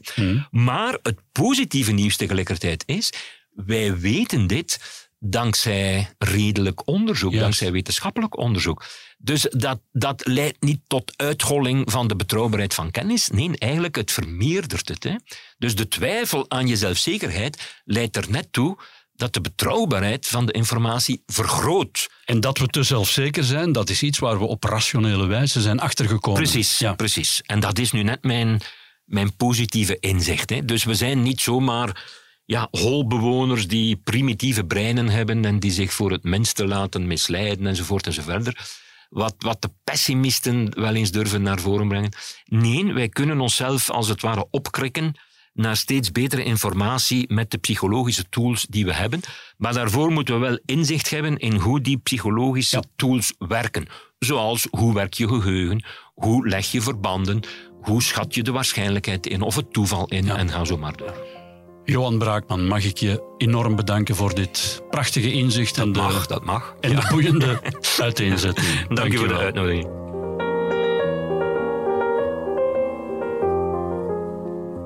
Maar 0.51 0.99
het 1.03 1.19
positieve 1.33 1.93
nieuws 1.93 2.17
tegelijkertijd 2.17 2.83
is, 2.87 3.13
wij 3.55 3.99
weten 3.99 4.47
dit 4.47 4.81
dankzij 5.25 6.11
redelijk 6.19 6.87
onderzoek, 6.87 7.33
dankzij 7.33 7.73
wetenschappelijk 7.73 8.39
onderzoek. 8.39 8.85
Dus 9.19 9.47
dat, 9.51 9.81
dat 9.93 10.27
leidt 10.27 10.63
niet 10.63 10.81
tot 10.87 11.13
uitholling 11.17 11.91
van 11.91 12.09
de 12.09 12.17
betrouwbaarheid 12.17 12.75
van 12.75 12.91
kennis. 12.91 13.29
Nee, 13.29 13.51
eigenlijk 13.59 13.97
het 13.97 14.13
vermeerdert 14.13 14.89
het. 14.89 15.05
Hè. 15.05 15.15
Dus 15.59 15.75
de 15.75 15.89
twijfel 15.89 16.51
aan 16.51 16.67
je 16.67 16.77
zelfzekerheid 16.77 17.81
leidt 17.85 18.17
er 18.17 18.31
net 18.31 18.53
toe 18.53 18.79
dat 19.15 19.33
de 19.35 19.41
betrouwbaarheid 19.41 20.27
van 20.27 20.47
de 20.47 20.53
informatie 20.53 21.23
vergroot. 21.27 22.09
En 22.25 22.41
dat 22.41 22.59
we 22.59 22.67
te 22.67 22.83
zelfzeker 22.83 23.45
zijn, 23.45 23.73
dat 23.73 23.91
is 23.91 24.03
iets 24.03 24.19
waar 24.19 24.39
we 24.39 24.45
op 24.45 24.65
rationele 24.65 25.27
wijze 25.27 25.61
zijn 25.61 25.81
achtergekomen. 25.81 26.43
Precies, 26.43 26.79
Ja. 26.79 26.95
precies. 26.95 27.43
En 27.47 27.61
dat 27.61 27.79
is 27.79 27.93
nu 27.93 28.03
net 28.03 28.23
mijn, 28.25 28.61
mijn 29.05 29.37
positieve 29.37 29.97
inzicht. 30.01 30.51
Hè. 30.51 30.65
Dus 30.65 30.85
we 30.85 30.95
zijn 30.95 31.23
niet 31.23 31.41
zomaar 31.41 32.21
ja, 32.45 32.69
holbewoners 32.71 33.69
die 33.69 33.97
primitieve 33.97 34.65
breinen 34.65 35.09
hebben 35.09 35.45
en 35.45 35.59
die 35.59 35.71
zich 35.73 35.93
voor 35.93 36.11
het 36.11 36.23
minste 36.23 36.67
laten 36.67 37.07
misleiden 37.07 37.67
enzovoort 37.67 38.07
enzoverder. 38.07 38.81
Wat, 39.09 39.35
wat 39.39 39.63
de 39.63 39.71
pessimisten 39.85 40.81
wel 40.81 40.95
eens 40.95 41.11
durven 41.11 41.43
naar 41.43 41.61
voren 41.61 41.89
brengen. 41.89 42.13
Nee, 42.45 42.93
wij 42.93 43.09
kunnen 43.09 43.41
onszelf 43.41 43.91
als 43.91 44.09
het 44.09 44.23
ware 44.23 44.47
opkrikken 44.51 45.15
naar 45.53 45.77
steeds 45.77 46.13
betere 46.13 46.45
informatie 46.45 47.33
met 47.33 47.51
de 47.51 47.59
psychologische 47.59 48.29
tools 48.29 48.67
die 48.69 48.85
we 48.85 48.95
hebben. 48.95 49.21
Maar 49.57 49.73
daarvoor 49.73 50.11
moeten 50.11 50.35
we 50.35 50.47
wel 50.47 50.59
inzicht 50.65 51.11
hebben 51.11 51.39
in 51.39 51.55
hoe 51.55 51.81
die 51.81 51.99
psychologische 51.99 52.77
Ja. 52.77 52.83
tools 52.97 53.35
werken. 53.39 53.87
Zoals 54.19 54.67
hoe 54.71 54.95
werkt 54.95 55.17
je 55.17 55.29
geheugen, 55.29 55.85
hoe 56.15 56.49
leg 56.49 56.71
je 56.73 56.81
verbanden, 56.83 57.41
hoe 57.83 58.03
schat 58.03 58.35
je 58.35 58.43
de 58.43 58.53
waarschijnlijkheid 58.53 59.27
in 59.27 59.43
of 59.43 59.57
het 59.57 59.73
toeval 59.73 60.09
in 60.09 60.31
en 60.31 60.49
ga 60.51 60.65
zo 60.65 60.77
maar 60.77 60.97
door. 60.97 61.42
Johan 61.85 62.19
Braakman, 62.19 62.67
mag 62.67 62.85
ik 62.85 62.97
je 62.99 63.35
enorm 63.39 63.77
bedanken 63.77 64.17
voor 64.17 64.35
dit 64.35 64.83
prachtige 64.91 65.33
inzicht 65.33 65.79
en, 65.79 65.91
Mag, 65.91 66.23
de, 66.27 66.35
dat 66.35 66.45
mag. 66.45 66.75
en 66.81 66.95
de 66.95 67.07
boeiende 67.11 67.61
uiteenzetting. 68.01 68.87
Dank 68.89 69.13
je 69.13 69.19
voor 69.19 69.29
de 69.29 69.35
wel. 69.35 69.43
uitnodiging. 69.43 70.01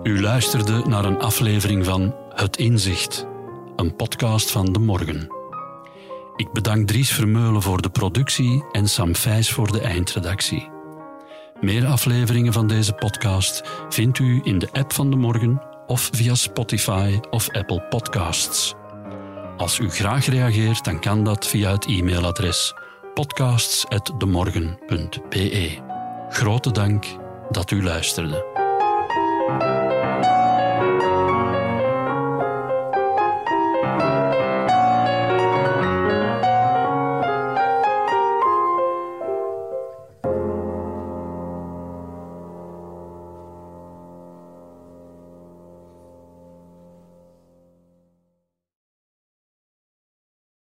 U 0.03 0.21
luisterde 0.21 0.83
naar 0.89 1.05
een 1.05 1.19
aflevering 1.19 1.85
van 1.85 2.15
Het 2.35 2.57
Inzicht, 2.57 3.27
een 3.77 3.97
podcast 3.97 4.51
van 4.51 4.73
De 4.73 4.79
Morgen. 4.79 5.29
Ik 6.37 6.53
bedank 6.53 6.87
Dries 6.89 7.13
Vermeulen 7.13 7.63
voor 7.63 7.83
de 7.83 7.91
productie 7.91 8.65
en 8.73 8.89
Sam 8.89 9.15
Vijs 9.17 9.51
voor 9.51 9.73
de 9.73 9.81
eindredactie. 9.81 10.69
Meer 11.61 11.87
afleveringen 11.87 12.53
van 12.53 12.67
deze 12.67 12.93
podcast 12.93 13.63
vindt 13.89 14.19
u 14.19 14.41
in 14.45 14.59
de 14.59 14.69
app 14.73 14.93
van 14.93 15.11
De 15.11 15.17
Morgen 15.17 15.63
of 15.87 16.11
via 16.13 16.35
Spotify 16.35 17.19
of 17.31 17.51
Apple 17.51 17.81
Podcasts. 17.81 18.75
Als 19.57 19.79
u 19.79 19.91
graag 19.91 20.27
reageert, 20.27 20.85
dan 20.85 21.01
kan 21.01 21.25
dat 21.25 21.47
via 21.47 21.73
het 21.73 21.87
e-mailadres 21.87 22.75
podcasts.demorgen.be. 23.15 25.79
Grote 26.29 26.71
dank 26.71 27.05
dat 27.51 27.71
u 27.71 27.83
luisterde. 27.83 28.66